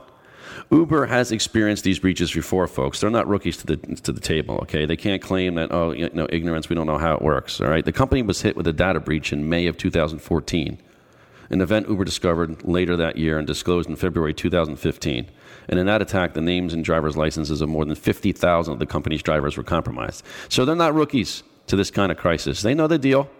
Uber 0.70 1.06
has 1.06 1.32
experienced 1.32 1.84
these 1.84 1.98
breaches 1.98 2.32
before, 2.32 2.66
folks. 2.66 3.00
They're 3.00 3.10
not 3.10 3.28
rookies 3.28 3.58
to 3.58 3.66
the 3.66 3.76
to 3.76 4.12
the 4.12 4.20
table. 4.20 4.56
Okay, 4.62 4.86
they 4.86 4.96
can't 4.96 5.20
claim 5.20 5.56
that 5.56 5.70
oh, 5.72 5.90
you 5.90 6.08
know, 6.14 6.26
ignorance. 6.30 6.68
We 6.68 6.76
don't 6.76 6.86
know 6.86 6.98
how 6.98 7.14
it 7.14 7.22
works. 7.22 7.60
All 7.60 7.68
right, 7.68 7.84
the 7.84 7.92
company 7.92 8.22
was 8.22 8.40
hit 8.42 8.56
with 8.56 8.66
a 8.66 8.72
data 8.72 9.00
breach 9.00 9.32
in 9.32 9.48
May 9.48 9.66
of 9.66 9.76
2014, 9.76 10.78
an 11.50 11.60
event 11.60 11.88
Uber 11.88 12.04
discovered 12.04 12.64
later 12.64 12.96
that 12.96 13.16
year 13.16 13.38
and 13.38 13.46
disclosed 13.46 13.88
in 13.88 13.96
February 13.96 14.34
2015. 14.34 15.30
And 15.68 15.80
in 15.80 15.86
that 15.86 16.02
attack, 16.02 16.34
the 16.34 16.40
names 16.40 16.72
and 16.72 16.84
driver's 16.84 17.16
licenses 17.16 17.60
of 17.60 17.68
more 17.68 17.84
than 17.84 17.94
50,000 17.94 18.72
of 18.72 18.78
the 18.78 18.86
company's 18.86 19.22
drivers 19.22 19.56
were 19.56 19.62
compromised. 19.62 20.24
So 20.48 20.64
they're 20.64 20.74
not 20.74 20.94
rookies 20.94 21.42
to 21.66 21.76
this 21.76 21.90
kind 21.90 22.12
of 22.12 22.18
crisis. 22.18 22.62
They 22.62 22.74
know 22.74 22.86
the 22.86 22.98
deal. 22.98 23.30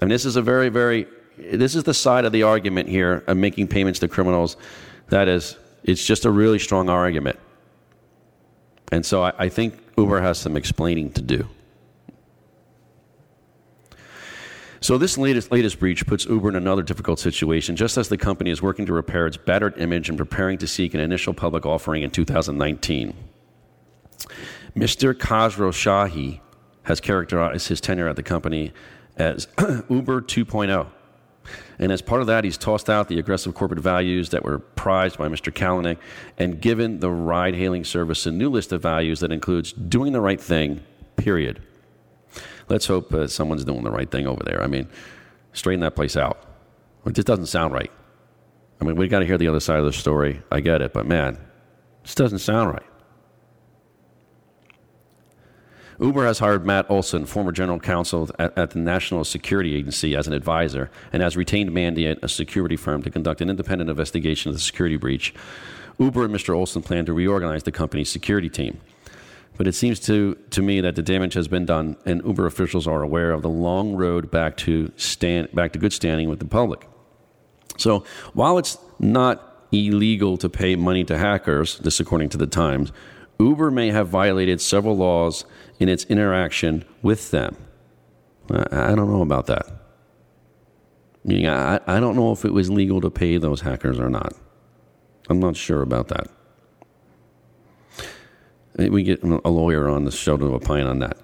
And 0.00 0.10
this 0.10 0.24
is 0.24 0.36
a 0.36 0.42
very, 0.42 0.68
very 0.68 1.06
this 1.40 1.74
is 1.74 1.84
the 1.84 1.94
side 1.94 2.24
of 2.24 2.32
the 2.32 2.42
argument 2.42 2.88
here 2.88 3.24
of 3.26 3.36
making 3.36 3.68
payments 3.68 3.98
to 4.00 4.08
criminals. 4.08 4.56
That 5.08 5.28
is, 5.28 5.56
it's 5.84 6.04
just 6.04 6.24
a 6.24 6.30
really 6.30 6.58
strong 6.58 6.88
argument. 6.88 7.38
And 8.92 9.04
so 9.06 9.22
I, 9.22 9.32
I 9.38 9.48
think 9.48 9.78
Uber 9.96 10.20
has 10.20 10.38
some 10.38 10.56
explaining 10.56 11.12
to 11.12 11.22
do. 11.22 11.48
So 14.82 14.96
this 14.96 15.18
latest 15.18 15.52
latest 15.52 15.78
breach 15.78 16.06
puts 16.06 16.24
Uber 16.24 16.48
in 16.48 16.56
another 16.56 16.82
difficult 16.82 17.18
situation, 17.18 17.76
just 17.76 17.98
as 17.98 18.08
the 18.08 18.16
company 18.16 18.50
is 18.50 18.62
working 18.62 18.86
to 18.86 18.94
repair 18.94 19.26
its 19.26 19.36
battered 19.36 19.76
image 19.78 20.08
and 20.08 20.16
preparing 20.16 20.56
to 20.58 20.66
seek 20.66 20.94
an 20.94 21.00
initial 21.00 21.34
public 21.34 21.66
offering 21.66 22.02
in 22.02 22.10
2019. 22.10 23.14
Mr. 24.74 25.12
Khosrowshahi 25.12 26.40
has 26.84 27.00
characterized 27.00 27.68
his 27.68 27.80
tenure 27.80 28.08
at 28.08 28.16
the 28.16 28.22
company 28.22 28.72
as 29.16 29.48
Uber 29.90 30.22
2.0. 30.22 30.86
And 31.78 31.92
as 31.92 32.00
part 32.00 32.20
of 32.20 32.26
that, 32.28 32.44
he's 32.44 32.56
tossed 32.56 32.88
out 32.88 33.08
the 33.08 33.18
aggressive 33.18 33.54
corporate 33.54 33.80
values 33.80 34.30
that 34.30 34.44
were 34.44 34.58
prized 34.58 35.18
by 35.18 35.28
Mr. 35.28 35.52
Kalanick 35.52 35.98
and 36.38 36.60
given 36.60 37.00
the 37.00 37.10
ride 37.10 37.54
hailing 37.54 37.84
service 37.84 38.24
a 38.24 38.30
new 38.30 38.48
list 38.48 38.72
of 38.72 38.82
values 38.82 39.20
that 39.20 39.32
includes 39.32 39.72
doing 39.72 40.12
the 40.12 40.20
right 40.20 40.40
thing, 40.40 40.82
period. 41.16 41.60
Let's 42.70 42.86
hope 42.86 43.12
uh, 43.12 43.26
someone's 43.26 43.64
doing 43.64 43.82
the 43.82 43.90
right 43.90 44.10
thing 44.10 44.26
over 44.26 44.42
there. 44.44 44.62
I 44.62 44.68
mean, 44.68 44.88
straighten 45.52 45.80
that 45.80 45.96
place 45.96 46.16
out. 46.16 46.38
It 47.04 47.14
just 47.14 47.26
doesn't 47.26 47.46
sound 47.46 47.74
right. 47.74 47.90
I 48.80 48.84
mean, 48.84 48.96
we 48.96 49.08
got 49.08 49.18
to 49.18 49.26
hear 49.26 49.36
the 49.36 49.48
other 49.48 49.60
side 49.60 49.80
of 49.80 49.84
the 49.84 49.92
story. 49.92 50.40
I 50.50 50.60
get 50.60 50.80
it, 50.80 50.92
but 50.92 51.04
man, 51.04 51.38
this 52.02 52.14
doesn't 52.14 52.38
sound 52.38 52.70
right. 52.70 52.82
Uber 55.98 56.24
has 56.24 56.38
hired 56.38 56.64
Matt 56.64 56.90
Olsen, 56.90 57.26
former 57.26 57.52
general 57.52 57.78
counsel 57.78 58.30
at, 58.38 58.56
at, 58.56 58.70
the 58.70 58.78
National 58.78 59.22
Security 59.22 59.76
Agency, 59.76 60.16
as 60.16 60.26
an 60.26 60.32
advisor 60.32 60.90
and 61.12 61.22
has 61.22 61.36
retained 61.36 61.70
Mandiant, 61.70 62.22
a 62.22 62.28
security 62.28 62.76
firm, 62.76 63.02
to 63.02 63.10
conduct 63.10 63.42
an 63.42 63.50
independent 63.50 63.90
investigation 63.90 64.48
of 64.48 64.54
the 64.54 64.62
security 64.62 64.96
breach. 64.96 65.34
Uber 65.98 66.24
and 66.24 66.34
Mr. 66.34 66.56
Olson 66.56 66.80
plan 66.80 67.04
to 67.04 67.12
reorganize 67.12 67.64
the 67.64 67.72
company's 67.72 68.10
security 68.10 68.48
team. 68.48 68.80
But 69.60 69.68
it 69.68 69.74
seems 69.74 70.00
to, 70.06 70.36
to 70.52 70.62
me 70.62 70.80
that 70.80 70.96
the 70.96 71.02
damage 71.02 71.34
has 71.34 71.46
been 71.46 71.66
done, 71.66 71.98
and 72.06 72.22
Uber 72.24 72.46
officials 72.46 72.86
are 72.86 73.02
aware 73.02 73.30
of 73.30 73.42
the 73.42 73.50
long 73.50 73.94
road 73.94 74.30
back 74.30 74.56
to, 74.56 74.90
stand, 74.96 75.52
back 75.52 75.74
to 75.74 75.78
good 75.78 75.92
standing 75.92 76.30
with 76.30 76.38
the 76.38 76.46
public. 76.46 76.88
So 77.76 78.02
while 78.32 78.56
it's 78.56 78.78
not 78.98 79.66
illegal 79.70 80.38
to 80.38 80.48
pay 80.48 80.76
money 80.76 81.04
to 81.04 81.18
hackers, 81.18 81.78
this 81.80 82.00
according 82.00 82.30
to 82.30 82.38
the 82.38 82.46
Times, 82.46 82.90
Uber 83.38 83.70
may 83.70 83.90
have 83.90 84.08
violated 84.08 84.62
several 84.62 84.96
laws 84.96 85.44
in 85.78 85.90
its 85.90 86.04
interaction 86.04 86.86
with 87.02 87.30
them. 87.30 87.54
I, 88.50 88.92
I 88.92 88.94
don't 88.94 89.12
know 89.12 89.20
about 89.20 89.44
that. 89.48 89.66
Meaning, 91.22 91.48
I, 91.48 91.80
I 91.86 92.00
don't 92.00 92.16
know 92.16 92.32
if 92.32 92.46
it 92.46 92.54
was 92.54 92.70
legal 92.70 93.02
to 93.02 93.10
pay 93.10 93.36
those 93.36 93.60
hackers 93.60 94.00
or 94.00 94.08
not. 94.08 94.32
I'm 95.28 95.38
not 95.38 95.54
sure 95.54 95.82
about 95.82 96.08
that. 96.08 96.28
We 98.88 99.02
get 99.02 99.22
a 99.22 99.50
lawyer 99.50 99.88
on 99.88 100.04
the 100.04 100.10
show 100.10 100.36
to 100.36 100.54
opine 100.54 100.86
on 100.86 101.00
that. 101.00 101.18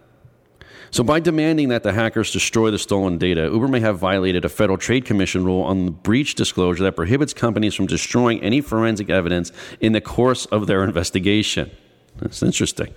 So, 0.90 1.02
by 1.02 1.20
demanding 1.20 1.68
that 1.70 1.82
the 1.82 1.92
hackers 1.92 2.32
destroy 2.32 2.70
the 2.70 2.78
stolen 2.78 3.18
data, 3.18 3.50
Uber 3.52 3.68
may 3.68 3.80
have 3.80 3.98
violated 3.98 4.44
a 4.44 4.48
Federal 4.48 4.78
Trade 4.78 5.04
Commission 5.04 5.44
rule 5.44 5.62
on 5.62 5.90
breach 5.90 6.34
disclosure 6.34 6.84
that 6.84 6.96
prohibits 6.96 7.34
companies 7.34 7.74
from 7.74 7.86
destroying 7.86 8.40
any 8.42 8.60
forensic 8.60 9.10
evidence 9.10 9.52
in 9.80 9.92
the 9.92 10.00
course 10.00 10.46
of 10.46 10.66
their 10.66 10.84
investigation. 10.84 11.70
That's 12.18 12.42
interesting. 12.42 12.94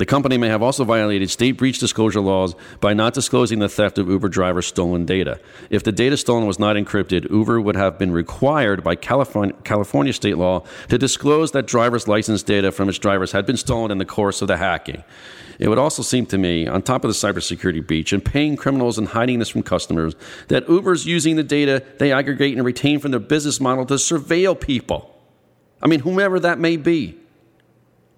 The 0.00 0.06
company 0.06 0.38
may 0.38 0.48
have 0.48 0.62
also 0.62 0.82
violated 0.84 1.28
state 1.28 1.58
breach 1.58 1.78
disclosure 1.78 2.22
laws 2.22 2.54
by 2.80 2.94
not 2.94 3.12
disclosing 3.12 3.58
the 3.58 3.68
theft 3.68 3.98
of 3.98 4.08
Uber 4.08 4.30
drivers' 4.30 4.64
stolen 4.64 5.04
data. 5.04 5.38
If 5.68 5.82
the 5.82 5.92
data 5.92 6.16
stolen 6.16 6.46
was 6.46 6.58
not 6.58 6.76
encrypted, 6.76 7.30
Uber 7.30 7.60
would 7.60 7.76
have 7.76 7.98
been 7.98 8.10
required 8.10 8.82
by 8.82 8.94
California, 8.94 9.54
California 9.62 10.14
state 10.14 10.38
law 10.38 10.64
to 10.88 10.96
disclose 10.96 11.52
that 11.52 11.66
driver's 11.66 12.08
license 12.08 12.42
data 12.42 12.72
from 12.72 12.88
its 12.88 12.98
drivers 12.98 13.32
had 13.32 13.44
been 13.44 13.58
stolen 13.58 13.90
in 13.90 13.98
the 13.98 14.06
course 14.06 14.40
of 14.40 14.48
the 14.48 14.56
hacking. 14.56 15.04
It 15.58 15.68
would 15.68 15.76
also 15.76 16.02
seem 16.02 16.24
to 16.28 16.38
me, 16.38 16.66
on 16.66 16.80
top 16.80 17.04
of 17.04 17.10
the 17.10 17.14
cybersecurity 17.14 17.86
breach 17.86 18.14
and 18.14 18.24
paying 18.24 18.56
criminals 18.56 18.96
and 18.96 19.08
hiding 19.08 19.38
this 19.38 19.50
from 19.50 19.62
customers, 19.62 20.14
that 20.48 20.66
Uber's 20.66 21.04
using 21.04 21.36
the 21.36 21.42
data 21.42 21.84
they 21.98 22.10
aggregate 22.10 22.56
and 22.56 22.64
retain 22.64 23.00
from 23.00 23.10
their 23.10 23.20
business 23.20 23.60
model 23.60 23.84
to 23.84 23.96
surveil 23.96 24.58
people. 24.58 25.14
I 25.82 25.88
mean, 25.88 26.00
whomever 26.00 26.40
that 26.40 26.58
may 26.58 26.78
be. 26.78 27.18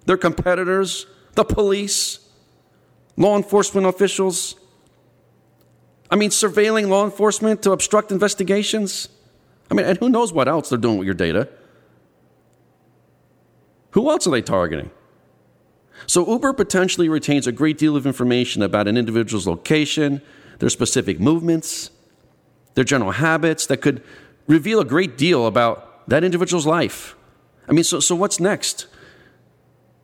Their 0.05 0.17
competitors, 0.17 1.07
the 1.35 1.43
police, 1.43 2.19
law 3.17 3.35
enforcement 3.35 3.87
officials. 3.87 4.55
I 6.09 6.15
mean, 6.15 6.29
surveilling 6.29 6.89
law 6.89 7.05
enforcement 7.05 7.63
to 7.63 7.71
obstruct 7.71 8.11
investigations. 8.11 9.09
I 9.71 9.73
mean, 9.73 9.85
and 9.85 9.97
who 9.97 10.09
knows 10.09 10.31
what 10.31 10.47
else 10.47 10.69
they're 10.69 10.77
doing 10.77 10.97
with 10.97 11.05
your 11.05 11.15
data? 11.15 11.49
Who 13.91 14.09
else 14.09 14.27
are 14.27 14.31
they 14.31 14.41
targeting? 14.41 14.91
So 16.07 16.27
Uber 16.27 16.53
potentially 16.53 17.09
retains 17.09 17.47
a 17.47 17.51
great 17.51 17.77
deal 17.77 17.95
of 17.95 18.05
information 18.05 18.61
about 18.61 18.87
an 18.87 18.97
individual's 18.97 19.47
location, 19.47 20.21
their 20.59 20.69
specific 20.69 21.19
movements, 21.19 21.89
their 22.73 22.83
general 22.83 23.11
habits 23.11 23.67
that 23.67 23.77
could 23.77 24.03
reveal 24.47 24.79
a 24.79 24.85
great 24.85 25.17
deal 25.17 25.47
about 25.47 26.07
that 26.09 26.23
individual's 26.23 26.65
life. 26.65 27.15
I 27.67 27.71
mean, 27.71 27.83
so, 27.83 27.99
so 27.99 28.15
what's 28.15 28.39
next? 28.39 28.87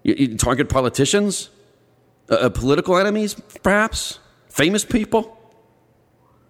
You, 0.04 0.16
you 0.16 0.38
target 0.38 0.70
politicians? 0.70 1.50
Uh, 2.30 2.36
uh, 2.36 2.50
political 2.50 2.98
enemies, 2.98 3.36
perhaps? 3.64 4.20
Famous 4.48 4.86
people? 4.86 5.38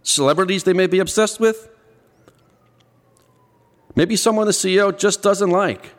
Celebrities 0.03 0.63
they 0.63 0.73
may 0.73 0.87
be 0.87 0.99
obsessed 0.99 1.39
with? 1.39 1.69
Maybe 3.95 4.15
someone 4.15 4.45
the 4.45 4.51
CEO 4.53 4.97
just 4.97 5.21
doesn't 5.21 5.49
like. 5.49 5.93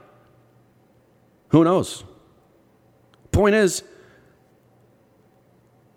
Who 1.49 1.65
knows? 1.65 2.05
Point 3.33 3.55
is, 3.55 3.83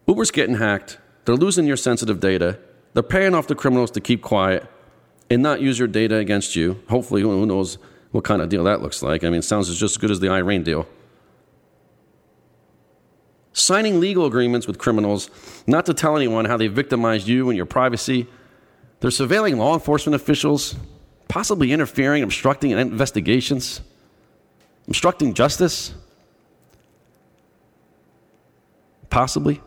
Uber's 0.07 0.31
getting 0.31 0.55
hacked. 0.55 0.97
They're 1.25 1.35
losing 1.35 1.65
your 1.65 1.77
sensitive 1.77 2.19
data. 2.19 2.59
They're 2.93 3.03
paying 3.03 3.33
off 3.33 3.47
the 3.47 3.55
criminals 3.55 3.91
to 3.91 4.01
keep 4.01 4.21
quiet 4.21 4.67
and 5.29 5.41
not 5.41 5.61
use 5.61 5.79
your 5.79 5.87
data 5.87 6.17
against 6.17 6.55
you. 6.55 6.83
Hopefully, 6.89 7.21
who 7.21 7.45
knows 7.45 7.77
what 8.11 8.23
kind 8.23 8.41
of 8.41 8.49
deal 8.49 8.63
that 8.65 8.81
looks 8.81 9.01
like. 9.01 9.23
I 9.23 9.29
mean, 9.29 9.39
it 9.39 9.43
sounds 9.43 9.67
just 9.69 9.93
as 9.93 9.97
good 9.97 10.11
as 10.11 10.19
the 10.19 10.29
Iran 10.29 10.63
deal. 10.63 10.87
Signing 13.63 14.01
legal 14.01 14.25
agreements 14.25 14.67
with 14.67 14.77
criminals 14.77 15.29
not 15.67 15.85
to 15.85 15.93
tell 15.93 16.17
anyone 16.17 16.43
how 16.43 16.57
they 16.57 16.67
victimized 16.67 17.29
you 17.29 17.47
and 17.49 17.55
your 17.55 17.65
privacy. 17.65 18.27
They're 18.99 19.09
surveilling 19.09 19.55
law 19.55 19.73
enforcement 19.73 20.15
officials, 20.15 20.75
possibly 21.29 21.71
interfering, 21.71 22.23
obstructing 22.23 22.71
investigations, 22.71 23.79
obstructing 24.89 25.33
justice. 25.33 25.93
Possibly. 29.09 29.61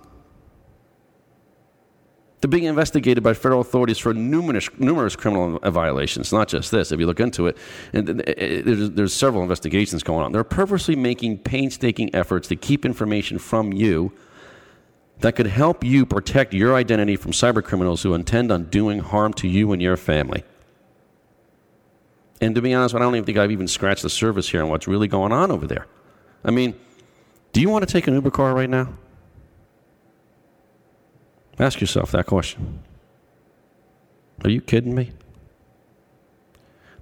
They're 2.40 2.50
being 2.50 2.64
investigated 2.64 3.24
by 3.24 3.32
federal 3.32 3.62
authorities 3.62 3.98
for 3.98 4.12
numerous, 4.12 4.68
numerous 4.78 5.16
criminal 5.16 5.58
violations, 5.58 6.32
not 6.32 6.48
just 6.48 6.70
this. 6.70 6.92
If 6.92 7.00
you 7.00 7.06
look 7.06 7.20
into 7.20 7.46
it, 7.46 7.56
and 7.94 8.22
eh, 8.28 8.62
there's, 8.62 8.90
there's 8.90 9.14
several 9.14 9.42
investigations 9.42 10.02
going 10.02 10.24
on. 10.24 10.32
They're 10.32 10.44
purposely 10.44 10.96
making 10.96 11.38
painstaking 11.38 12.14
efforts 12.14 12.48
to 12.48 12.56
keep 12.56 12.84
information 12.84 13.38
from 13.38 13.72
you 13.72 14.12
that 15.20 15.34
could 15.34 15.46
help 15.46 15.82
you 15.82 16.04
protect 16.04 16.52
your 16.52 16.74
identity 16.74 17.16
from 17.16 17.32
cyber 17.32 17.64
criminals 17.64 18.02
who 18.02 18.12
intend 18.12 18.52
on 18.52 18.64
doing 18.64 18.98
harm 18.98 19.32
to 19.34 19.48
you 19.48 19.72
and 19.72 19.80
your 19.80 19.96
family. 19.96 20.44
And 22.42 22.54
to 22.54 22.60
be 22.60 22.74
honest, 22.74 22.94
I 22.94 22.98
don't 22.98 23.14
even 23.14 23.24
think 23.24 23.38
I've 23.38 23.50
even 23.50 23.66
scratched 23.66 24.02
the 24.02 24.10
surface 24.10 24.50
here 24.50 24.62
on 24.62 24.68
what's 24.68 24.86
really 24.86 25.08
going 25.08 25.32
on 25.32 25.50
over 25.50 25.66
there. 25.66 25.86
I 26.44 26.50
mean, 26.50 26.78
do 27.54 27.62
you 27.62 27.70
want 27.70 27.86
to 27.88 27.90
take 27.90 28.06
an 28.06 28.14
Uber 28.14 28.30
car 28.30 28.54
right 28.54 28.68
now? 28.68 28.92
Ask 31.58 31.80
yourself 31.80 32.10
that 32.12 32.26
question. 32.26 32.80
Are 34.44 34.50
you 34.50 34.60
kidding 34.60 34.94
me? 34.94 35.12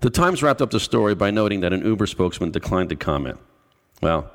The 0.01 0.11
Times 0.11 0.43
wrapped 0.43 0.61
up 0.61 0.71
the 0.71 0.81
story 0.81 1.15
by 1.15 1.31
noting 1.31 1.61
that 1.61 1.73
an 1.73 1.85
Uber 1.85 2.07
spokesman 2.07 2.51
declined 2.51 2.91
to 2.91 2.97
comment. 2.97 3.39
Well, 4.03 4.31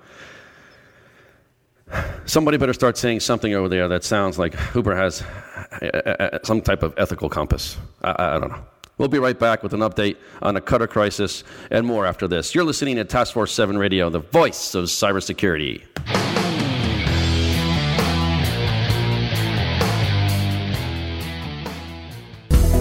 somebody 2.26 2.57
better 2.57 2.74
start 2.74 2.97
saying 2.97 3.20
something 3.22 3.53
over 3.53 3.70
there 3.70 3.88
that 3.88 4.03
sounds 4.03 4.39
like 4.39 4.55
Uber 4.76 4.95
has 4.95 5.22
uh, 5.22 5.86
uh, 5.86 6.15
uh, 6.20 6.39
some 6.43 6.61
type 6.61 6.84
of 6.84 6.93
ethical 6.97 7.30
compass. 7.30 7.78
I, 8.01 8.15
I, 8.17 8.39
don't 8.39 8.49
know. 8.49 8.63
We'll 8.97 9.07
be 9.07 9.20
right 9.20 9.38
back 9.38 9.63
with 9.63 9.74
an 9.74 9.82
update 9.82 10.17
on 10.41 10.55
the 10.55 10.61
Qatar 10.61 10.89
crisis 10.89 11.43
and 11.72 11.86
more 11.86 12.05
after 12.05 12.28
this. 12.28 12.53
You're 12.53 12.65
listening 12.65 12.97
to 12.97 13.05
Task 13.05 13.34
Force 13.34 13.51
7 13.53 13.78
Radio, 13.78 14.09
the 14.09 14.20
voice 14.20 14.76
of 14.76 14.86
cybersecurity. 14.86 16.38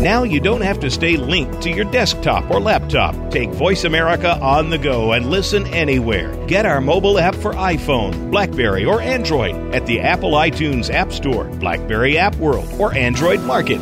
Now 0.01 0.22
you 0.22 0.38
don't 0.38 0.61
have 0.61 0.78
to 0.80 0.92
stay 0.92 1.16
linked 1.16 1.61
to 1.62 1.70
your 1.70 1.84
desktop 1.86 2.49
or 2.53 2.61
laptop. 2.61 3.32
Take 3.32 3.51
Voice 3.51 3.82
America 3.82 4.38
on 4.38 4.70
the 4.70 4.78
go 4.78 5.12
and 5.12 5.28
listen 5.28 5.66
anywhere. 5.66 6.36
Get 6.46 6.66
our 6.66 6.80
mobile 6.80 7.18
app 7.18 7.34
for 7.34 7.53
iPhone, 7.55 8.30
Blackberry, 8.30 8.84
or 8.84 9.01
Android 9.01 9.57
at 9.74 9.86
the 9.86 9.99
Apple 9.99 10.34
iTunes 10.34 10.88
App 10.88 11.12
Store, 11.12 11.46
Blackberry 11.46 12.16
App 12.16 12.36
World, 12.36 12.68
or 12.78 12.94
Android 12.94 13.40
Market. 13.40 13.80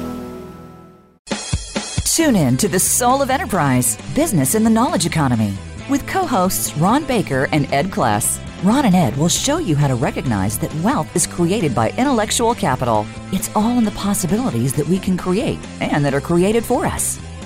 Tune 2.06 2.34
in 2.34 2.56
to 2.56 2.68
the 2.68 2.80
Soul 2.80 3.20
of 3.20 3.28
Enterprise 3.28 3.98
Business 4.14 4.54
in 4.54 4.64
the 4.64 4.70
Knowledge 4.70 5.04
Economy 5.04 5.52
with 5.88 6.06
co 6.06 6.26
hosts 6.26 6.76
Ron 6.76 7.04
Baker 7.04 7.48
and 7.52 7.72
Ed 7.72 7.86
Kless. 7.86 8.40
Ron 8.64 8.86
and 8.86 8.94
Ed 8.94 9.16
will 9.16 9.28
show 9.28 9.58
you 9.58 9.76
how 9.76 9.88
to 9.88 9.94
recognize 9.94 10.58
that 10.58 10.74
wealth 10.76 11.14
is 11.14 11.26
created 11.26 11.74
by 11.74 11.90
intellectual 11.90 12.54
capital. 12.54 13.06
It's 13.32 13.50
all 13.54 13.78
in 13.78 13.84
the 13.84 13.90
possibilities 13.92 14.72
that 14.74 14.88
we 14.88 14.98
can 14.98 15.16
create 15.16 15.58
and 15.80 16.04
that 16.04 16.14
are 16.14 16.20
created 16.20 16.64
for 16.64 16.86
us. 16.86 17.18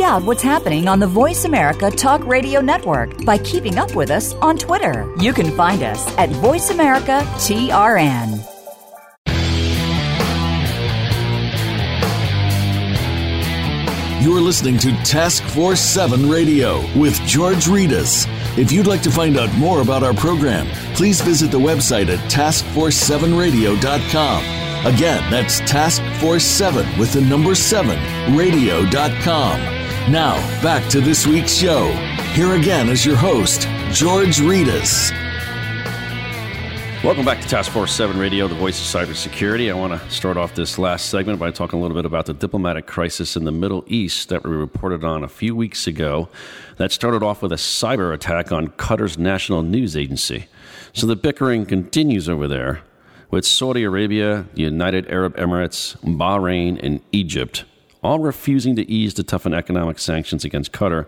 Find 0.00 0.12
out 0.12 0.24
what's 0.26 0.42
happening 0.42 0.88
on 0.88 0.98
the 0.98 1.06
Voice 1.06 1.44
America 1.44 1.90
Talk 1.90 2.24
Radio 2.24 2.62
Network 2.62 3.22
by 3.26 3.36
keeping 3.36 3.76
up 3.76 3.94
with 3.94 4.10
us 4.10 4.32
on 4.36 4.56
Twitter. 4.56 5.14
You 5.18 5.34
can 5.34 5.54
find 5.54 5.82
us 5.82 6.16
at 6.16 6.30
Voice 6.30 6.70
America 6.70 7.20
TRN. 7.36 8.42
You're 14.24 14.40
listening 14.40 14.78
to 14.78 14.90
Task 15.04 15.42
Force 15.42 15.82
7 15.82 16.30
Radio 16.30 16.78
with 16.98 17.20
George 17.26 17.66
Rettas. 17.66 18.26
If 18.56 18.72
you'd 18.72 18.86
like 18.86 19.02
to 19.02 19.10
find 19.10 19.36
out 19.36 19.54
more 19.56 19.82
about 19.82 20.02
our 20.02 20.14
program, 20.14 20.66
please 20.94 21.20
visit 21.20 21.50
the 21.50 21.58
website 21.58 22.08
at 22.08 22.20
taskforce7radio.com. 22.32 24.86
Again, 24.86 25.30
that's 25.30 25.60
Task 25.70 26.02
Force 26.22 26.44
7 26.44 26.98
with 26.98 27.12
the 27.12 27.20
number 27.20 27.54
7 27.54 28.34
radio.com. 28.34 29.79
Now, 30.08 30.34
back 30.60 30.88
to 30.90 31.00
this 31.00 31.26
week's 31.26 31.54
show. 31.54 31.92
Here 32.32 32.54
again 32.54 32.88
is 32.88 33.04
your 33.06 33.16
host, 33.16 33.68
George 33.92 34.38
Rettas. 34.38 35.12
Welcome 37.04 37.24
back 37.24 37.40
to 37.42 37.46
Task 37.46 37.70
Force 37.70 37.92
7 37.92 38.18
Radio, 38.18 38.48
the 38.48 38.54
voice 38.54 38.80
of 38.80 39.08
cybersecurity. 39.08 39.70
I 39.70 39.74
want 39.74 39.92
to 39.92 40.10
start 40.10 40.36
off 40.36 40.54
this 40.54 40.78
last 40.78 41.10
segment 41.10 41.38
by 41.38 41.50
talking 41.50 41.78
a 41.78 41.82
little 41.82 41.96
bit 41.96 42.06
about 42.06 42.26
the 42.26 42.34
diplomatic 42.34 42.86
crisis 42.86 43.36
in 43.36 43.44
the 43.44 43.52
Middle 43.52 43.84
East 43.86 44.30
that 44.30 44.42
we 44.42 44.50
reported 44.50 45.04
on 45.04 45.22
a 45.22 45.28
few 45.28 45.54
weeks 45.54 45.86
ago. 45.86 46.28
That 46.78 46.92
started 46.92 47.22
off 47.22 47.40
with 47.42 47.52
a 47.52 47.56
cyber 47.56 48.12
attack 48.12 48.50
on 48.50 48.68
Qatar's 48.68 49.16
national 49.16 49.62
news 49.62 49.96
agency. 49.96 50.46
So 50.92 51.06
the 51.06 51.14
bickering 51.14 51.66
continues 51.66 52.28
over 52.28 52.48
there 52.48 52.82
with 53.30 53.44
Saudi 53.44 53.84
Arabia, 53.84 54.46
the 54.54 54.62
United 54.62 55.08
Arab 55.08 55.36
Emirates, 55.36 55.96
Bahrain, 55.98 56.82
and 56.82 57.00
Egypt 57.12 57.64
all 58.02 58.18
refusing 58.18 58.76
to 58.76 58.90
ease 58.90 59.14
the 59.14 59.22
toughened 59.22 59.54
economic 59.54 59.98
sanctions 59.98 60.44
against 60.44 60.72
Qatar 60.72 61.06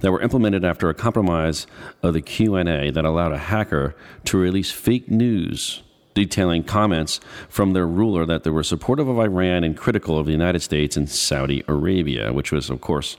that 0.00 0.12
were 0.12 0.22
implemented 0.22 0.64
after 0.64 0.88
a 0.88 0.94
compromise 0.94 1.66
of 2.02 2.14
the 2.14 2.22
QNA 2.22 2.92
that 2.94 3.04
allowed 3.04 3.32
a 3.32 3.38
hacker 3.38 3.94
to 4.24 4.36
release 4.36 4.70
fake 4.70 5.10
news 5.10 5.82
detailing 6.14 6.62
comments 6.62 7.20
from 7.48 7.72
their 7.72 7.86
ruler 7.86 8.24
that 8.24 8.44
they 8.44 8.50
were 8.50 8.62
supportive 8.62 9.08
of 9.08 9.18
Iran 9.18 9.64
and 9.64 9.76
critical 9.76 10.18
of 10.18 10.26
the 10.26 10.32
United 10.32 10.60
States 10.60 10.96
and 10.96 11.10
Saudi 11.10 11.64
Arabia, 11.68 12.32
which 12.32 12.52
was, 12.52 12.70
of 12.70 12.80
course, 12.80 13.16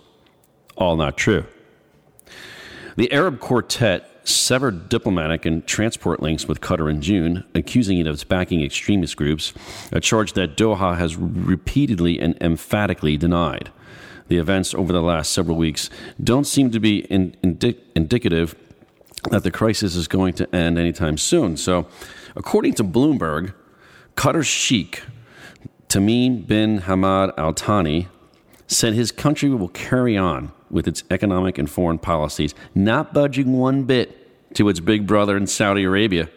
all 0.77 0.95
not 0.95 1.17
true. 1.17 1.45
The 2.95 3.11
Arab 3.11 3.39
Quartet 3.39 4.09
severed 4.25 4.89
diplomatic 4.89 5.45
and 5.45 5.65
transport 5.65 6.21
links 6.21 6.47
with 6.47 6.59
Qatar 6.59 6.89
in 6.89 7.01
June, 7.01 7.43
accusing 7.53 7.99
it 7.99 8.07
of 8.07 8.27
backing 8.27 8.63
extremist 8.63 9.15
groups, 9.15 9.53
a 9.91 9.99
charge 9.99 10.33
that 10.33 10.57
Doha 10.57 10.97
has 10.97 11.15
repeatedly 11.15 12.19
and 12.19 12.35
emphatically 12.41 13.17
denied. 13.17 13.71
the 14.27 14.37
events 14.37 14.73
over 14.73 14.91
the 14.91 15.01
last 15.01 15.31
several 15.31 15.57
weeks 15.57 15.89
don't 16.23 16.45
seem 16.45 16.71
to 16.71 16.79
be 16.79 16.99
in, 17.11 17.35
indi- 17.43 17.79
indicative 17.95 18.55
that 19.29 19.43
the 19.43 19.51
crisis 19.51 19.95
is 19.95 20.07
going 20.07 20.33
to 20.33 20.55
end 20.55 20.77
anytime 20.77 21.17
soon. 21.17 21.57
So, 21.57 21.87
according 22.35 22.73
to 22.75 22.83
Bloomberg, 22.83 23.53
Qatar's 24.15 24.47
sheikh, 24.47 25.03
Tamim 25.89 26.45
bin 26.47 26.81
Hamad 26.81 27.33
Al 27.37 27.53
Thani, 27.53 28.07
said 28.67 28.93
his 28.93 29.11
country 29.11 29.49
will 29.49 29.69
carry 29.69 30.17
on 30.17 30.51
with 30.75 30.87
its 30.87 31.03
economic 31.09 31.57
and 31.57 31.71
foreign 31.71 31.97
policies, 31.97 32.53
not 32.75 33.13
budging 33.13 33.57
one 33.57 33.83
bit 33.83 34.53
to 34.55 34.69
its 34.69 34.79
big 34.79 35.07
brother 35.07 35.35
in 35.37 35.47
Saudi 35.47 35.83
Arabia. 35.83 36.29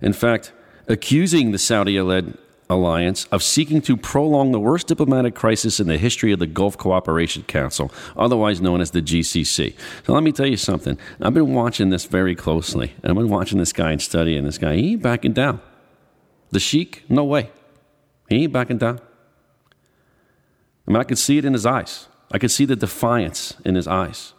In 0.00 0.12
fact, 0.12 0.52
accusing 0.86 1.50
the 1.50 1.58
Saudi 1.58 2.00
led 2.00 2.38
alliance 2.70 3.24
of 3.26 3.42
seeking 3.42 3.80
to 3.80 3.96
prolong 3.96 4.52
the 4.52 4.60
worst 4.60 4.86
diplomatic 4.86 5.34
crisis 5.34 5.80
in 5.80 5.86
the 5.86 5.96
history 5.96 6.32
of 6.32 6.38
the 6.38 6.46
Gulf 6.46 6.76
Cooperation 6.76 7.42
Council, 7.44 7.90
otherwise 8.16 8.60
known 8.60 8.82
as 8.82 8.90
the 8.90 9.00
GCC. 9.00 9.74
So 10.06 10.12
let 10.12 10.22
me 10.22 10.32
tell 10.32 10.46
you 10.46 10.58
something. 10.58 10.98
I've 11.20 11.34
been 11.34 11.54
watching 11.54 11.88
this 11.88 12.04
very 12.04 12.34
closely. 12.34 12.92
and 13.02 13.10
I've 13.10 13.16
been 13.16 13.30
watching 13.30 13.58
this 13.58 13.72
guy 13.72 13.92
and 13.92 14.02
studying 14.02 14.44
this 14.44 14.58
guy. 14.58 14.76
He 14.76 14.92
ain't 14.92 15.02
backing 15.02 15.32
down. 15.32 15.62
The 16.50 16.60
Sheik, 16.60 17.04
no 17.08 17.24
way. 17.24 17.50
He 18.28 18.44
ain't 18.44 18.52
backing 18.52 18.78
down. 18.78 19.00
I 20.86 20.90
mean, 20.90 21.00
I 21.00 21.04
could 21.04 21.18
see 21.18 21.38
it 21.38 21.44
in 21.46 21.54
his 21.54 21.66
eyes. 21.66 22.08
I 22.30 22.38
could 22.38 22.50
see 22.50 22.64
the 22.64 22.76
defiance 22.76 23.54
in 23.64 23.74
his 23.74 23.88
eyes. 23.88 24.34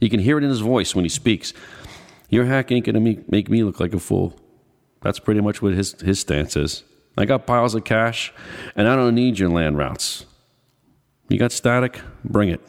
You 0.00 0.08
can 0.08 0.20
hear 0.20 0.38
it 0.38 0.44
in 0.44 0.50
his 0.50 0.60
voice 0.60 0.94
when 0.94 1.04
he 1.04 1.08
speaks. 1.08 1.52
Your 2.28 2.44
hack 2.44 2.70
ain't 2.70 2.86
going 2.86 2.94
to 2.94 3.24
make 3.28 3.48
me 3.48 3.64
look 3.64 3.80
like 3.80 3.94
a 3.94 3.98
fool. 3.98 4.38
That's 5.02 5.18
pretty 5.18 5.40
much 5.40 5.62
what 5.62 5.74
his, 5.74 6.00
his 6.00 6.20
stance 6.20 6.56
is. 6.56 6.84
I 7.16 7.24
got 7.24 7.46
piles 7.46 7.74
of 7.74 7.84
cash, 7.84 8.32
and 8.76 8.86
I 8.86 8.94
don't 8.94 9.14
need 9.14 9.38
your 9.38 9.48
land 9.50 9.76
routes. 9.76 10.24
You 11.28 11.38
got 11.38 11.52
static? 11.52 12.00
Bring 12.24 12.48
it. 12.48 12.60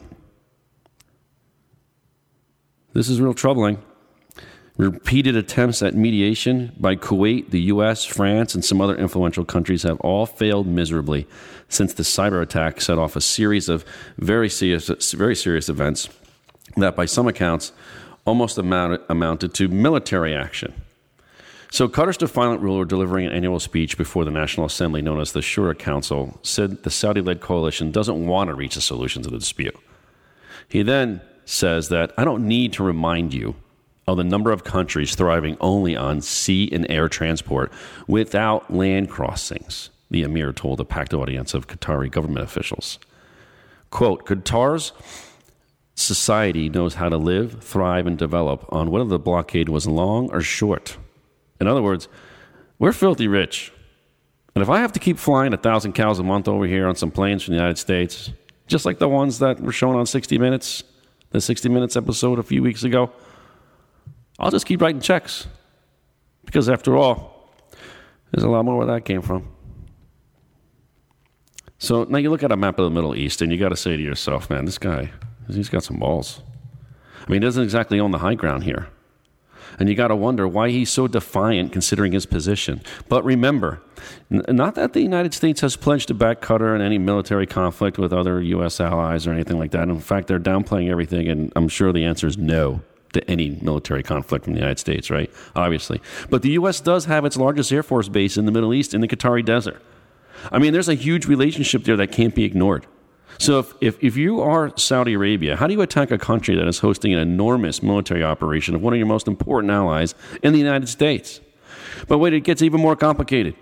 This 2.92 3.08
is 3.08 3.20
real 3.20 3.34
troubling. 3.34 3.80
Repeated 4.80 5.36
attempts 5.36 5.82
at 5.82 5.94
mediation 5.94 6.72
by 6.80 6.96
Kuwait, 6.96 7.50
the 7.50 7.60
US, 7.64 8.06
France, 8.06 8.54
and 8.54 8.64
some 8.64 8.80
other 8.80 8.96
influential 8.96 9.44
countries 9.44 9.82
have 9.82 10.00
all 10.00 10.24
failed 10.24 10.66
miserably 10.66 11.26
since 11.68 11.92
the 11.92 12.02
cyber 12.02 12.40
attack 12.40 12.80
set 12.80 12.96
off 12.96 13.14
a 13.14 13.20
series 13.20 13.68
of 13.68 13.84
very 14.16 14.48
serious, 14.48 15.12
very 15.12 15.36
serious 15.36 15.68
events 15.68 16.08
that, 16.78 16.96
by 16.96 17.04
some 17.04 17.28
accounts, 17.28 17.72
almost 18.24 18.56
amounted, 18.56 19.02
amounted 19.10 19.52
to 19.52 19.68
military 19.68 20.34
action. 20.34 20.72
So, 21.70 21.86
Qatar's 21.86 22.16
defiant 22.16 22.62
ruler, 22.62 22.86
delivering 22.86 23.26
an 23.26 23.32
annual 23.32 23.60
speech 23.60 23.98
before 23.98 24.24
the 24.24 24.30
National 24.30 24.64
Assembly, 24.64 25.02
known 25.02 25.20
as 25.20 25.32
the 25.32 25.40
Shura 25.40 25.78
Council, 25.78 26.40
said 26.42 26.84
the 26.84 26.90
Saudi 26.90 27.20
led 27.20 27.42
coalition 27.42 27.90
doesn't 27.90 28.26
want 28.26 28.48
to 28.48 28.54
reach 28.54 28.76
a 28.76 28.80
solution 28.80 29.22
to 29.24 29.28
the 29.28 29.40
dispute. 29.40 29.76
He 30.68 30.82
then 30.82 31.20
says 31.44 31.90
that 31.90 32.14
I 32.16 32.24
don't 32.24 32.48
need 32.48 32.72
to 32.72 32.82
remind 32.82 33.34
you 33.34 33.56
of 34.12 34.18
the 34.18 34.24
number 34.24 34.50
of 34.50 34.64
countries 34.64 35.14
thriving 35.14 35.56
only 35.60 35.96
on 35.96 36.20
sea 36.20 36.68
and 36.72 36.86
air 36.90 37.08
transport 37.08 37.72
without 38.06 38.72
land 38.72 39.10
crossings, 39.10 39.90
the 40.10 40.22
emir 40.22 40.52
told 40.52 40.80
a 40.80 40.84
packed 40.84 41.14
audience 41.14 41.54
of 41.54 41.66
Qatari 41.66 42.10
government 42.10 42.44
officials. 42.44 42.98
Quote 43.90 44.26
Qatar's 44.26 44.92
society 45.94 46.68
knows 46.68 46.94
how 46.94 47.08
to 47.08 47.16
live, 47.16 47.62
thrive, 47.62 48.06
and 48.06 48.16
develop 48.16 48.64
on 48.70 48.90
whether 48.90 49.04
the 49.04 49.18
blockade 49.18 49.68
was 49.68 49.86
long 49.86 50.30
or 50.30 50.40
short. 50.40 50.96
In 51.60 51.66
other 51.66 51.82
words, 51.82 52.08
we're 52.78 52.92
filthy 52.92 53.28
rich. 53.28 53.72
And 54.54 54.62
if 54.62 54.68
I 54.68 54.80
have 54.80 54.92
to 54.92 55.00
keep 55.00 55.18
flying 55.18 55.52
a 55.52 55.58
thousand 55.58 55.92
cows 55.92 56.18
a 56.18 56.24
month 56.24 56.48
over 56.48 56.66
here 56.66 56.88
on 56.88 56.96
some 56.96 57.10
planes 57.10 57.42
from 57.42 57.52
the 57.52 57.58
United 57.58 57.78
States, 57.78 58.30
just 58.66 58.84
like 58.84 58.98
the 58.98 59.08
ones 59.08 59.38
that 59.38 59.60
were 59.60 59.72
shown 59.72 59.96
on 59.96 60.06
60 60.06 60.38
Minutes, 60.38 60.82
the 61.30 61.40
60 61.40 61.68
Minutes 61.68 61.96
episode 61.96 62.38
a 62.38 62.42
few 62.42 62.62
weeks 62.62 62.82
ago, 62.82 63.12
I'll 64.40 64.50
just 64.50 64.66
keep 64.66 64.80
writing 64.80 65.00
checks. 65.00 65.46
Because 66.44 66.68
after 66.68 66.96
all, 66.96 67.52
there's 68.32 68.42
a 68.42 68.48
lot 68.48 68.64
more 68.64 68.76
where 68.76 68.86
that 68.86 69.04
came 69.04 69.22
from. 69.22 69.48
So 71.78 72.04
now 72.04 72.18
you 72.18 72.30
look 72.30 72.42
at 72.42 72.52
a 72.52 72.56
map 72.56 72.78
of 72.78 72.84
the 72.84 72.90
Middle 72.90 73.14
East 73.14 73.40
and 73.42 73.52
you 73.52 73.58
got 73.58 73.68
to 73.70 73.76
say 73.76 73.96
to 73.96 74.02
yourself, 74.02 74.50
man, 74.50 74.64
this 74.64 74.78
guy, 74.78 75.12
he's 75.48 75.68
got 75.68 75.82
some 75.82 75.98
balls. 75.98 76.42
I 77.26 77.30
mean, 77.30 77.42
he 77.42 77.46
doesn't 77.46 77.62
exactly 77.62 78.00
own 78.00 78.10
the 78.10 78.18
high 78.18 78.34
ground 78.34 78.64
here. 78.64 78.88
And 79.78 79.88
you 79.88 79.94
got 79.94 80.08
to 80.08 80.16
wonder 80.16 80.48
why 80.48 80.70
he's 80.70 80.90
so 80.90 81.06
defiant 81.06 81.72
considering 81.72 82.12
his 82.12 82.26
position. 82.26 82.82
But 83.08 83.24
remember, 83.24 83.80
n- 84.30 84.44
not 84.48 84.74
that 84.74 84.92
the 84.92 85.00
United 85.00 85.32
States 85.32 85.60
has 85.60 85.76
pledged 85.76 86.08
to 86.08 86.14
back 86.14 86.40
Qatar 86.40 86.74
in 86.74 86.82
any 86.82 86.98
military 86.98 87.46
conflict 87.46 87.96
with 87.96 88.12
other 88.12 88.42
U.S. 88.42 88.80
allies 88.80 89.26
or 89.26 89.32
anything 89.32 89.58
like 89.58 89.70
that. 89.70 89.88
In 89.88 90.00
fact, 90.00 90.26
they're 90.26 90.40
downplaying 90.40 90.90
everything, 90.90 91.28
and 91.28 91.52
I'm 91.56 91.68
sure 91.68 91.92
the 91.92 92.04
answer 92.04 92.26
is 92.26 92.36
no 92.36 92.82
to 93.12 93.30
any 93.30 93.58
military 93.62 94.02
conflict 94.02 94.44
from 94.44 94.54
the 94.54 94.60
United 94.60 94.78
States, 94.78 95.10
right? 95.10 95.30
Obviously. 95.54 96.00
But 96.28 96.42
the 96.42 96.50
U.S. 96.50 96.80
does 96.80 97.06
have 97.06 97.24
its 97.24 97.36
largest 97.36 97.72
Air 97.72 97.82
Force 97.82 98.08
base 98.08 98.36
in 98.36 98.46
the 98.46 98.52
Middle 98.52 98.72
East, 98.72 98.94
in 98.94 99.00
the 99.00 99.08
Qatari 99.08 99.44
Desert. 99.44 99.82
I 100.50 100.58
mean, 100.58 100.72
there's 100.72 100.88
a 100.88 100.94
huge 100.94 101.26
relationship 101.26 101.84
there 101.84 101.96
that 101.96 102.12
can't 102.12 102.34
be 102.34 102.44
ignored. 102.44 102.86
So, 103.38 103.58
if, 103.58 103.74
if, 103.80 104.04
if, 104.04 104.16
you 104.16 104.40
are 104.40 104.76
Saudi 104.76 105.14
Arabia, 105.14 105.56
how 105.56 105.66
do 105.66 105.72
you 105.72 105.80
attack 105.80 106.10
a 106.10 106.18
country 106.18 106.54
that 106.56 106.66
is 106.66 106.80
hosting 106.80 107.12
an 107.12 107.18
enormous 107.18 107.82
military 107.82 108.22
operation 108.22 108.74
of 108.74 108.82
one 108.82 108.92
of 108.92 108.98
your 108.98 109.06
most 109.06 109.28
important 109.28 109.70
allies 109.70 110.14
in 110.42 110.52
the 110.52 110.58
United 110.58 110.88
States? 110.88 111.40
But 112.06 112.18
wait, 112.18 112.34
it 112.34 112.40
gets 112.40 112.60
even 112.60 112.80
more 112.80 112.96
complicated. 112.96 113.54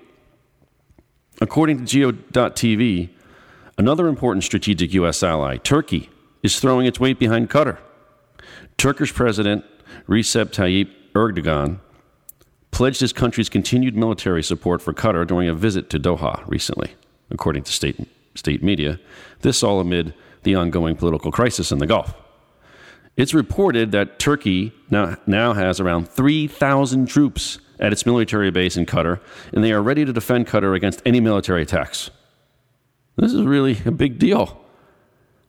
According 1.41 1.79
to 1.79 1.85
Geo.tv, 1.85 3.11
another 3.77 4.09
important 4.09 4.43
strategic 4.43 4.93
U.S. 4.95 5.23
ally, 5.23 5.59
Turkey, 5.59 6.11
is 6.43 6.59
throwing 6.59 6.87
its 6.87 6.99
weight 6.99 7.19
behind 7.19 7.49
Qatar. 7.51 7.79
Turkish 8.79 9.12
President 9.12 9.64
Recep 10.09 10.47
Tayyip 10.47 10.89
Erdogan 11.12 11.81
pledged 12.70 13.01
his 13.01 13.12
country's 13.12 13.49
continued 13.49 13.97
military 13.97 14.43
support 14.43 14.81
for 14.81 14.95
Qatar 14.95 15.26
during 15.26 15.49
a 15.49 15.55
visit 15.55 15.91
to 15.91 15.99
Doha 15.99 16.47
recently, 16.47 16.95
according 17.29 17.64
to 17.64 17.72
state, 17.72 17.99
state 18.37 18.62
media. 18.62 19.01
This 19.41 19.64
all 19.64 19.81
amid 19.81 20.14
the 20.45 20.55
ongoing 20.55 20.95
political 20.95 21.33
crisis 21.33 21.72
in 21.72 21.79
the 21.79 21.89
Gulf. 21.89 22.14
It's 23.16 23.35
reported 23.35 23.91
that 23.93 24.20
Turkey 24.20 24.72
now, 24.91 25.16
now 25.26 25.55
has 25.55 25.81
around 25.81 26.09
3,000 26.09 27.07
troops 27.07 27.59
at 27.81 27.93
its 27.93 28.07
military 28.07 28.53
base 28.53 28.76
in 28.76 28.87
Qatar, 28.87 29.18
and 29.53 29.64
they 29.64 29.72
are 29.72 29.83
ready 29.83 30.05
to 30.05 30.12
defend 30.12 30.47
Qatar 30.47 30.76
against 30.76 31.03
any 31.05 31.18
military 31.18 31.62
attacks. 31.62 32.11
This 33.16 33.33
is 33.33 33.43
really 33.43 33.79
a 33.85 33.91
big 33.91 34.20
deal. 34.20 34.64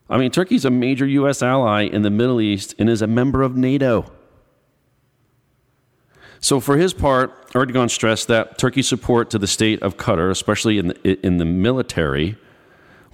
I 0.10 0.18
mean, 0.18 0.32
Turkey's 0.32 0.66
a 0.66 0.72
major 0.72 1.06
U.S. 1.06 1.44
ally 1.44 1.84
in 1.84 2.02
the 2.02 2.10
Middle 2.10 2.42
East 2.42 2.74
and 2.80 2.90
is 2.90 3.02
a 3.02 3.08
member 3.08 3.44
of 3.44 3.56
NATO. 3.56 4.12
So, 6.40 6.60
for 6.60 6.78
his 6.78 6.94
part, 6.94 7.52
Erdogan 7.52 7.90
stressed 7.90 8.28
that 8.30 8.58
Turkey's 8.58 8.88
support 8.88 9.30
to 9.32 9.38
the 9.38 9.48
state 9.48 9.82
of 9.84 9.98
Qatar, 9.98 10.32
especially 10.32 10.78
in 10.78 10.88
the, 10.88 11.26
in 11.26 11.38
the 11.38 11.46
military, 11.46 12.38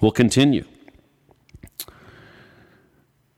will 0.00 0.12
continue. 0.12 0.64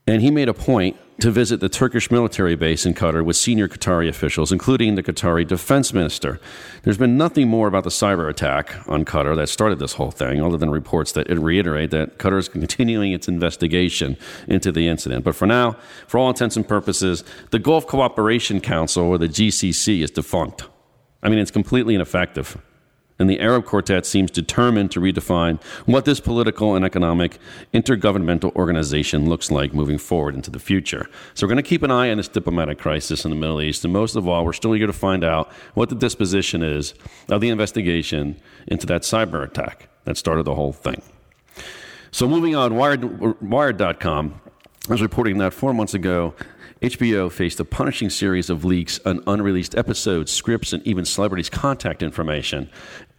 And 0.07 0.23
he 0.23 0.31
made 0.31 0.49
a 0.49 0.55
point 0.55 0.97
to 1.21 1.33
visit 1.33 1.59
the 1.59 1.69
Turkish 1.69 2.11
military 2.11 2.55
base 2.55 2.87
in 2.87 2.95
Qatar 2.95 3.25
with 3.25 3.37
senior 3.37 3.69
Qatari 3.69 4.09
officials, 4.09 4.53
including 4.53 4.95
the 4.95 5.03
Qatari 5.03 5.47
defense 5.47 5.93
minister. 5.93 6.41
There's 6.85 6.99
been 6.99 7.17
nothing 7.17 7.49
more 7.49 7.67
about 7.67 7.83
the 7.83 7.91
cyber 7.91 8.31
attack 8.31 8.77
on 8.89 9.05
Qatar 9.05 9.35
that 9.35 9.49
started 9.49 9.81
this 9.81 9.95
whole 9.95 10.13
thing, 10.13 10.41
other 10.41 10.57
than 10.57 10.71
reports 10.71 11.13
that 11.13 11.29
it 11.29 11.39
reiterate 11.39 11.91
that 11.91 12.19
Qatar 12.19 12.39
is 12.39 12.49
continuing 12.49 13.13
its 13.13 13.27
investigation 13.27 14.17
into 14.47 14.71
the 14.71 14.87
incident. 14.87 15.25
But 15.25 15.35
for 15.35 15.47
now, 15.47 15.77
for 16.07 16.19
all 16.19 16.29
intents 16.29 16.57
and 16.57 16.67
purposes, 16.67 17.25
the 17.51 17.59
Gulf 17.59 17.87
Cooperation 17.87 18.61
Council, 18.61 19.05
or 19.05 19.19
the 19.19 19.29
GCC, 19.29 20.03
is 20.03 20.13
defunct. 20.13 20.69
I 21.21 21.29
mean, 21.29 21.41
it's 21.41 21.51
completely 21.51 21.97
ineffective 21.97 22.57
and 23.19 23.29
the 23.29 23.41
Arab 23.41 23.65
Quartet 23.65 24.07
seems 24.07 24.31
determined 24.31 24.91
to 24.93 25.01
redefine 25.01 25.61
what 25.87 26.05
this 26.05 26.21
political 26.21 26.77
and 26.77 26.85
economic 26.85 27.39
intergovernmental 27.75 28.55
organization 28.55 29.29
looks 29.29 29.51
like 29.51 29.75
moving 29.75 29.99
forward 29.99 30.35
into 30.35 30.51
the 30.51 30.59
future. 30.59 31.09
So 31.35 31.47
we're 31.47 31.53
going 31.53 31.63
to 31.63 31.69
keep 31.69 31.83
an 31.83 31.91
eye 31.91 32.11
on 32.11 32.19
this 32.19 32.29
diplomatic 32.29 32.79
crisis 32.79 33.25
in 33.25 33.31
the 33.31 33.37
Middle 33.37 33.61
East, 33.61 33.85
and 33.85 33.93
most 33.93 34.17
of 34.17 34.29
all, 34.29 34.45
we're 34.45 34.53
still 34.53 34.75
eager 34.75 34.87
to 34.87 34.93
find 34.93 35.25
out 35.25 35.51
what 35.75 35.89
the 35.89 35.95
disposition 35.95 36.63
is 36.63 36.95
of 37.29 37.41
the 37.41 37.49
investigation 37.49 38.41
into 38.67 38.87
that 38.87 39.03
cyber 39.03 39.43
attack 39.43 39.89
that 40.05 40.17
started 40.17 40.45
the 40.45 40.55
whole 40.55 40.73
thing. 40.73 41.03
So 42.11 42.29
moving 42.29 42.57
on, 42.57 42.77
Wired, 42.77 43.43
Wired.com 43.43 44.41
was 44.89 45.03
reporting 45.03 45.39
that 45.39 45.53
four 45.53 45.75
months 45.75 45.93
ago, 45.95 46.35
HBO 46.81 47.31
faced 47.31 47.59
a 47.59 47.65
punishing 47.65 48.09
series 48.09 48.49
of 48.49 48.65
leaks 48.65 49.01
on 49.05 49.21
unreleased 49.27 49.77
episodes, 49.77 50.31
scripts, 50.33 50.73
and 50.73 50.87
even 50.87 51.05
celebrities' 51.05 51.51
contact 51.51 52.03
information. 52.03 52.71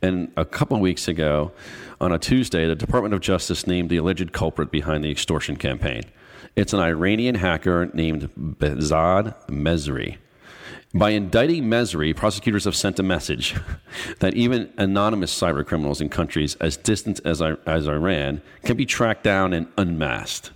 And 0.02 0.32
a 0.38 0.45
couple 0.45 0.76
of 0.76 0.82
weeks 0.82 1.08
ago, 1.08 1.52
on 2.00 2.12
a 2.12 2.20
Tuesday, 2.20 2.66
the 2.68 2.76
Department 2.76 3.14
of 3.14 3.20
Justice 3.20 3.68
named 3.68 3.89
the 3.89 3.97
alleged 3.97 4.32
culprit 4.32 4.72
behind 4.72 5.04
the 5.04 5.12
extortion 5.12 5.58
campaign. 5.58 6.04
It's 6.56 6.74
an 6.74 6.80
Iranian 6.80 7.36
hacker 7.36 7.89
named 7.93 8.30
Behzad 8.38 9.36
Mesri. 9.47 10.18
By 10.93 11.12
indicting 11.12 11.66
Mesri, 11.66 12.16
prosecutors 12.16 12.66
have 12.66 12.76
sent 12.76 12.97
a 12.97 13.04
message 13.04 13.56
that 14.20 14.34
even 14.34 14.72
anonymous 14.78 15.38
cyber 15.38 15.66
criminals 15.66 16.02
in 16.02 16.10
countries 16.10 16.56
as 16.56 16.78
distant 16.78 17.20
as, 17.26 17.41
as 17.41 17.88
Iran 17.88 18.41
can 18.64 18.76
be 18.76 18.86
tracked 18.86 19.24
down 19.24 19.54
and 19.54 19.68
unmasked. 19.78 20.52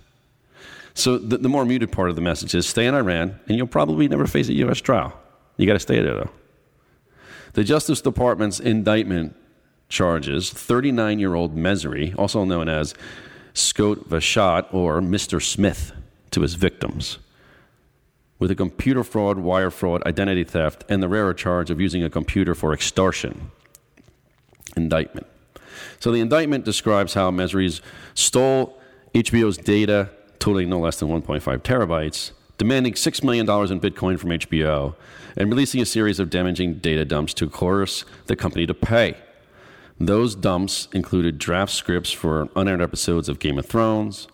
So 0.94 1.18
the, 1.18 1.38
the 1.38 1.48
more 1.48 1.64
muted 1.64 1.92
part 1.92 2.10
of 2.10 2.16
the 2.16 2.22
message 2.22 2.54
is 2.54 2.66
stay 2.66 2.86
in 2.86 2.94
Iran 2.94 3.38
and 3.46 3.56
you'll 3.56 3.66
probably 3.66 4.08
never 4.08 4.26
face 4.26 4.48
a 4.48 4.54
U.S. 4.54 4.80
trial. 4.80 5.12
You 5.56 5.66
got 5.66 5.74
to 5.74 5.80
stay 5.80 6.00
there, 6.00 6.14
though. 6.14 6.30
The 7.54 7.64
Justice 7.64 8.00
Department's 8.00 8.60
indictment 8.60 9.34
charges 9.88 10.50
39 10.50 11.18
year 11.18 11.34
old 11.34 11.56
Mesri, 11.56 12.14
also 12.18 12.44
known 12.44 12.68
as 12.68 12.94
Skote 13.54 14.06
Vahshat 14.08 14.72
or 14.72 15.00
Mr. 15.00 15.42
Smith, 15.42 15.92
to 16.30 16.42
his 16.42 16.54
victims 16.54 17.18
with 18.38 18.50
a 18.50 18.54
computer 18.54 19.02
fraud, 19.02 19.38
wire 19.38 19.70
fraud, 19.70 20.02
identity 20.04 20.44
theft, 20.44 20.84
and 20.88 21.02
the 21.02 21.08
rarer 21.08 21.32
charge 21.32 21.70
of 21.70 21.80
using 21.80 22.02
a 22.02 22.10
computer 22.10 22.54
for 22.54 22.74
extortion. 22.74 23.50
Indictment. 24.76 25.26
So 25.98 26.12
the 26.12 26.20
indictment 26.20 26.64
describes 26.64 27.14
how 27.14 27.30
Mesri's 27.30 27.80
stole 28.12 28.78
HBO's 29.14 29.56
data, 29.56 30.10
totaling 30.40 30.68
no 30.68 30.80
less 30.80 30.98
than 30.98 31.08
1.5 31.08 31.40
terabytes, 31.62 32.32
demanding 32.58 32.94
$6 32.94 33.24
million 33.24 33.46
in 33.48 33.80
Bitcoin 33.80 34.18
from 34.18 34.30
HBO, 34.30 34.94
and 35.36 35.48
releasing 35.50 35.80
a 35.80 35.86
series 35.86 36.20
of 36.20 36.30
damaging 36.30 36.74
data 36.74 37.04
dumps 37.04 37.34
to 37.34 37.48
coerce 37.48 38.04
the 38.26 38.36
company 38.36 38.66
to 38.66 38.74
pay. 38.74 39.16
Those 39.98 40.34
dumps 40.34 40.88
included 40.92 41.38
draft 41.38 41.72
scripts 41.72 42.10
for 42.10 42.48
unaired 42.56 42.82
episodes 42.82 43.28
of 43.28 43.38
Game 43.38 43.58
of 43.58 43.66
Thrones, 43.66 44.28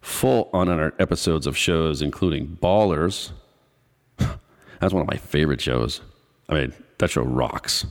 full 0.00 0.50
unaired 0.52 0.94
episodes 0.98 1.46
of 1.46 1.56
shows 1.56 2.00
including 2.00 2.58
Ballers. 2.60 3.32
That's 4.18 4.92
one 4.92 5.02
of 5.02 5.08
my 5.08 5.16
favorite 5.16 5.60
shows. 5.60 6.00
I 6.48 6.54
mean, 6.54 6.72
that 6.98 7.10
show 7.10 7.22
rocks. 7.22 7.86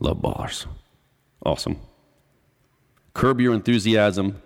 Love 0.00 0.18
Ballers. 0.18 0.66
Awesome. 1.44 1.80
Curb 3.14 3.40
Your 3.40 3.54
Enthusiasm 3.54 4.42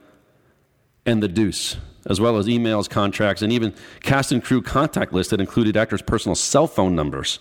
and 1.06 1.22
The 1.22 1.28
Deuce, 1.28 1.76
as 2.08 2.20
well 2.20 2.36
as 2.38 2.46
emails, 2.46 2.88
contracts, 2.88 3.42
and 3.42 3.52
even 3.52 3.74
cast 4.02 4.32
and 4.32 4.42
crew 4.42 4.62
contact 4.62 5.12
lists 5.12 5.30
that 5.30 5.40
included 5.40 5.76
actors' 5.76 6.02
personal 6.02 6.34
cell 6.34 6.66
phone 6.66 6.94
numbers. 6.94 7.38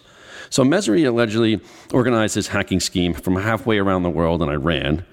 So 0.49 0.63
Mesri 0.63 1.05
allegedly 1.07 1.61
organized 1.93 2.35
his 2.35 2.49
hacking 2.49 2.79
scheme 2.79 3.13
from 3.13 3.35
halfway 3.35 3.79
around 3.79 4.03
the 4.03 4.09
world 4.09 4.41
in 4.41 4.49
Iran. 4.49 5.05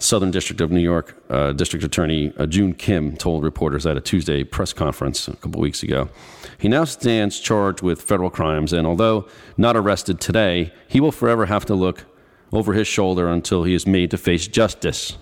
Southern 0.00 0.30
District 0.30 0.60
of 0.60 0.70
New 0.70 0.80
York 0.80 1.20
uh, 1.28 1.52
District 1.52 1.84
Attorney 1.84 2.32
uh, 2.38 2.46
Joon 2.46 2.72
Kim 2.72 3.16
told 3.16 3.42
reporters 3.42 3.84
at 3.84 3.96
a 3.96 4.00
Tuesday 4.00 4.44
press 4.44 4.72
conference 4.72 5.26
a 5.26 5.34
couple 5.36 5.60
weeks 5.60 5.82
ago. 5.82 6.08
He 6.56 6.68
now 6.68 6.84
stands 6.84 7.40
charged 7.40 7.82
with 7.82 8.00
federal 8.00 8.30
crimes, 8.30 8.72
and 8.72 8.86
although 8.86 9.26
not 9.56 9.76
arrested 9.76 10.20
today, 10.20 10.72
he 10.86 11.00
will 11.00 11.10
forever 11.10 11.46
have 11.46 11.66
to 11.66 11.74
look 11.74 12.04
over 12.52 12.74
his 12.74 12.86
shoulder 12.86 13.28
until 13.28 13.64
he 13.64 13.74
is 13.74 13.86
made 13.86 14.10
to 14.12 14.18
face 14.18 14.46
justice. 14.46 15.18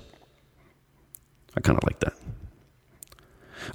I 1.57 1.61
kind 1.61 1.79
of 1.79 1.85
like 1.85 2.01
that. 2.01 2.13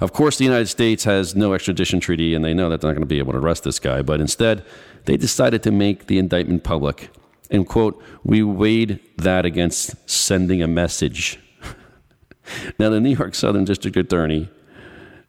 Of 0.00 0.12
course, 0.12 0.38
the 0.38 0.44
United 0.44 0.66
States 0.66 1.04
has 1.04 1.34
no 1.34 1.54
extradition 1.54 2.00
treaty, 2.00 2.34
and 2.34 2.44
they 2.44 2.54
know 2.54 2.68
that 2.70 2.80
they're 2.80 2.90
not 2.90 2.94
going 2.94 3.02
to 3.02 3.14
be 3.14 3.18
able 3.18 3.32
to 3.32 3.38
arrest 3.38 3.64
this 3.64 3.78
guy, 3.78 4.02
but 4.02 4.20
instead, 4.20 4.64
they 5.04 5.16
decided 5.16 5.62
to 5.64 5.70
make 5.70 6.06
the 6.06 6.18
indictment 6.18 6.64
public. 6.64 7.10
And, 7.50 7.66
quote, 7.66 8.02
we 8.24 8.42
weighed 8.42 9.00
that 9.18 9.44
against 9.44 10.08
sending 10.08 10.62
a 10.62 10.68
message. 10.68 11.38
now, 12.78 12.88
the 12.88 13.00
New 13.00 13.14
York 13.14 13.34
Southern 13.34 13.64
District 13.64 13.96
Attorney 13.96 14.48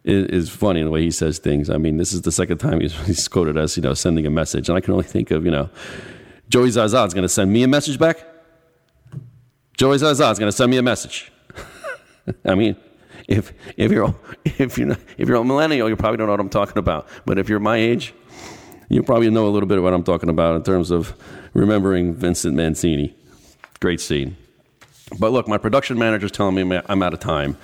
is, 0.03 0.25
is, 0.27 0.49
funny 0.49 0.79
in 0.79 0.85
the 0.85 0.91
way 0.91 1.01
he 1.01 1.11
says 1.11 1.39
things. 1.39 1.69
I 1.69 1.77
mean, 1.77 1.97
this 1.97 2.13
is 2.13 2.21
the 2.21 2.31
second 2.31 2.59
time 2.59 2.79
he's, 2.79 2.93
he's 3.05 3.27
quoted 3.27 3.57
as, 3.57 3.75
you 3.75 3.83
know, 3.83 3.93
sending 3.93 4.25
a 4.25 4.29
message. 4.29 4.69
And 4.69 4.77
I 4.77 4.81
can 4.81 4.93
only 4.93 5.05
think 5.05 5.31
of, 5.31 5.45
you 5.45 5.51
know, 5.51 5.69
Joey 6.49 6.69
Zaza 6.69 7.03
is 7.03 7.13
going 7.13 7.23
to 7.23 7.29
send 7.29 7.51
me 7.51 7.63
a 7.63 7.67
message 7.67 7.97
back. 7.97 8.25
Joey 9.77 9.97
Zaza 9.97 10.29
is 10.29 10.39
going 10.39 10.51
to 10.51 10.55
send 10.55 10.69
me 10.71 10.77
a 10.77 10.83
message. 10.83 11.31
I 12.45 12.55
mean, 12.55 12.75
if 13.27 13.53
if 13.77 13.91
you're 13.91 14.15
if 14.45 14.77
you're 14.77 14.87
not, 14.87 14.99
if 15.17 15.27
you're 15.27 15.37
a 15.37 15.43
millennial, 15.43 15.89
you 15.89 15.95
probably 15.95 16.17
don't 16.17 16.27
know 16.27 16.33
what 16.33 16.39
I'm 16.39 16.49
talking 16.49 16.77
about. 16.77 17.07
But 17.25 17.37
if 17.37 17.49
you're 17.49 17.59
my 17.59 17.77
age, 17.77 18.13
you 18.89 19.03
probably 19.03 19.29
know 19.29 19.47
a 19.47 19.49
little 19.49 19.67
bit 19.67 19.77
of 19.77 19.83
what 19.83 19.93
I'm 19.93 20.03
talking 20.03 20.29
about 20.29 20.55
in 20.55 20.63
terms 20.63 20.91
of 20.91 21.13
remembering 21.53 22.13
Vincent 22.13 22.55
Mancini. 22.55 23.15
Great 23.79 24.01
scene. 24.01 24.37
But 25.19 25.31
look, 25.31 25.47
my 25.47 25.57
production 25.57 25.97
manager's 25.97 26.31
telling 26.31 26.55
me 26.55 26.79
I'm 26.87 27.03
out 27.03 27.13
of 27.13 27.19
time. 27.19 27.57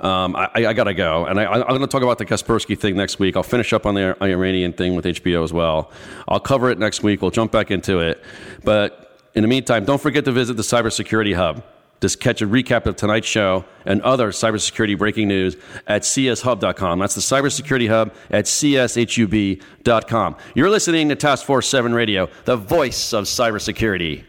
Um, 0.00 0.34
I, 0.34 0.50
I 0.54 0.72
got 0.72 0.84
to 0.84 0.94
go. 0.94 1.26
And 1.26 1.38
I, 1.38 1.60
am 1.60 1.66
going 1.66 1.80
to 1.80 1.86
talk 1.86 2.02
about 2.02 2.18
the 2.18 2.26
Kaspersky 2.26 2.76
thing 2.76 2.96
next 2.96 3.20
week. 3.20 3.36
I'll 3.36 3.44
finish 3.44 3.72
up 3.72 3.86
on 3.86 3.94
the 3.94 4.16
Iranian 4.20 4.72
thing 4.72 4.96
with 4.96 5.04
HBO 5.04 5.44
as 5.44 5.52
well. 5.52 5.92
I'll 6.26 6.40
cover 6.40 6.70
it 6.70 6.78
next 6.78 7.04
week. 7.04 7.22
We'll 7.22 7.30
jump 7.30 7.52
back 7.52 7.70
into 7.70 8.00
it. 8.00 8.22
But 8.64 9.20
in 9.34 9.42
the 9.42 9.48
meantime, 9.48 9.84
don't 9.84 10.00
forget 10.00 10.24
to 10.24 10.32
visit 10.32 10.56
the 10.56 10.64
Cybersecurity 10.64 11.36
Hub. 11.36 11.62
Just 12.02 12.20
catch 12.20 12.42
a 12.42 12.46
recap 12.48 12.86
of 12.86 12.96
tonight's 12.96 13.28
show 13.28 13.64
and 13.86 14.02
other 14.02 14.32
cybersecurity 14.32 14.98
breaking 14.98 15.28
news 15.28 15.56
at 15.86 16.02
cshub.com. 16.02 16.98
That's 16.98 17.14
the 17.14 17.20
cybersecurity 17.20 17.88
hub 17.88 18.12
at 18.28 18.46
cshub.com. 18.46 20.36
You're 20.56 20.68
listening 20.68 21.08
to 21.10 21.14
Task 21.14 21.46
Force 21.46 21.68
7 21.68 21.94
Radio, 21.94 22.28
the 22.44 22.56
voice 22.56 23.12
of 23.12 23.26
cybersecurity. 23.26 24.24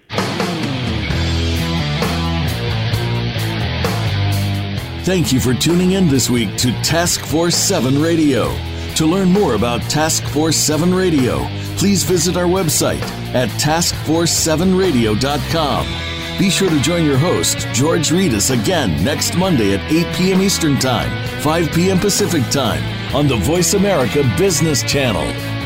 Thank 5.03 5.33
you 5.33 5.39
for 5.39 5.55
tuning 5.55 5.93
in 5.93 6.07
this 6.07 6.29
week 6.29 6.55
to 6.57 6.71
Task 6.83 7.25
Force 7.25 7.55
7 7.55 7.99
Radio. 7.99 8.55
To 8.95 9.07
learn 9.07 9.29
more 9.29 9.55
about 9.55 9.81
Task 9.89 10.23
Force 10.25 10.57
7 10.57 10.93
Radio, 10.93 11.47
please 11.77 12.03
visit 12.03 12.37
our 12.37 12.45
website 12.45 13.01
at 13.33 13.49
taskforce7radio.com. 13.59 16.12
Be 16.39 16.49
sure 16.49 16.69
to 16.69 16.79
join 16.79 17.05
your 17.05 17.17
host, 17.17 17.59
George 17.73 18.09
Rettas, 18.09 18.49
again 18.49 19.03
next 19.03 19.37
Monday 19.37 19.75
at 19.75 19.91
8 19.91 20.15
p.m. 20.15 20.41
Eastern 20.41 20.79
Time, 20.79 21.11
5 21.41 21.71
p.m. 21.71 21.99
Pacific 21.99 22.41
Time 22.49 22.83
on 23.15 23.27
the 23.27 23.37
Voice 23.37 23.75
America 23.75 24.23
Business 24.35 24.81
Channel. 24.81 25.62